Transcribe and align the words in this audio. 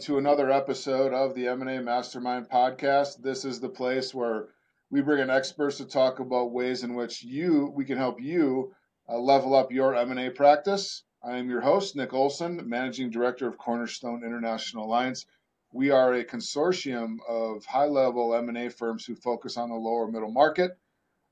to 0.00 0.16
another 0.16 0.50
episode 0.50 1.12
of 1.12 1.34
the 1.34 1.46
M&A 1.48 1.78
Mastermind 1.82 2.48
podcast. 2.48 3.20
This 3.20 3.44
is 3.44 3.60
the 3.60 3.68
place 3.68 4.14
where 4.14 4.48
we 4.90 5.02
bring 5.02 5.20
in 5.20 5.28
experts 5.28 5.76
to 5.76 5.84
talk 5.84 6.20
about 6.20 6.52
ways 6.52 6.84
in 6.84 6.94
which 6.94 7.22
you 7.22 7.70
we 7.76 7.84
can 7.84 7.98
help 7.98 8.18
you 8.18 8.72
uh, 9.10 9.18
level 9.18 9.54
up 9.54 9.70
your 9.70 9.94
M&A 9.94 10.30
practice. 10.30 11.02
I 11.22 11.36
am 11.36 11.50
your 11.50 11.60
host, 11.60 11.96
Nick 11.96 12.14
Olson, 12.14 12.66
Managing 12.66 13.10
Director 13.10 13.46
of 13.46 13.58
Cornerstone 13.58 14.24
International 14.24 14.86
Alliance. 14.86 15.26
We 15.70 15.90
are 15.90 16.14
a 16.14 16.24
consortium 16.24 17.18
of 17.28 17.66
high-level 17.66 18.34
M&A 18.36 18.70
firms 18.70 19.04
who 19.04 19.14
focus 19.14 19.58
on 19.58 19.68
the 19.68 19.74
lower 19.74 20.10
middle 20.10 20.32
market. 20.32 20.78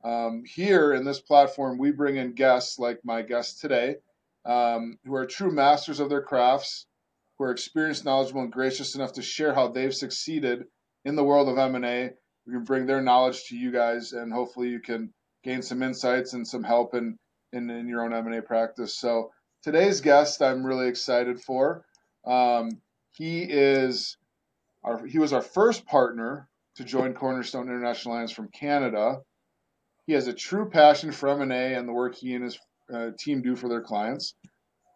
Um, 0.05 0.45
here 0.45 0.93
in 0.93 1.07
this 1.07 1.21
platform, 1.21 1.79
we 1.79 1.91
bring 1.91 2.17
in 2.17 2.35
guests 2.35 2.79
like 2.79 3.03
my 3.03 3.23
guest 3.23 3.63
today, 3.63 3.97
um, 4.45 4.99
who 5.07 5.15
are 5.15 5.25
true 5.25 5.51
masters 5.51 6.01
of 6.01 6.11
their 6.11 6.23
crafts, 6.23 6.85
who 7.39 7.45
are 7.45 7.51
experienced, 7.51 8.05
knowledgeable, 8.05 8.43
and 8.43 8.53
gracious 8.53 8.95
enough 8.95 9.13
to 9.13 9.23
share 9.23 9.55
how 9.55 9.69
they've 9.69 9.95
succeeded 9.95 10.65
in 11.05 11.15
the 11.15 11.25
world 11.25 11.49
of 11.49 11.59
M&A. 11.59 12.11
We 12.47 12.53
can 12.53 12.65
bring 12.65 12.87
their 12.87 13.01
knowledge 13.01 13.45
to 13.45 13.57
you 13.57 13.71
guys, 13.71 14.13
and 14.13 14.33
hopefully 14.33 14.69
you 14.69 14.81
can 14.81 15.13
gain 15.45 15.63
some 15.63 15.83
insights 15.83 16.33
and 16.33 16.47
some 16.47 16.65
help 16.65 16.95
in, 16.95 17.17
in, 17.53 17.71
in 17.71 17.89
your 17.89 18.03
own 18.03 18.13
M&A 18.13 18.43
practice. 18.43 18.99
So 18.99 19.31
today's 19.63 20.01
guest, 20.01 20.43
I'm 20.43 20.65
really 20.65 20.89
excited 20.89 21.41
for. 21.41 21.85
Um, 22.27 22.81
he 23.13 23.43
is 23.43 24.17
our 24.85 25.05
he 25.05 25.19
was 25.19 25.33
our 25.33 25.43
first 25.43 25.87
partner 25.87 26.49
to 26.77 26.85
join 26.85 27.15
Cornerstone 27.15 27.69
International 27.69 28.15
Alliance 28.15 28.33
from 28.33 28.49
Canada. 28.49 29.21
He 30.07 30.13
has 30.13 30.29
a 30.29 30.33
true 30.33 30.71
passion 30.71 31.13
for 31.13 31.29
M&A 31.29 31.75
and 31.75 31.89
the 31.89 31.93
work 31.93 32.15
he 32.15 32.35
and 32.35 32.45
his 32.45 32.59
uh, 32.93 33.11
team 33.19 33.43
do 33.43 33.57
for 33.57 33.69
their 33.69 33.83
clients. 33.83 34.35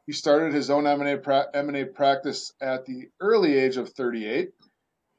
He 0.06 0.12
started 0.12 0.53
his 0.53 0.69
own 0.70 0.86
M&A, 0.86 1.17
pra- 1.17 1.48
M&A 1.55 1.84
practice 1.84 2.53
at 2.61 2.84
the 2.86 3.08
early 3.20 3.56
age 3.56 3.77
of 3.77 3.91
38. 3.91 4.50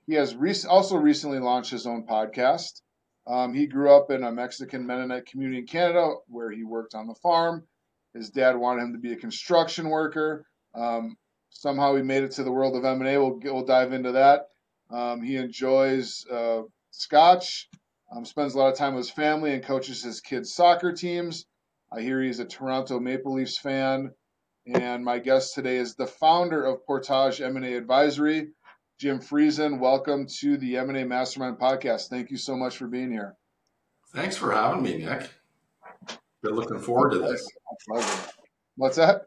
He 0.06 0.16
has 0.16 0.36
also 0.66 0.98
recently 0.98 1.40
launched 1.40 1.72
his 1.72 1.88
own 1.88 2.06
podcast. 2.06 2.82
Um, 3.26 3.54
he 3.54 3.68
grew 3.68 3.96
up 3.96 4.12
in 4.12 4.24
a 4.24 4.32
Mexican 4.32 4.86
Mennonite 4.86 5.26
community 5.26 5.60
in 5.60 5.68
Canada 5.68 6.16
where 6.28 6.52
he 6.52 6.66
worked 6.66 6.96
on 6.96 7.08
the 7.08 7.16
farm. 7.16 7.66
His 8.14 8.30
dad 8.30 8.58
wanted 8.58 8.84
him 8.84 8.94
to 8.94 9.00
be 9.00 9.14
a 9.14 9.18
construction 9.18 9.90
worker. 9.90 10.46
Um, 10.76 11.16
somehow 11.50 11.96
he 11.96 12.04
made 12.04 12.24
it 12.24 12.32
to 12.34 12.44
the 12.44 12.52
world 12.52 12.76
of 12.76 12.84
M&A. 12.84 13.18
We'll, 13.18 13.40
we'll 13.42 13.66
dive 13.66 13.94
into 13.94 14.12
that. 14.12 14.48
Um, 14.92 15.22
he 15.22 15.38
enjoys 15.38 16.26
uh, 16.30 16.64
Scotch, 16.92 17.70
um, 18.14 18.26
spends 18.26 18.54
a 18.54 18.58
lot 18.58 18.72
of 18.72 18.78
time 18.78 18.96
with 18.96 19.06
his 19.06 19.16
family, 19.16 19.54
and 19.54 19.64
coaches 19.64 20.04
his 20.04 20.20
kids' 20.20 20.54
soccer 20.54 20.92
teams. 20.92 21.46
I 21.92 22.02
hear 22.02 22.22
he's 22.22 22.40
a 22.40 22.46
Toronto 22.46 23.00
Maple 23.00 23.34
Leafs 23.34 23.58
fan. 23.58 24.12
And 24.66 25.04
my 25.04 25.20
guest 25.20 25.56
today 25.56 25.76
is 25.76 25.96
the 25.96 26.08
founder 26.08 26.64
of 26.64 26.86
Portage 26.86 27.42
M&A 27.42 27.74
Advisory, 27.74 28.52
Jim 28.98 29.20
Friesen. 29.20 29.78
Welcome 29.78 30.26
to 30.40 30.56
the 30.56 30.78
M&A 30.78 31.04
Mastermind 31.04 31.58
podcast. 31.58 32.08
Thank 32.08 32.32
you 32.32 32.38
so 32.38 32.56
much 32.56 32.78
for 32.78 32.88
being 32.88 33.12
here. 33.12 33.36
Thanks 34.16 34.38
for 34.38 34.54
having 34.54 34.82
me, 34.82 35.00
Nick. 35.00 35.30
Been 36.42 36.56
looking 36.56 36.80
forward 36.80 37.12
to 37.12 37.20
this. 37.20 37.46
What's 38.78 38.96
that? 38.96 39.24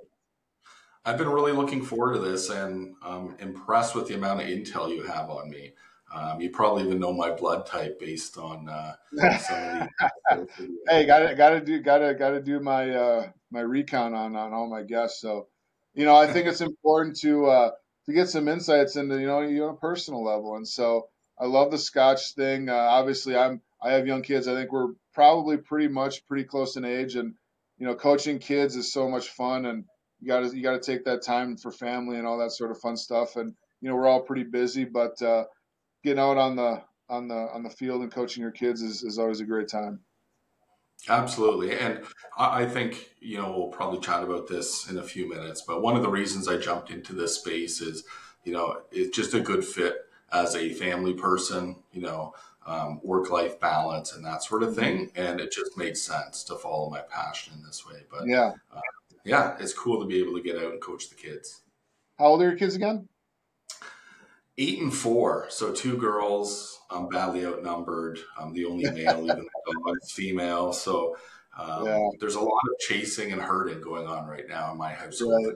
I've 1.05 1.19
been 1.19 1.29
really 1.29 1.53
looking 1.53 1.85
forward 1.85 2.15
to 2.15 2.21
this 2.21 2.49
and 2.49 2.95
um, 3.03 3.37
impressed 3.39 3.95
with 3.95 4.09
the 4.09 4.15
amount 4.15 4.41
of 4.41 4.47
intel 4.47 4.89
you 4.89 5.03
have 5.03 5.29
on 5.29 5.51
me. 5.51 5.73
Um, 6.17 6.41
you 6.41 6.51
probably 6.51 6.85
even 6.85 6.99
know 6.99 7.13
my 7.13 7.31
blood 7.31 7.67
type 7.67 7.99
based 8.01 8.39
on 8.39 8.69
uh, 8.69 8.95
some 9.39 9.83
of 9.83 9.89
the. 10.29 10.79
hey, 10.89 11.05
gotta 11.05 11.35
gotta 11.35 11.61
do 11.61 11.81
gotta 11.81 12.15
gotta 12.15 12.41
do 12.41 12.59
my 12.61 12.91
uh, 12.91 13.29
my 13.51 13.61
recount 13.61 14.15
on 14.15 14.35
on 14.35 14.53
all 14.55 14.69
my 14.69 14.83
guests. 14.83 15.21
So, 15.21 15.49
you 15.95 16.05
know, 16.07 16.17
I 16.17 16.27
think 16.27 16.47
it's 16.47 16.63
important 16.63 17.17
to 17.21 17.47
uh, 17.47 17.71
to 18.07 18.13
get 18.13 18.29
some 18.29 18.49
insights 18.49 18.97
into 18.97 19.21
you 19.21 19.27
know 19.27 19.41
you 19.43 19.59
know 19.59 19.73
personal 19.75 20.25
level. 20.25 20.57
And 20.57 20.67
so, 20.67 21.09
I 21.39 21.47
love 21.47 21.71
the 21.71 21.79
Scotch 21.79 22.35
thing. 22.35 22.71
Uh, 22.71 22.75
obviously, 22.75 23.37
I'm 23.37 23.61
I 23.83 23.93
have 23.93 24.07
young 24.07 24.23
kids. 24.23 24.49
I 24.49 24.55
think 24.55 24.73
we're 24.73 24.95
probably 25.13 25.59
pretty 25.59 25.89
much 25.89 26.27
pretty 26.27 26.45
close 26.45 26.77
in 26.77 26.85
age, 26.85 27.17
and 27.17 27.35
you 27.79 27.87
know, 27.87 27.95
coaching 27.95 28.39
kids 28.39 28.75
is 28.75 28.93
so 28.93 29.09
much 29.09 29.29
fun, 29.29 29.67
and 29.67 29.85
you 30.21 30.29
got 30.29 30.41
to 30.41 30.57
you 30.57 30.63
got 30.63 30.81
to 30.81 30.93
take 30.93 31.05
that 31.05 31.23
time 31.23 31.57
for 31.59 31.71
family 31.71 32.17
and 32.17 32.27
all 32.27 32.39
that 32.39 32.53
sort 32.53 32.71
of 32.71 32.81
fun 32.81 32.97
stuff. 32.97 33.37
And 33.37 33.55
you 33.81 33.89
know, 33.91 33.97
we're 33.97 34.07
all 34.07 34.23
pretty 34.23 34.45
busy, 34.45 34.85
but 34.85 35.21
uh, 35.21 35.45
getting 36.07 36.23
out 36.23 36.39
on 36.39 36.55
the 36.55 36.83
on 37.09 37.27
the 37.27 37.49
on 37.53 37.63
the 37.63 37.71
field 37.71 38.01
and 38.03 38.13
coaching 38.13 38.43
your 38.43 38.53
kids 38.53 38.81
is, 38.81 39.03
is 39.03 39.19
always 39.19 39.41
a 39.41 39.45
great 39.45 39.69
time. 39.69 40.01
Absolutely. 41.09 41.79
And 41.79 42.01
I 42.39 42.65
think, 42.65 43.11
you 43.21 43.37
know, 43.37 43.53
we'll 43.57 43.69
probably 43.69 44.01
chat 44.01 44.23
about 44.23 44.49
this 44.49 44.89
in 44.89 44.99
a 44.99 45.03
few 45.03 45.29
minutes, 45.29 45.61
but 45.61 45.83
one 45.83 45.95
of 45.95 46.03
the 46.03 46.09
reasons 46.09 46.49
I 46.49 46.57
jumped 46.57 46.91
into 46.91 47.13
this 47.13 47.39
space 47.39 47.81
is, 47.81 48.05
you 48.45 48.53
know, 48.53 48.81
it's 48.91 49.15
just 49.15 49.35
a 49.35 49.41
good 49.41 49.65
fit 49.65 49.95
as 50.33 50.57
a 50.57 50.73
family 50.73 51.13
person, 51.13 51.77
you 51.93 52.01
know, 52.01 52.35
um, 52.67 52.99
work 53.05 53.31
life 53.31 53.61
balance 53.61 54.15
and 54.15 54.25
that 54.25 54.43
sort 54.43 54.63
of 54.63 54.75
thing. 54.75 55.09
Mm-hmm. 55.09 55.23
And 55.23 55.41
it 55.41 55.53
just 55.53 55.77
made 55.77 55.97
sense 55.97 56.43
to 56.45 56.57
follow 56.57 56.89
my 56.89 57.03
passion 57.03 57.53
in 57.57 57.63
this 57.63 57.87
way. 57.87 58.03
But 58.11 58.27
yeah, 58.27 58.53
uh, 58.75 58.81
yeah, 59.25 59.57
it's 59.61 59.75
cool 59.75 60.01
to 60.01 60.07
be 60.07 60.19
able 60.19 60.35
to 60.35 60.43
get 60.43 60.57
out 60.57 60.73
and 60.73 60.81
coach 60.81 61.11
the 61.11 61.15
kids. 61.15 61.61
How 62.19 62.27
old 62.27 62.43
are 62.43 62.49
your 62.49 62.57
kids 62.57 62.75
again? 62.75 63.07
Eight 64.59 64.81
and 64.81 64.95
four. 64.95 65.47
So 65.51 65.73
two 65.73 65.97
girls. 65.97 66.79
I'm 66.91 67.09
badly 67.09 67.45
outnumbered. 67.45 68.19
I'm 68.39 68.53
the 68.53 68.65
only 68.67 68.85
male, 68.91 69.25
even 69.25 69.27
the 69.27 69.83
dog's 69.85 70.13
female. 70.13 70.73
So 70.73 71.17
um, 71.59 71.87
yeah. 71.87 72.09
there's 72.21 72.37
a 72.37 72.41
lot 72.41 72.61
of 72.71 72.79
chasing 72.79 73.33
and 73.33 73.43
herding 73.43 73.81
going 73.81 74.07
on 74.07 74.27
right 74.27 74.49
now 74.49 74.73
in 74.73 74.79
my 74.79 74.93
household. 74.93 75.47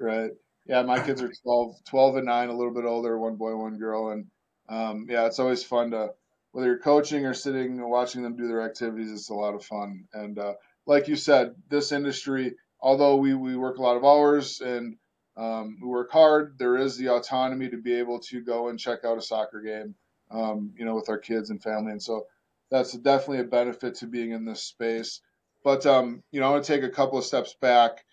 Right. 0.00 0.12
Right. 0.12 0.30
Yeah, 0.66 0.82
my 0.82 1.00
kids 1.00 1.20
are 1.22 1.32
12, 1.42 1.84
12 1.84 2.16
and 2.16 2.26
nine, 2.26 2.48
a 2.48 2.56
little 2.56 2.72
bit 2.72 2.84
older, 2.84 3.18
one 3.18 3.36
boy, 3.36 3.56
one 3.56 3.76
girl, 3.78 4.10
and 4.10 4.26
um, 4.68 5.06
yeah, 5.08 5.26
it's 5.26 5.38
always 5.38 5.64
fun 5.64 5.90
to 5.90 6.10
whether 6.52 6.68
you're 6.68 6.78
coaching 6.78 7.26
or 7.26 7.34
sitting 7.34 7.78
and 7.78 7.90
watching 7.90 8.22
them 8.22 8.36
do 8.36 8.46
their 8.46 8.62
activities. 8.62 9.10
It's 9.10 9.30
a 9.30 9.34
lot 9.34 9.54
of 9.54 9.64
fun, 9.64 10.04
and 10.12 10.38
uh, 10.38 10.54
like 10.86 11.08
you 11.08 11.16
said, 11.16 11.54
this 11.68 11.92
industry, 11.92 12.54
although 12.80 13.16
we 13.16 13.34
we 13.34 13.56
work 13.56 13.78
a 13.78 13.82
lot 13.82 13.96
of 13.96 14.04
hours 14.04 14.60
and 14.60 14.96
um, 15.40 15.78
we 15.80 15.88
work 15.88 16.12
hard. 16.12 16.58
There 16.58 16.76
is 16.76 16.98
the 16.98 17.08
autonomy 17.08 17.70
to 17.70 17.78
be 17.78 17.94
able 17.94 18.20
to 18.20 18.42
go 18.42 18.68
and 18.68 18.78
check 18.78 19.06
out 19.06 19.16
a 19.16 19.22
soccer 19.22 19.62
game, 19.62 19.94
um, 20.30 20.74
you 20.76 20.84
know, 20.84 20.94
with 20.94 21.08
our 21.08 21.16
kids 21.16 21.48
and 21.48 21.62
family. 21.62 21.92
And 21.92 22.02
so 22.02 22.26
that's 22.70 22.92
definitely 22.92 23.38
a 23.38 23.44
benefit 23.44 23.94
to 23.96 24.06
being 24.06 24.32
in 24.32 24.44
this 24.44 24.62
space. 24.62 25.22
But, 25.64 25.86
um, 25.86 26.22
you 26.30 26.40
know, 26.40 26.48
I 26.48 26.50
want 26.50 26.64
to 26.64 26.72
take 26.72 26.84
a 26.84 26.94
couple 26.94 27.18
of 27.18 27.24
steps 27.24 27.54
back. 27.58 28.04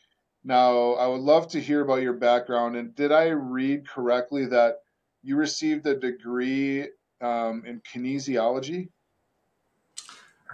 Now, 0.45 0.93
I 0.93 1.07
would 1.07 1.19
love 1.19 1.49
to 1.49 1.59
hear 1.59 1.81
about 1.81 2.01
your 2.01 2.13
background. 2.13 2.77
And 2.77 2.95
did 2.95 3.11
I 3.11 3.27
read 3.27 3.85
correctly 3.85 4.45
that 4.45 4.77
you 5.21 5.35
received 5.35 5.85
a 5.85 5.95
degree 5.95 6.87
um, 7.19 7.63
in 7.65 7.81
kinesiology? 7.81 8.87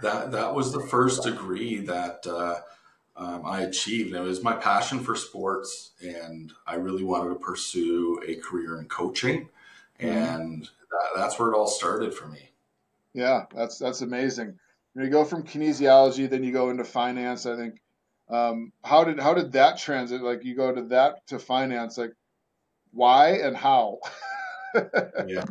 That 0.02 0.32
that 0.32 0.56
was 0.56 0.72
the 0.72 0.84
first 0.88 1.22
degree 1.22 1.78
that 1.86 2.26
uh, 2.26 2.56
um, 3.16 3.42
I 3.44 3.60
achieved. 3.60 4.14
It 4.14 4.20
was 4.20 4.42
my 4.42 4.54
passion 4.54 5.00
for 5.00 5.14
sports, 5.14 5.90
and 6.02 6.52
I 6.66 6.74
really 6.74 7.04
wanted 7.04 7.30
to 7.30 7.36
pursue 7.36 8.20
a 8.26 8.34
career 8.36 8.78
in 8.80 8.86
coaching, 8.86 9.48
mm-hmm. 10.00 10.06
and 10.08 10.62
that, 10.62 11.08
that's 11.14 11.38
where 11.38 11.50
it 11.50 11.56
all 11.56 11.68
started 11.68 12.12
for 12.12 12.26
me. 12.26 12.50
Yeah, 13.12 13.44
that's 13.54 13.78
that's 13.78 14.00
amazing. 14.00 14.58
You 14.96 15.08
go 15.08 15.24
from 15.24 15.44
kinesiology, 15.44 16.28
then 16.28 16.42
you 16.42 16.52
go 16.52 16.70
into 16.70 16.84
finance. 16.84 17.46
I 17.46 17.56
think. 17.56 17.80
Um, 18.28 18.72
how 18.82 19.04
did 19.04 19.20
how 19.20 19.34
did 19.34 19.52
that 19.52 19.78
transit? 19.78 20.22
Like 20.22 20.44
you 20.44 20.56
go 20.56 20.74
to 20.74 20.82
that 20.88 21.26
to 21.28 21.38
finance. 21.38 21.98
Like 21.98 22.14
why 22.90 23.30
and 23.30 23.56
how? 23.56 23.98
yeah, 25.26 25.44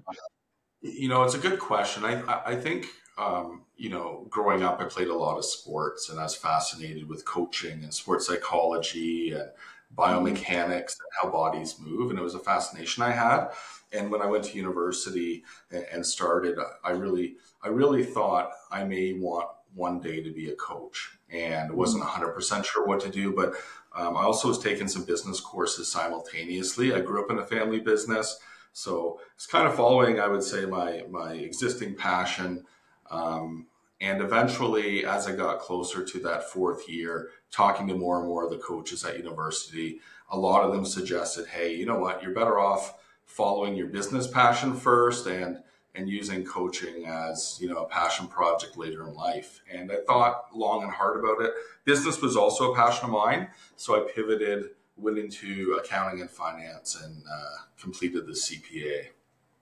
you 0.81 1.07
know, 1.07 1.23
it's 1.23 1.35
a 1.35 1.39
good 1.39 1.59
question. 1.59 2.03
I 2.03 2.41
I 2.45 2.55
think 2.55 2.87
um, 3.17 3.63
you 3.77 3.89
know, 3.89 4.25
growing 4.29 4.63
up, 4.63 4.79
I 4.81 4.85
played 4.85 5.07
a 5.07 5.15
lot 5.15 5.37
of 5.37 5.45
sports 5.45 6.09
and 6.09 6.19
I 6.19 6.23
was 6.23 6.35
fascinated 6.35 7.07
with 7.07 7.25
coaching 7.25 7.83
and 7.83 7.93
sports 7.93 8.27
psychology 8.27 9.31
and 9.31 9.49
biomechanics 9.95 10.97
and 10.99 11.09
how 11.21 11.29
bodies 11.29 11.75
move. 11.79 12.09
And 12.09 12.17
it 12.17 12.23
was 12.23 12.35
a 12.35 12.39
fascination 12.39 13.03
I 13.03 13.11
had. 13.11 13.49
And 13.91 14.09
when 14.09 14.21
I 14.21 14.25
went 14.25 14.45
to 14.45 14.57
university 14.57 15.43
and 15.71 16.05
started, 16.05 16.57
I 16.83 16.91
really, 16.91 17.35
I 17.61 17.67
really 17.67 18.03
thought 18.03 18.51
I 18.71 18.83
may 18.83 19.13
want 19.13 19.47
one 19.75 19.99
day 19.99 20.21
to 20.21 20.31
be 20.31 20.49
a 20.49 20.55
coach 20.55 21.17
and 21.29 21.71
wasn't 21.71 22.03
100% 22.03 22.35
mm. 22.35 22.65
sure 22.65 22.85
what 22.85 22.99
to 23.01 23.09
do. 23.09 23.33
But 23.33 23.53
um, 23.95 24.17
I 24.17 24.23
also 24.23 24.47
was 24.47 24.59
taking 24.59 24.87
some 24.87 25.03
business 25.03 25.39
courses 25.39 25.91
simultaneously. 25.91 26.93
I 26.93 27.01
grew 27.01 27.23
up 27.23 27.31
in 27.31 27.37
a 27.37 27.45
family 27.45 27.79
business. 27.79 28.39
So 28.71 29.19
it's 29.35 29.45
kind 29.45 29.67
of 29.67 29.75
following, 29.75 30.19
I 30.19 30.27
would 30.27 30.43
say, 30.43 30.65
my, 30.65 31.03
my 31.09 31.33
existing 31.33 31.95
passion 31.95 32.65
um, 33.13 33.67
and 34.01 34.21
eventually, 34.21 35.05
as 35.05 35.27
I 35.27 35.35
got 35.35 35.59
closer 35.59 36.03
to 36.03 36.19
that 36.21 36.49
fourth 36.49 36.89
year, 36.89 37.29
talking 37.51 37.87
to 37.87 37.95
more 37.95 38.19
and 38.19 38.27
more 38.27 38.43
of 38.43 38.49
the 38.49 38.57
coaches 38.57 39.05
at 39.05 39.17
university, 39.17 39.99
a 40.29 40.37
lot 40.37 40.63
of 40.63 40.73
them 40.73 40.85
suggested, 40.85 41.47
hey, 41.47 41.73
you 41.75 41.85
know 41.85 41.99
what, 41.99 42.21
you're 42.21 42.33
better 42.33 42.59
off 42.59 42.95
following 43.25 43.75
your 43.75 43.87
business 43.87 44.27
passion 44.27 44.75
first 44.75 45.27
and 45.27 45.59
and 45.95 46.09
using 46.09 46.43
coaching 46.43 47.05
as 47.05 47.57
you 47.61 47.69
know 47.69 47.77
a 47.77 47.87
passion 47.87 48.27
project 48.27 48.77
later 48.77 49.07
in 49.07 49.13
life 49.13 49.61
and 49.71 49.91
i 49.91 49.97
thought 50.05 50.47
long 50.53 50.83
and 50.83 50.91
hard 50.91 51.17
about 51.17 51.39
it 51.41 51.51
business 51.85 52.21
was 52.21 52.35
also 52.35 52.73
a 52.73 52.75
passion 52.75 53.05
of 53.05 53.11
mine 53.11 53.47
so 53.77 53.95
i 53.95 54.11
pivoted 54.11 54.71
went 54.97 55.17
into 55.17 55.77
accounting 55.79 56.21
and 56.21 56.29
finance 56.29 57.01
and 57.01 57.23
uh, 57.31 57.57
completed 57.79 58.27
the 58.27 58.33
CPA. 58.33 59.07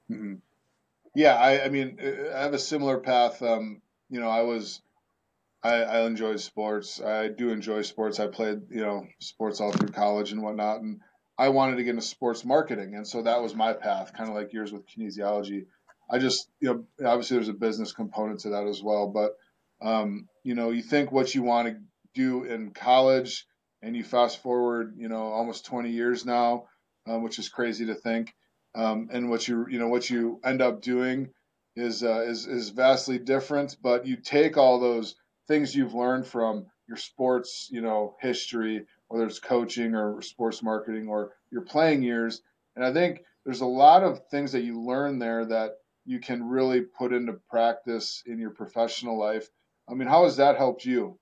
Mm-hmm. 0.09 0.35
Yeah, 1.13 1.35
I, 1.35 1.65
I, 1.65 1.69
mean, 1.69 1.97
I 2.33 2.39
have 2.39 2.53
a 2.53 2.59
similar 2.59 2.99
path. 2.99 3.41
Um, 3.41 3.81
you 4.09 4.19
know, 4.19 4.29
I 4.29 4.41
was, 4.41 4.81
I, 5.63 5.83
I 5.83 6.05
enjoy 6.05 6.37
sports. 6.37 7.01
I 7.01 7.27
do 7.27 7.49
enjoy 7.49 7.81
sports. 7.81 8.19
I 8.19 8.27
played, 8.27 8.61
you 8.69 8.81
know, 8.81 9.05
sports 9.19 9.59
all 9.59 9.71
through 9.71 9.89
college 9.89 10.31
and 10.31 10.41
whatnot, 10.41 10.81
and 10.81 11.01
I 11.37 11.49
wanted 11.49 11.77
to 11.77 11.83
get 11.83 11.91
into 11.91 12.01
sports 12.01 12.45
marketing, 12.45 12.95
and 12.95 13.05
so 13.07 13.23
that 13.23 13.41
was 13.41 13.55
my 13.55 13.73
path, 13.73 14.13
kind 14.13 14.29
of 14.29 14.35
like 14.35 14.53
yours 14.53 14.71
with 14.71 14.87
kinesiology. 14.87 15.65
I 16.09 16.19
just, 16.19 16.49
you 16.59 16.85
know, 16.99 17.07
obviously 17.07 17.37
there's 17.37 17.49
a 17.49 17.53
business 17.53 17.93
component 17.93 18.41
to 18.41 18.49
that 18.49 18.67
as 18.67 18.81
well, 18.81 19.07
but, 19.07 19.33
um, 19.81 20.27
you 20.43 20.55
know, 20.55 20.71
you 20.71 20.81
think 20.81 21.11
what 21.11 21.33
you 21.33 21.43
want 21.43 21.67
to 21.69 21.77
do 22.13 22.43
in 22.43 22.71
college, 22.71 23.45
and 23.81 23.95
you 23.95 24.03
fast 24.03 24.41
forward, 24.41 24.95
you 24.97 25.09
know, 25.09 25.23
almost 25.23 25.65
20 25.65 25.91
years 25.91 26.25
now, 26.25 26.65
um, 27.07 27.23
which 27.23 27.39
is 27.39 27.49
crazy 27.49 27.87
to 27.87 27.95
think 27.95 28.33
um, 28.75 29.09
and 29.11 29.29
what 29.29 29.47
you 29.47 29.67
you 29.69 29.79
know 29.79 29.87
what 29.87 30.09
you 30.09 30.39
end 30.43 30.61
up 30.61 30.81
doing 30.81 31.29
is 31.75 32.03
uh, 32.03 32.21
is 32.21 32.47
is 32.47 32.69
vastly 32.69 33.19
different. 33.19 33.77
But 33.81 34.05
you 34.05 34.17
take 34.17 34.57
all 34.57 34.79
those 34.79 35.15
things 35.47 35.75
you've 35.75 35.93
learned 35.93 36.27
from 36.27 36.65
your 36.87 36.97
sports, 36.97 37.69
you 37.71 37.81
know, 37.81 38.15
history, 38.19 38.85
whether 39.07 39.25
it's 39.25 39.39
coaching 39.39 39.95
or 39.95 40.21
sports 40.21 40.61
marketing 40.63 41.07
or 41.07 41.31
your 41.51 41.61
playing 41.61 42.03
years, 42.03 42.41
and 42.75 42.85
I 42.85 42.93
think 42.93 43.21
there's 43.45 43.61
a 43.61 43.65
lot 43.65 44.03
of 44.03 44.21
things 44.29 44.51
that 44.51 44.63
you 44.63 44.81
learn 44.81 45.19
there 45.19 45.45
that 45.45 45.77
you 46.05 46.19
can 46.19 46.47
really 46.47 46.81
put 46.81 47.13
into 47.13 47.33
practice 47.49 48.23
in 48.25 48.39
your 48.39 48.51
professional 48.51 49.17
life. 49.17 49.49
I 49.89 49.93
mean, 49.93 50.07
how 50.07 50.23
has 50.23 50.37
that 50.37 50.57
helped 50.57 50.85
you? 50.85 51.19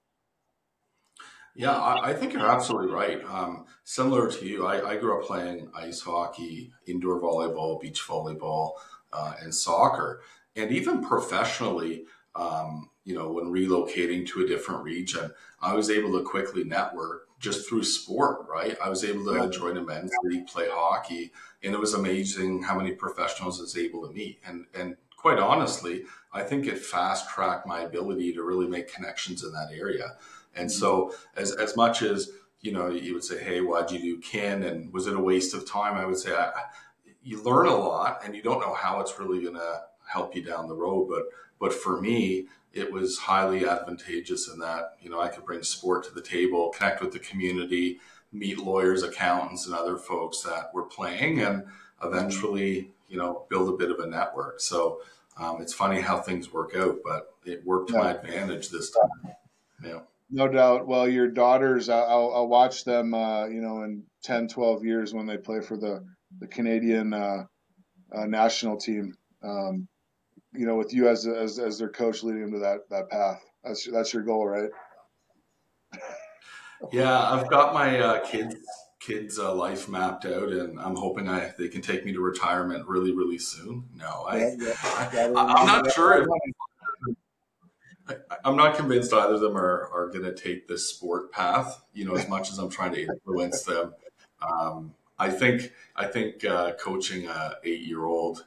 Yeah, 1.55 1.75
I, 1.75 2.11
I 2.11 2.13
think 2.13 2.33
you're 2.33 2.49
absolutely 2.49 2.93
right. 2.93 3.23
Um, 3.25 3.65
similar 3.83 4.31
to 4.31 4.45
you, 4.45 4.65
I, 4.65 4.91
I, 4.91 4.97
grew 4.97 5.19
up 5.19 5.27
playing 5.27 5.69
ice 5.75 5.99
hockey, 5.99 6.71
indoor 6.85 7.19
volleyball, 7.19 7.81
beach 7.81 8.01
volleyball, 8.07 8.73
uh, 9.11 9.33
and 9.41 9.53
soccer. 9.53 10.21
And 10.55 10.71
even 10.71 11.03
professionally, 11.03 12.05
um, 12.35 12.89
you 13.03 13.15
know, 13.15 13.31
when 13.31 13.45
relocating 13.45 14.27
to 14.27 14.41
a 14.41 14.47
different 14.47 14.83
region, 14.83 15.31
I 15.61 15.73
was 15.73 15.89
able 15.89 16.17
to 16.17 16.23
quickly 16.23 16.63
network 16.63 17.27
just 17.39 17.67
through 17.67 17.83
sport, 17.83 18.45
right? 18.49 18.77
I 18.83 18.89
was 18.89 19.03
able 19.03 19.25
to 19.25 19.49
join 19.49 19.77
a 19.77 19.81
men's 19.81 20.11
league, 20.23 20.47
play 20.47 20.67
hockey, 20.69 21.31
and 21.63 21.73
it 21.73 21.79
was 21.79 21.93
amazing 21.93 22.63
how 22.63 22.77
many 22.77 22.91
professionals 22.91 23.59
I 23.59 23.63
was 23.63 23.77
able 23.77 24.07
to 24.07 24.13
meet. 24.13 24.39
And 24.45 24.65
and 24.73 24.97
quite 25.17 25.39
honestly, 25.39 26.03
I 26.33 26.43
think 26.43 26.67
it 26.67 26.79
fast 26.79 27.29
tracked 27.29 27.65
my 27.65 27.81
ability 27.81 28.33
to 28.33 28.43
really 28.43 28.67
make 28.67 28.93
connections 28.93 29.43
in 29.43 29.51
that 29.53 29.69
area. 29.73 30.15
And 30.55 30.71
so, 30.71 31.13
as 31.35 31.51
as 31.53 31.75
much 31.75 32.01
as 32.01 32.31
you 32.61 32.71
know, 32.71 32.89
you 32.89 33.13
would 33.13 33.23
say, 33.23 33.43
"Hey, 33.43 33.61
why'd 33.61 33.91
you 33.91 33.99
do 33.99 34.19
kin?" 34.19 34.63
and 34.63 34.91
was 34.91 35.07
it 35.07 35.15
a 35.15 35.19
waste 35.19 35.53
of 35.53 35.69
time? 35.69 35.95
I 35.95 36.05
would 36.05 36.17
say, 36.17 36.33
I, 36.33 36.51
you 37.23 37.41
learn 37.43 37.67
a 37.67 37.75
lot, 37.75 38.21
and 38.23 38.35
you 38.35 38.41
don't 38.41 38.59
know 38.59 38.73
how 38.73 38.99
it's 38.99 39.19
really 39.19 39.41
going 39.41 39.55
to 39.55 39.81
help 40.07 40.35
you 40.35 40.43
down 40.43 40.67
the 40.67 40.75
road. 40.75 41.07
But 41.09 41.23
but 41.59 41.73
for 41.73 42.01
me, 42.01 42.47
it 42.73 42.91
was 42.91 43.17
highly 43.17 43.67
advantageous 43.67 44.47
in 44.47 44.59
that 44.59 44.95
you 45.01 45.09
know 45.09 45.21
I 45.21 45.29
could 45.29 45.45
bring 45.45 45.63
sport 45.63 46.05
to 46.05 46.13
the 46.13 46.21
table, 46.21 46.69
connect 46.69 47.01
with 47.01 47.13
the 47.13 47.19
community, 47.19 47.99
meet 48.31 48.59
lawyers, 48.59 49.03
accountants, 49.03 49.65
and 49.65 49.75
other 49.75 49.97
folks 49.97 50.41
that 50.41 50.73
were 50.73 50.83
playing, 50.83 51.41
and 51.41 51.63
eventually 52.03 52.91
you 53.07 53.17
know 53.17 53.45
build 53.49 53.69
a 53.69 53.77
bit 53.77 53.91
of 53.91 53.99
a 53.99 54.07
network. 54.07 54.59
So 54.59 55.01
um, 55.37 55.61
it's 55.61 55.73
funny 55.73 56.01
how 56.01 56.19
things 56.19 56.51
work 56.51 56.75
out, 56.75 56.97
but 57.03 57.35
it 57.45 57.65
worked 57.65 57.89
to 57.89 57.95
yeah. 57.95 58.01
my 58.01 58.11
advantage 58.11 58.69
this 58.69 58.91
time. 58.91 59.33
Yeah. 59.83 59.99
No 60.31 60.47
doubt. 60.47 60.87
Well, 60.87 61.07
your 61.07 61.27
daughters, 61.27 61.89
I'll, 61.89 62.31
I'll 62.33 62.47
watch 62.47 62.83
them, 62.83 63.13
uh, 63.13 63.47
you 63.47 63.61
know, 63.61 63.83
in 63.83 64.03
10, 64.23 64.47
12 64.47 64.85
years 64.85 65.13
when 65.13 65.25
they 65.25 65.37
play 65.37 65.61
for 65.61 65.75
the, 65.75 66.05
the 66.39 66.47
Canadian 66.47 67.13
uh, 67.13 67.43
uh, 68.15 68.25
national 68.25 68.77
team. 68.77 69.15
Um, 69.43 69.87
you 70.53 70.65
know, 70.65 70.75
with 70.75 70.93
you 70.93 71.07
as, 71.07 71.25
as, 71.25 71.57
as 71.59 71.79
their 71.79 71.89
coach 71.89 72.23
leading 72.23 72.41
them 72.41 72.53
to 72.53 72.59
that, 72.59 72.89
that 72.89 73.09
path. 73.09 73.41
That's, 73.63 73.87
that's 73.91 74.13
your 74.13 74.23
goal, 74.23 74.47
right? 74.47 74.69
yeah, 76.91 77.31
I've 77.31 77.49
got 77.49 77.73
my 77.73 77.99
uh, 77.99 78.25
kids 78.25 78.55
kids 78.99 79.39
uh, 79.39 79.53
life 79.55 79.87
mapped 79.87 80.25
out 80.25 80.49
and 80.49 80.77
i'm 80.77 80.95
hoping 80.95 81.29
i 81.29 81.53
they 81.57 81.69
can 81.69 81.81
take 81.81 82.05
me 82.05 82.11
to 82.11 82.19
retirement 82.19 82.85
really 82.85 83.13
really 83.13 83.37
soon 83.37 83.85
no 83.95 84.25
i, 84.27 84.37
yeah, 84.37 84.55
yeah. 84.59 84.73
I 84.83 85.61
am 85.61 85.65
not 85.65 85.89
sure 85.93 86.21
if, 86.21 86.27
I'm 88.43 88.55
not 88.55 88.75
convinced 88.75 89.13
either 89.13 89.35
of 89.35 89.41
them 89.41 89.57
are, 89.57 89.89
are 89.93 90.07
going 90.07 90.23
to 90.23 90.33
take 90.33 90.67
this 90.67 90.89
sport 90.89 91.31
path. 91.31 91.81
You 91.93 92.05
know, 92.05 92.15
as 92.15 92.27
much 92.27 92.51
as 92.51 92.57
I'm 92.57 92.69
trying 92.69 92.93
to 92.93 93.01
influence 93.01 93.63
them, 93.63 93.93
um, 94.41 94.93
I 95.17 95.29
think 95.29 95.71
I 95.95 96.05
think 96.05 96.45
uh, 96.45 96.73
coaching 96.73 97.27
a 97.27 97.55
eight 97.63 97.81
year 97.81 98.05
old 98.05 98.45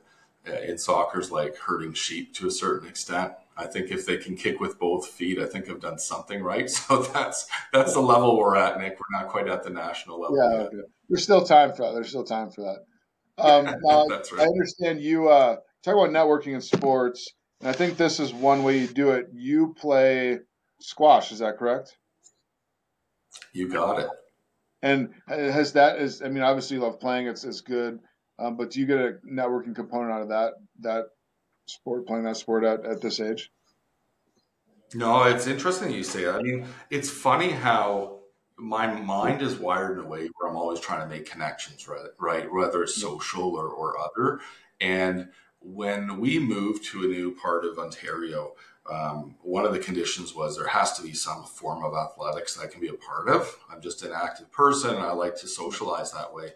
uh, 0.48 0.52
in 0.52 0.78
soccer 0.78 1.20
is 1.20 1.30
like 1.30 1.56
herding 1.56 1.92
sheep 1.92 2.34
to 2.34 2.46
a 2.46 2.50
certain 2.50 2.88
extent. 2.88 3.32
I 3.56 3.66
think 3.66 3.90
if 3.90 4.06
they 4.06 4.16
can 4.16 4.34
kick 4.34 4.60
with 4.60 4.78
both 4.78 5.06
feet, 5.06 5.38
I 5.38 5.46
think 5.46 5.68
I've 5.68 5.80
done 5.80 5.98
something 5.98 6.42
right. 6.42 6.70
So 6.70 7.02
that's 7.02 7.46
that's 7.72 7.92
the 7.92 8.00
level 8.00 8.38
we're 8.38 8.56
at, 8.56 8.78
Nick. 8.78 8.98
We're 8.98 9.20
not 9.20 9.28
quite 9.28 9.48
at 9.48 9.62
the 9.62 9.70
national 9.70 10.20
level. 10.20 10.36
Yeah, 10.36 10.62
okay. 10.62 10.76
there's 11.08 11.22
still 11.22 11.44
time 11.44 11.72
for 11.72 11.82
that. 11.82 11.92
There's 11.92 12.08
still 12.08 12.24
time 12.24 12.50
for 12.50 12.62
that. 12.62 13.42
Um, 13.42 13.66
uh, 13.88 14.04
that's 14.08 14.32
right. 14.32 14.42
I 14.42 14.44
understand 14.44 15.00
you 15.00 15.28
uh, 15.28 15.56
talk 15.82 15.94
about 15.94 16.10
networking 16.10 16.54
in 16.54 16.60
sports. 16.60 17.28
And 17.62 17.70
I 17.70 17.72
think 17.72 17.96
this 17.96 18.18
is 18.18 18.34
one 18.34 18.64
way 18.64 18.78
you 18.78 18.88
do 18.88 19.12
it. 19.12 19.28
You 19.32 19.74
play 19.78 20.40
squash, 20.80 21.30
is 21.30 21.38
that 21.38 21.58
correct? 21.58 21.96
You 23.52 23.68
got 23.68 24.00
it. 24.00 24.08
And 24.82 25.10
has 25.28 25.74
that 25.74 26.00
is 26.00 26.22
I 26.22 26.28
mean 26.28 26.42
obviously 26.42 26.76
you 26.76 26.82
love 26.82 26.98
playing 26.98 27.28
it's 27.28 27.44
it's 27.44 27.60
good, 27.60 28.00
um, 28.38 28.56
but 28.56 28.72
do 28.72 28.80
you 28.80 28.86
get 28.86 28.98
a 28.98 29.12
networking 29.24 29.76
component 29.76 30.12
out 30.12 30.22
of 30.22 30.28
that 30.30 30.54
that 30.80 31.04
sport 31.66 32.06
playing 32.06 32.24
that 32.24 32.36
sport 32.36 32.64
at, 32.64 32.84
at 32.84 33.00
this 33.00 33.20
age? 33.20 33.52
No, 34.92 35.22
it's 35.22 35.46
interesting 35.46 35.92
you 35.92 36.02
say 36.02 36.24
that. 36.24 36.34
I 36.34 36.42
mean, 36.42 36.66
it's 36.90 37.08
funny 37.08 37.50
how 37.50 38.22
my 38.58 38.88
mind 38.88 39.40
is 39.40 39.56
wired 39.56 39.98
in 39.98 40.04
a 40.04 40.08
way 40.08 40.28
where 40.36 40.50
I'm 40.50 40.56
always 40.56 40.80
trying 40.80 41.00
to 41.00 41.14
make 41.14 41.30
connections, 41.30 41.88
right? 41.88 42.10
Right, 42.18 42.52
whether 42.52 42.82
it's 42.82 43.00
social 43.00 43.54
or, 43.54 43.68
or 43.68 43.96
other. 43.98 44.40
And 44.80 45.28
when 45.64 46.20
we 46.20 46.38
moved 46.38 46.84
to 46.86 47.04
a 47.04 47.06
new 47.06 47.34
part 47.34 47.64
of 47.64 47.78
Ontario, 47.78 48.54
um, 48.90 49.36
one 49.42 49.64
of 49.64 49.72
the 49.72 49.78
conditions 49.78 50.34
was 50.34 50.56
there 50.56 50.66
has 50.66 50.92
to 50.94 51.02
be 51.02 51.12
some 51.12 51.44
form 51.44 51.84
of 51.84 51.94
athletics 51.94 52.54
that 52.54 52.64
I 52.64 52.66
can 52.66 52.80
be 52.80 52.88
a 52.88 52.94
part 52.94 53.28
of. 53.28 53.56
I'm 53.70 53.80
just 53.80 54.02
an 54.02 54.12
active 54.12 54.50
person. 54.50 54.96
I 54.96 55.12
like 55.12 55.36
to 55.36 55.48
socialize 55.48 56.12
that 56.12 56.34
way. 56.34 56.50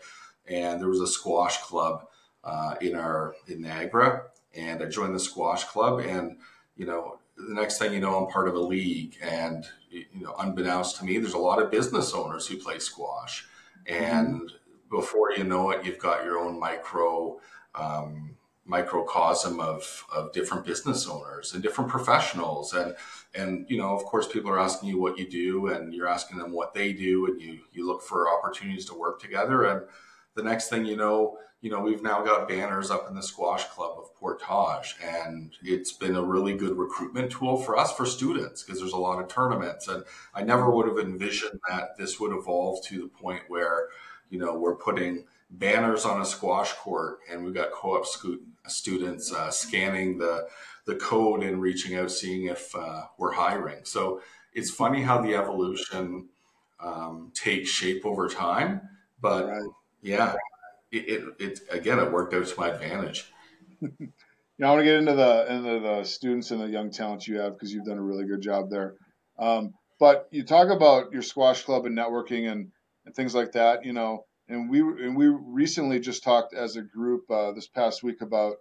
And 0.48 0.80
there 0.80 0.88
was 0.88 1.00
a 1.00 1.06
squash 1.06 1.58
club 1.58 2.06
uh, 2.42 2.74
in 2.80 2.94
our 2.96 3.34
in 3.48 3.62
Niagara, 3.62 4.24
and 4.54 4.82
I 4.82 4.86
joined 4.86 5.14
the 5.14 5.20
squash 5.20 5.64
club. 5.64 6.00
And 6.00 6.38
you 6.76 6.86
know, 6.86 7.18
the 7.36 7.54
next 7.54 7.78
thing 7.78 7.92
you 7.92 8.00
know, 8.00 8.16
I'm 8.16 8.30
part 8.30 8.48
of 8.48 8.54
a 8.54 8.60
league. 8.60 9.16
And 9.22 9.64
you 9.90 10.06
know, 10.14 10.34
unbeknownst 10.38 10.96
to 10.96 11.04
me, 11.04 11.18
there's 11.18 11.34
a 11.34 11.38
lot 11.38 11.60
of 11.60 11.70
business 11.70 12.12
owners 12.12 12.46
who 12.46 12.56
play 12.56 12.78
squash. 12.78 13.46
Mm-hmm. 13.88 14.04
And 14.04 14.52
before 14.90 15.32
you 15.32 15.44
know 15.44 15.70
it, 15.70 15.84
you've 15.84 15.98
got 15.98 16.24
your 16.24 16.38
own 16.38 16.58
micro. 16.58 17.40
Um, 17.74 18.35
microcosm 18.66 19.60
of, 19.60 20.04
of 20.12 20.32
different 20.32 20.64
business 20.64 21.06
owners 21.06 21.54
and 21.54 21.62
different 21.62 21.90
professionals. 21.90 22.74
And 22.74 22.94
and 23.34 23.66
you 23.68 23.78
know 23.78 23.94
of 23.94 24.04
course 24.04 24.26
people 24.26 24.50
are 24.50 24.58
asking 24.58 24.88
you 24.88 24.98
what 24.98 25.18
you 25.18 25.28
do 25.28 25.68
and 25.68 25.94
you're 25.94 26.08
asking 26.08 26.38
them 26.38 26.52
what 26.52 26.74
they 26.74 26.92
do 26.92 27.26
and 27.26 27.40
you 27.40 27.60
you 27.72 27.86
look 27.86 28.02
for 28.02 28.28
opportunities 28.28 28.86
to 28.86 28.94
work 28.94 29.20
together. 29.20 29.64
And 29.64 29.82
the 30.34 30.42
next 30.42 30.68
thing 30.68 30.84
you 30.84 30.96
know 30.96 31.38
you 31.60 31.70
know 31.70 31.80
we've 31.80 32.02
now 32.02 32.22
got 32.22 32.48
banners 32.48 32.90
up 32.90 33.08
in 33.08 33.14
the 33.14 33.22
squash 33.22 33.64
club 33.66 33.98
of 33.98 34.14
portage. 34.16 34.96
And 35.02 35.52
it's 35.62 35.92
been 35.92 36.16
a 36.16 36.22
really 36.22 36.56
good 36.56 36.76
recruitment 36.76 37.30
tool 37.30 37.56
for 37.56 37.78
us 37.78 37.92
for 37.92 38.04
students 38.04 38.62
because 38.62 38.80
there's 38.80 38.92
a 38.92 38.98
lot 38.98 39.20
of 39.20 39.28
tournaments. 39.28 39.86
And 39.86 40.02
i 40.34 40.42
never 40.42 40.70
would 40.70 40.88
have 40.88 40.98
envisioned 40.98 41.60
that 41.68 41.96
this 41.96 42.18
would 42.18 42.36
evolve 42.36 42.84
to 42.86 43.02
the 43.02 43.08
point 43.08 43.42
where 43.48 43.88
you 44.28 44.38
know 44.38 44.54
we're 44.54 44.74
putting 44.74 45.24
banners 45.50 46.04
on 46.04 46.20
a 46.20 46.24
squash 46.24 46.72
court 46.72 47.20
and 47.30 47.44
we've 47.44 47.54
got 47.54 47.70
co-op 47.70 48.04
scoot 48.04 48.42
students 48.68 49.32
uh, 49.32 49.50
scanning 49.50 50.18
the 50.18 50.48
the 50.86 50.96
code 50.96 51.42
and 51.42 51.60
reaching 51.60 51.96
out, 51.96 52.10
seeing 52.10 52.46
if 52.46 52.74
uh, 52.74 53.02
we're 53.18 53.32
hiring. 53.32 53.84
So 53.84 54.20
it's 54.52 54.70
funny 54.70 55.02
how 55.02 55.20
the 55.20 55.34
evolution 55.34 56.28
um, 56.78 57.32
takes 57.34 57.68
shape 57.68 58.06
over 58.06 58.28
time, 58.28 58.80
but 59.20 59.48
right. 59.48 59.62
yeah, 60.00 60.34
it, 60.92 61.08
it, 61.08 61.34
it, 61.40 61.60
again 61.70 61.98
it 61.98 62.12
worked 62.12 62.34
out 62.34 62.46
to 62.46 62.60
my 62.60 62.68
advantage. 62.70 63.32
Yeah, 64.58 64.68
I 64.68 64.70
want 64.70 64.80
to 64.80 64.84
get 64.84 64.94
into 64.94 65.14
the 65.14 65.54
into 65.54 65.80
the 65.80 66.04
students 66.04 66.50
and 66.50 66.60
the 66.60 66.68
young 66.68 66.90
talents 66.90 67.28
you 67.28 67.38
have 67.40 67.52
because 67.52 67.72
you've 67.72 67.84
done 67.84 67.98
a 67.98 68.02
really 68.02 68.24
good 68.24 68.40
job 68.40 68.70
there. 68.70 68.94
Um, 69.38 69.74
but 69.98 70.28
you 70.30 70.44
talk 70.44 70.70
about 70.70 71.12
your 71.12 71.22
squash 71.22 71.62
club 71.62 71.84
and 71.84 71.96
networking 71.96 72.50
and, 72.50 72.72
and 73.04 73.14
things 73.14 73.34
like 73.34 73.52
that, 73.52 73.84
you 73.84 73.92
know. 73.92 74.24
And 74.48 74.70
we 74.70 74.80
and 74.80 75.16
we 75.16 75.26
recently 75.26 75.98
just 75.98 76.22
talked 76.22 76.54
as 76.54 76.76
a 76.76 76.82
group 76.82 77.30
uh, 77.30 77.52
this 77.52 77.66
past 77.66 78.02
week 78.02 78.20
about 78.20 78.56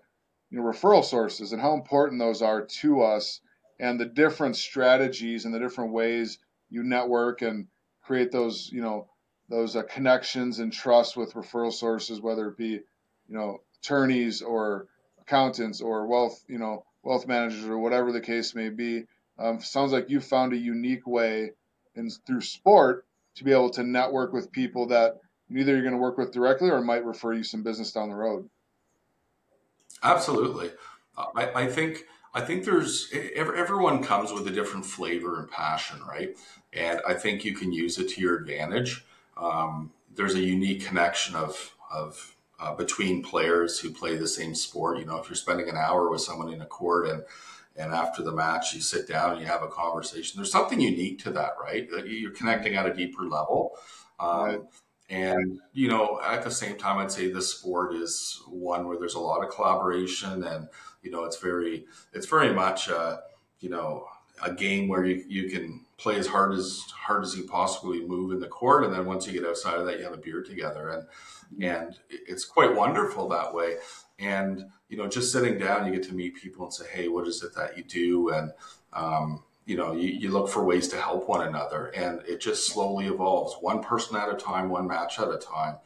you 0.50 0.58
know, 0.58 0.64
referral 0.64 1.04
sources 1.04 1.52
and 1.52 1.62
how 1.62 1.74
important 1.74 2.20
those 2.20 2.42
are 2.42 2.66
to 2.66 3.02
us 3.02 3.42
and 3.80 4.00
the 4.00 4.06
different 4.06 4.56
strategies 4.56 5.46
and 5.46 5.54
the 5.54 5.60
different 5.60 5.92
ways 5.92 6.40
you 6.70 6.84
network 6.84 7.42
and 7.42 7.68
create 8.02 8.32
those, 8.32 8.70
you 8.72 8.82
know, 8.82 9.08
those 9.50 9.76
uh, 9.76 9.84
connections 9.84 10.60
and 10.60 10.72
trust 10.72 11.18
with 11.18 11.34
referral 11.34 11.74
sources, 11.74 12.22
whether 12.22 12.48
it 12.48 12.58
be, 12.58 12.70
you 12.70 12.82
know, 13.28 13.60
attorneys 13.82 14.42
or 14.42 14.88
accountants 15.20 15.82
or 15.82 16.08
wealth, 16.08 16.44
you 16.48 16.58
know, 16.58 16.86
wealth 17.04 17.28
managers 17.28 17.66
or 17.66 17.78
whatever 17.78 18.12
the 18.12 18.22
case 18.22 18.56
may 18.56 18.70
be. 18.70 19.04
Um, 19.38 19.60
sounds 19.60 19.92
like 19.92 20.10
you 20.10 20.22
found 20.22 20.54
a 20.54 20.58
unique 20.58 21.06
way 21.06 21.52
in 21.96 22.10
through 22.10 22.42
sport 22.42 23.06
to 23.36 23.44
be 23.44 23.52
able 23.52 23.70
to 23.72 23.84
network 23.84 24.34
with 24.34 24.52
people 24.52 24.88
that 24.88 25.20
either 25.50 25.74
you're 25.74 25.82
going 25.82 25.94
to 25.94 26.00
work 26.00 26.18
with 26.18 26.32
directly 26.32 26.70
or 26.70 26.82
might 26.82 27.06
refer 27.06 27.34
you 27.34 27.44
some 27.44 27.64
business 27.64 27.92
down 27.92 28.10
the 28.10 28.16
road. 28.16 28.50
Absolutely, 30.04 30.72
I, 31.18 31.52
I 31.56 31.68
think 31.68 32.06
I 32.34 32.42
think 32.42 32.66
there's 32.66 33.12
everyone 33.36 34.04
comes 34.04 34.34
with 34.34 34.46
a 34.48 34.52
different 34.52 34.86
flavor 34.86 35.40
and 35.40 35.50
passion, 35.50 36.02
right? 36.08 36.36
And 36.74 37.00
I 37.08 37.14
think 37.14 37.46
you 37.46 37.56
can 37.56 37.72
use 37.72 37.98
it 37.98 38.10
to 38.10 38.22
your 38.22 38.36
advantage. 38.36 39.06
Um, 39.38 39.92
there's 40.14 40.36
a 40.36 40.42
unique 40.42 40.86
connection 40.86 41.36
of 41.36 41.76
of 41.90 42.36
uh, 42.60 42.74
between 42.76 43.24
players 43.24 43.80
who 43.80 43.90
play 43.90 44.18
the 44.18 44.28
same 44.28 44.54
sport. 44.54 45.00
You 45.00 45.06
know, 45.06 45.18
if 45.18 45.30
you're 45.30 45.36
spending 45.36 45.70
an 45.70 45.78
hour 45.78 46.10
with 46.10 46.22
someone 46.22 46.52
in 46.52 46.62
a 46.62 46.66
court 46.66 47.08
and 47.08 47.24
and 47.78 47.94
after 47.94 48.22
the 48.22 48.32
match 48.32 48.74
you 48.74 48.82
sit 48.82 49.08
down 49.08 49.32
and 49.32 49.42
you 49.42 49.48
have 49.48 49.64
a 49.64 49.68
conversation, 49.68 50.38
there's 50.38 50.52
something 50.52 50.80
unique 50.80 51.20
to 51.24 51.32
that, 51.32 51.56
right? 51.62 51.90
You're 52.06 52.32
connecting 52.32 52.76
at 52.76 52.86
a 52.86 52.94
deeper 52.94 53.24
level. 53.24 53.78
Um, 54.20 54.46
right. 54.46 54.62
And 55.10 55.60
you 55.74 55.88
know, 55.88 56.20
at 56.24 56.44
the 56.44 56.52
same 56.52 56.78
time, 56.78 56.98
I'd 56.98 57.12
say 57.12 57.32
this 57.32 57.54
sport 57.54 57.94
is 57.94 58.42
one 58.48 58.88
where 58.88 58.98
there's 58.98 59.16
a 59.16 59.20
lot 59.20 59.44
of 59.44 59.54
collaboration, 59.54 60.44
and 60.44 60.68
you 61.04 61.12
know, 61.12 61.24
it's 61.26 61.38
very, 61.38 61.86
it's 62.14 62.26
very 62.26 62.52
much, 62.54 62.90
uh, 62.90 63.18
you 63.60 63.70
know, 63.70 64.08
a 64.44 64.52
game 64.52 64.88
where 64.88 65.06
you, 65.06 65.24
you 65.28 65.50
can 65.50 65.86
play 65.98 66.18
as 66.18 66.28
hard 66.28 66.54
as 66.54 66.82
hard 66.92 67.24
as 67.24 67.38
you 67.38 67.44
possibly 67.44 68.04
move 68.06 68.32
in 68.32 68.40
the 68.40 68.48
court, 68.48 68.84
and 68.84 68.94
then 68.94 69.06
once 69.06 69.28
you 69.28 69.34
get 69.34 69.48
outside 69.48 69.78
of 69.78 69.86
that, 69.86 70.00
you 70.00 70.04
have 70.04 70.14
a 70.14 70.18
beer 70.18 70.42
together, 70.42 70.90
and 70.90 71.08
and 71.64 72.00
it's 72.10 72.44
quite 72.44 72.76
wonderful 72.76 73.30
that 73.30 73.54
way. 73.54 73.78
And 74.18 74.66
you 74.90 74.98
know, 74.98 75.08
just 75.08 75.32
sitting 75.32 75.60
down, 75.60 75.86
you 75.86 75.94
get 75.94 76.08
to 76.10 76.16
meet 76.16 76.36
people 76.36 76.66
and 76.66 76.74
say, 76.74 76.86
"Hey, 76.92 77.08
what 77.10 77.28
is 77.28 77.44
it 77.44 77.54
that 77.56 77.78
you 77.78 77.84
do?" 77.84 78.30
and 78.30 78.52
um, 78.94 79.44
you 79.66 79.76
know, 79.76 79.94
you, 79.94 80.10
you 80.10 80.32
look 80.32 80.48
for 80.48 80.64
ways 80.64 80.88
to 80.90 81.02
help 81.02 81.28
one 81.28 81.48
another, 81.48 81.88
and 81.88 82.22
it 82.28 82.40
just 82.40 82.68
slowly 82.68 83.08
evolves, 83.08 83.56
one 83.62 83.82
person 83.82 84.16
at 84.16 84.30
a 84.30 84.36
time, 84.36 84.70
one 84.70 84.88
match 84.88 85.20
at 85.20 85.30
a 85.30 85.38
time. 85.38 85.78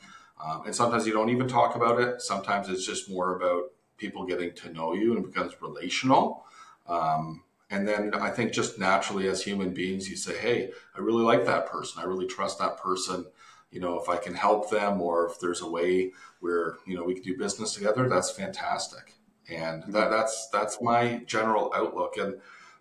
Um, 0.43 0.63
and 0.65 0.75
sometimes 0.75 1.07
you 1.07 1.13
don't 1.13 1.29
even 1.29 1.47
talk 1.47 1.75
about 1.75 1.99
it. 1.99 2.21
Sometimes 2.21 2.69
it's 2.69 2.85
just 2.85 3.09
more 3.09 3.35
about 3.35 3.71
people 3.97 4.25
getting 4.25 4.53
to 4.53 4.71
know 4.71 4.93
you 4.93 5.15
and 5.15 5.25
becomes 5.25 5.61
relational. 5.61 6.45
Um, 6.87 7.43
and 7.69 7.87
then 7.87 8.13
I 8.13 8.29
think 8.31 8.51
just 8.51 8.79
naturally 8.79 9.27
as 9.27 9.43
human 9.43 9.73
beings, 9.73 10.09
you 10.09 10.15
say, 10.15 10.37
Hey, 10.37 10.71
I 10.95 10.99
really 10.99 11.23
like 11.23 11.45
that 11.45 11.67
person. 11.67 12.01
I 12.01 12.05
really 12.05 12.25
trust 12.25 12.59
that 12.59 12.77
person. 12.77 13.25
You 13.71 13.79
know, 13.79 13.99
if 13.99 14.09
I 14.09 14.17
can 14.17 14.33
help 14.33 14.69
them 14.69 15.01
or 15.01 15.29
if 15.29 15.39
there's 15.39 15.61
a 15.61 15.69
way 15.69 16.11
where, 16.39 16.77
you 16.87 16.95
know, 16.97 17.03
we 17.03 17.13
can 17.13 17.23
do 17.23 17.37
business 17.37 17.73
together, 17.73 18.09
that's 18.09 18.31
fantastic. 18.31 19.13
And 19.49 19.83
that, 19.89 20.09
that's, 20.09 20.49
that's 20.49 20.81
my 20.81 21.21
general 21.27 21.71
outlook. 21.75 22.17
And, 22.17 22.39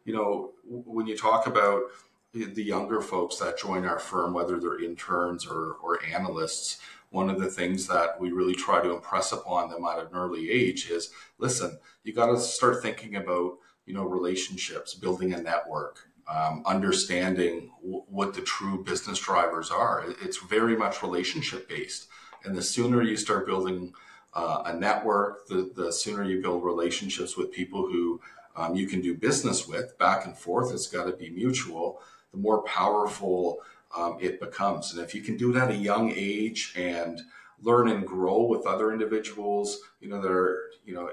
you 0.09 0.15
know, 0.15 0.53
when 0.65 1.07
you 1.07 1.15
talk 1.15 1.47
about 1.47 1.83
the 2.33 2.63
younger 2.63 3.03
folks 3.03 3.37
that 3.37 3.59
join 3.59 3.85
our 3.85 3.99
firm, 3.99 4.33
whether 4.33 4.59
they're 4.59 4.83
interns 4.83 5.47
or, 5.47 5.77
or 5.83 6.03
analysts, 6.03 6.79
one 7.11 7.29
of 7.29 7.39
the 7.39 7.51
things 7.51 7.87
that 7.89 8.19
we 8.19 8.33
really 8.33 8.55
try 8.55 8.81
to 8.83 8.95
impress 8.95 9.33
upon 9.33 9.69
them 9.69 9.85
at 9.85 9.99
an 9.99 10.09
early 10.15 10.51
age 10.51 10.89
is 10.89 11.11
listen, 11.37 11.79
you 12.05 12.15
got 12.15 12.29
to 12.29 12.39
start 12.39 12.81
thinking 12.81 13.17
about 13.17 13.59
you 13.85 13.93
know 13.93 14.05
relationships, 14.05 14.95
building 14.95 15.35
a 15.35 15.43
network, 15.43 16.09
um, 16.27 16.63
understanding 16.65 17.71
w- 17.83 18.05
what 18.09 18.33
the 18.33 18.41
true 18.41 18.83
business 18.83 19.19
drivers 19.19 19.71
are. 19.71 20.07
It's 20.23 20.39
very 20.39 20.75
much 20.75 21.03
relationship 21.03 21.69
based, 21.69 22.09
and 22.45 22.57
the 22.57 22.63
sooner 22.63 23.03
you 23.03 23.19
start 23.19 23.47
building 23.47 23.93
uh, 24.33 24.63
a 24.67 24.73
network, 24.73 25.47
the 25.49 25.71
the 25.77 25.93
sooner 25.93 26.25
you 26.25 26.41
build 26.41 26.65
relationships 26.65 27.37
with 27.37 27.53
people 27.53 27.83
who 27.83 28.21
um, 28.59 28.75
you 28.75 28.87
can 28.87 29.01
do 29.01 29.15
business 29.15 29.67
with 29.67 29.97
back 29.99 30.27
and 30.27 30.37
forth. 30.37 30.73
It's 30.73 30.87
got 30.87 31.05
to 31.05 31.13
be 31.13 31.31
mutual. 31.31 32.01
The 32.33 32.39
more 32.39 32.63
powerful 32.63 33.61
um, 33.97 34.19
it 34.21 34.41
becomes, 34.41 34.93
and 34.93 35.03
if 35.03 35.15
you 35.15 35.23
can 35.23 35.37
do 35.37 35.55
it 35.55 35.59
at 35.59 35.71
a 35.71 35.77
young 35.77 36.13
age 36.15 36.75
and 36.77 37.21
learn 37.63 37.89
and 37.89 38.07
grow 38.07 38.43
with 38.43 38.67
other 38.67 38.93
individuals, 38.93 39.79
you 40.01 40.09
know, 40.09 40.21
that 40.21 40.31
are 40.31 40.71
you 40.85 40.95
know 40.95 41.11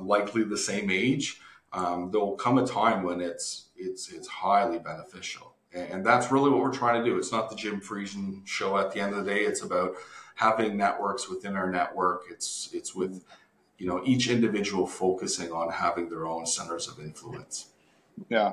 likely 0.00 0.44
the 0.44 0.58
same 0.58 0.90
age 0.90 1.40
um, 1.72 2.10
there 2.10 2.20
will 2.20 2.36
come 2.36 2.58
a 2.58 2.66
time 2.66 3.02
when 3.02 3.20
it's 3.20 3.66
it's 3.76 4.10
it's 4.10 4.26
highly 4.26 4.78
beneficial, 4.78 5.54
and 5.72 6.04
that's 6.04 6.32
really 6.32 6.50
what 6.50 6.60
we're 6.60 6.72
trying 6.72 7.02
to 7.02 7.08
do. 7.08 7.18
It's 7.18 7.32
not 7.32 7.50
the 7.50 7.56
Jim 7.56 7.80
Friesen 7.80 8.46
show. 8.46 8.78
At 8.78 8.92
the 8.92 9.00
end 9.00 9.14
of 9.14 9.24
the 9.24 9.30
day, 9.30 9.40
it's 9.40 9.62
about 9.62 9.94
having 10.34 10.76
networks 10.76 11.28
within 11.28 11.56
our 11.56 11.70
network. 11.70 12.22
It's 12.30 12.70
it's 12.72 12.94
with 12.94 13.22
you 13.78 13.86
know 13.86 14.02
each 14.04 14.28
individual 14.28 14.86
focusing 14.86 15.52
on 15.52 15.70
having 15.70 16.08
their 16.08 16.26
own 16.26 16.46
centers 16.46 16.88
of 16.88 16.98
influence. 16.98 17.70
Yeah, 18.28 18.52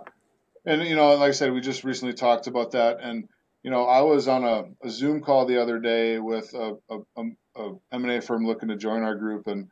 and 0.65 0.83
you 0.83 0.95
know, 0.95 1.15
like 1.15 1.29
I 1.29 1.31
said, 1.31 1.53
we 1.53 1.61
just 1.61 1.83
recently 1.83 2.13
talked 2.13 2.47
about 2.47 2.71
that, 2.71 2.99
and 3.01 3.27
you 3.63 3.71
know, 3.71 3.85
I 3.85 4.01
was 4.01 4.27
on 4.27 4.43
a, 4.43 4.65
a 4.83 4.89
Zoom 4.89 5.21
call 5.21 5.45
the 5.45 5.59
other 5.59 5.79
day 5.79 6.19
with 6.19 6.53
a, 6.53 6.77
a, 6.87 7.23
a, 7.57 7.71
M&A 7.91 8.21
firm 8.21 8.45
looking 8.45 8.69
to 8.69 8.75
join 8.75 9.01
our 9.01 9.15
group, 9.15 9.47
and 9.47 9.67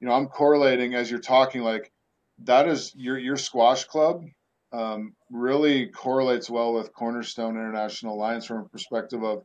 you 0.00 0.08
know, 0.08 0.14
I'm 0.14 0.28
correlating 0.28 0.94
as 0.94 1.10
you're 1.10 1.20
talking, 1.20 1.62
like 1.62 1.92
that 2.44 2.66
is 2.66 2.92
your 2.96 3.18
your 3.18 3.36
squash 3.36 3.84
club 3.84 4.24
um, 4.74 5.14
really 5.30 5.86
correlates 5.86 6.50
well 6.50 6.74
with 6.74 6.92
Cornerstone 6.92 7.56
International 7.56 8.14
Alliance 8.14 8.46
from 8.46 8.58
a 8.58 8.68
perspective 8.68 9.22
of 9.22 9.44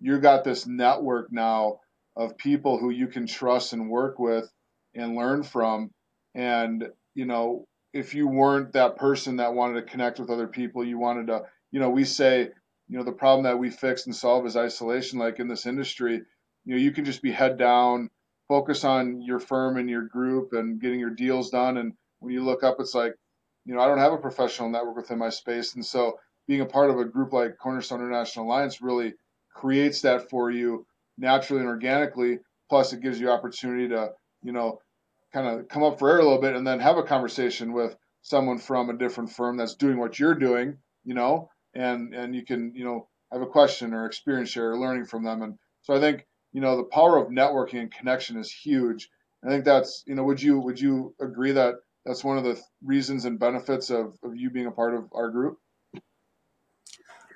you 0.00 0.18
got 0.20 0.44
this 0.44 0.66
network 0.66 1.32
now 1.32 1.80
of 2.16 2.38
people 2.38 2.78
who 2.78 2.90
you 2.90 3.08
can 3.08 3.26
trust 3.26 3.72
and 3.72 3.90
work 3.90 4.18
with 4.18 4.48
and 4.94 5.16
learn 5.16 5.42
from. 5.42 5.90
And, 6.34 6.88
you 7.14 7.26
know, 7.26 7.66
if 7.92 8.14
you 8.14 8.28
weren't 8.28 8.72
that 8.72 8.96
person 8.96 9.36
that 9.36 9.54
wanted 9.54 9.74
to 9.74 9.90
connect 9.90 10.20
with 10.20 10.30
other 10.30 10.46
people, 10.46 10.84
you 10.84 10.98
wanted 10.98 11.26
to, 11.28 11.42
you 11.72 11.80
know, 11.80 11.90
we 11.90 12.04
say, 12.04 12.48
you 12.88 12.98
know, 12.98 13.04
the 13.04 13.12
problem 13.12 13.44
that 13.44 13.58
we 13.58 13.70
fix 13.70 14.06
and 14.06 14.14
solve 14.14 14.46
is 14.46 14.56
isolation, 14.56 15.18
like 15.18 15.38
in 15.38 15.48
this 15.48 15.66
industry. 15.66 16.22
You 16.64 16.74
know, 16.74 16.80
you 16.80 16.92
can 16.92 17.04
just 17.04 17.22
be 17.22 17.32
head 17.32 17.58
down, 17.58 18.10
focus 18.48 18.84
on 18.84 19.22
your 19.22 19.40
firm 19.40 19.76
and 19.76 19.88
your 19.88 20.02
group 20.02 20.52
and 20.52 20.80
getting 20.80 21.00
your 21.00 21.10
deals 21.10 21.50
done 21.50 21.76
and 21.76 21.94
when 22.20 22.32
you 22.32 22.44
look 22.44 22.62
up, 22.62 22.76
it's 22.78 22.94
like, 22.94 23.14
you 23.64 23.74
know, 23.74 23.80
I 23.80 23.88
don't 23.88 23.98
have 23.98 24.12
a 24.12 24.18
professional 24.18 24.68
network 24.68 24.96
within 24.96 25.18
my 25.18 25.30
space. 25.30 25.74
And 25.74 25.84
so 25.84 26.18
being 26.46 26.60
a 26.60 26.66
part 26.66 26.90
of 26.90 26.98
a 26.98 27.04
group 27.04 27.32
like 27.32 27.58
Cornerstone 27.58 28.00
International 28.00 28.46
Alliance 28.46 28.80
really 28.80 29.14
creates 29.52 30.02
that 30.02 30.30
for 30.30 30.50
you 30.50 30.86
naturally 31.18 31.60
and 31.60 31.68
organically. 31.68 32.38
Plus, 32.68 32.92
it 32.92 33.00
gives 33.00 33.18
you 33.18 33.30
opportunity 33.30 33.88
to, 33.88 34.10
you 34.42 34.52
know, 34.52 34.80
kind 35.32 35.46
of 35.46 35.68
come 35.68 35.82
up 35.82 35.98
for 35.98 36.10
air 36.10 36.18
a 36.18 36.22
little 36.22 36.40
bit 36.40 36.56
and 36.56 36.66
then 36.66 36.80
have 36.80 36.96
a 36.96 37.02
conversation 37.02 37.72
with 37.72 37.96
someone 38.22 38.58
from 38.58 38.90
a 38.90 38.96
different 38.96 39.30
firm 39.30 39.56
that's 39.56 39.74
doing 39.74 39.98
what 39.98 40.18
you're 40.18 40.34
doing, 40.34 40.76
you 41.04 41.14
know, 41.14 41.50
and 41.74 42.14
and 42.14 42.34
you 42.34 42.44
can, 42.44 42.72
you 42.74 42.84
know, 42.84 43.08
have 43.32 43.42
a 43.42 43.46
question 43.46 43.94
or 43.94 44.06
experience 44.06 44.50
share 44.50 44.72
or 44.72 44.78
learning 44.78 45.06
from 45.06 45.24
them. 45.24 45.42
And 45.42 45.58
so 45.82 45.94
I 45.94 46.00
think, 46.00 46.26
you 46.52 46.60
know, 46.60 46.76
the 46.76 46.84
power 46.84 47.16
of 47.16 47.28
networking 47.28 47.80
and 47.80 47.92
connection 47.92 48.36
is 48.36 48.50
huge. 48.52 49.08
I 49.44 49.48
think 49.48 49.64
that's, 49.64 50.04
you 50.06 50.14
know, 50.14 50.24
would 50.24 50.42
you 50.42 50.58
would 50.58 50.80
you 50.80 51.14
agree 51.20 51.52
that 51.52 51.76
that's 52.04 52.24
one 52.24 52.38
of 52.38 52.44
the 52.44 52.60
reasons 52.82 53.24
and 53.24 53.38
benefits 53.38 53.90
of, 53.90 54.18
of 54.22 54.36
you 54.36 54.50
being 54.50 54.66
a 54.66 54.72
part 54.72 54.94
of 54.94 55.04
our 55.12 55.30
group? 55.30 55.58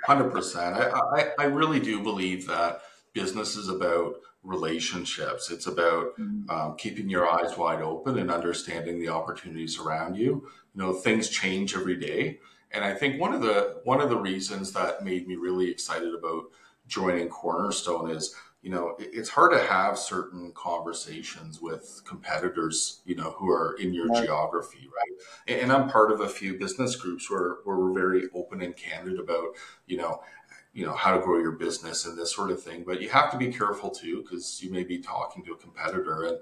100%. 0.07 0.57
I, 0.57 1.21
I, 1.21 1.31
I 1.39 1.45
really 1.45 1.81
do 1.81 2.03
believe 2.03 2.47
that 2.47 2.83
business 3.15 3.57
is 3.57 3.69
about 3.69 4.17
relationships. 4.45 5.51
It's 5.51 5.67
about 5.67 6.19
mm-hmm. 6.19 6.51
um, 6.51 6.77
keeping 6.77 7.09
your 7.09 7.29
eyes 7.29 7.57
wide 7.57 7.83
open 7.83 8.19
and 8.19 8.31
understanding 8.31 9.01
the 9.01 9.09
opportunities 9.09 9.79
around 9.79 10.17
you. 10.17 10.49
You 10.75 10.83
know, 10.83 10.93
things 10.93 11.29
change 11.29 11.75
every 11.75 11.97
day. 11.97 12.39
And 12.71 12.85
I 12.85 12.95
think 12.95 13.21
one 13.21 13.33
of 13.33 13.41
the 13.41 13.81
one 13.85 14.01
of 14.01 14.11
the 14.11 14.19
reasons 14.19 14.73
that 14.73 15.05
made 15.05 15.27
me 15.27 15.37
really 15.37 15.71
excited 15.71 16.15
about 16.15 16.45
joining 16.87 17.29
Cornerstone 17.29 18.11
is 18.11 18.35
you 18.65 18.71
know, 18.71 18.97
it's 18.99 19.29
hard 19.29 19.53
to 19.53 19.63
have 19.63 19.99
certain 19.99 20.51
conversations 20.55 21.61
with 21.61 22.01
competitors, 22.07 23.03
you 23.05 23.15
know, 23.15 23.33
who 23.33 23.51
are 23.51 23.77
in 23.79 23.93
your 23.93 24.07
right. 24.07 24.25
geography, 24.25 24.89
right? 24.89 25.61
And 25.61 25.71
I'm 25.71 25.91
part 25.91 26.11
of 26.11 26.23
a 26.23 26.29
few 26.31 26.59
business 26.59 26.97
groups 26.97 27.31
where, 27.31 27.57
where 27.65 27.77
we're 27.77 27.93
very 27.93 28.23
open 28.35 28.63
and 28.63 28.75
candid 28.75 29.21
about, 29.21 29.49
you 29.85 29.99
know, 29.99 30.23
you 30.75 30.85
know, 30.85 30.93
how 30.93 31.17
to 31.17 31.23
grow 31.23 31.39
your 31.39 31.53
business 31.53 32.05
and 32.05 32.19
this 32.19 32.35
sort 32.35 32.51
of 32.51 32.63
thing. 32.63 32.85
But 32.85 33.01
you 33.01 33.09
have 33.09 33.31
to 33.31 33.39
be 33.39 33.53
careful 33.53 33.91
too, 33.91 34.23
because 34.23 34.63
you 34.63 34.71
may 34.71 34.85
be 34.85 34.99
talking 34.99 35.43
to 35.45 35.53
a 35.53 35.57
competitor. 35.57 36.25
And 36.25 36.39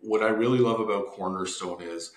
what 0.00 0.22
I 0.22 0.28
really 0.28 0.60
love 0.60 0.80
about 0.80 1.08
Cornerstone 1.08 1.82
is 1.82 2.12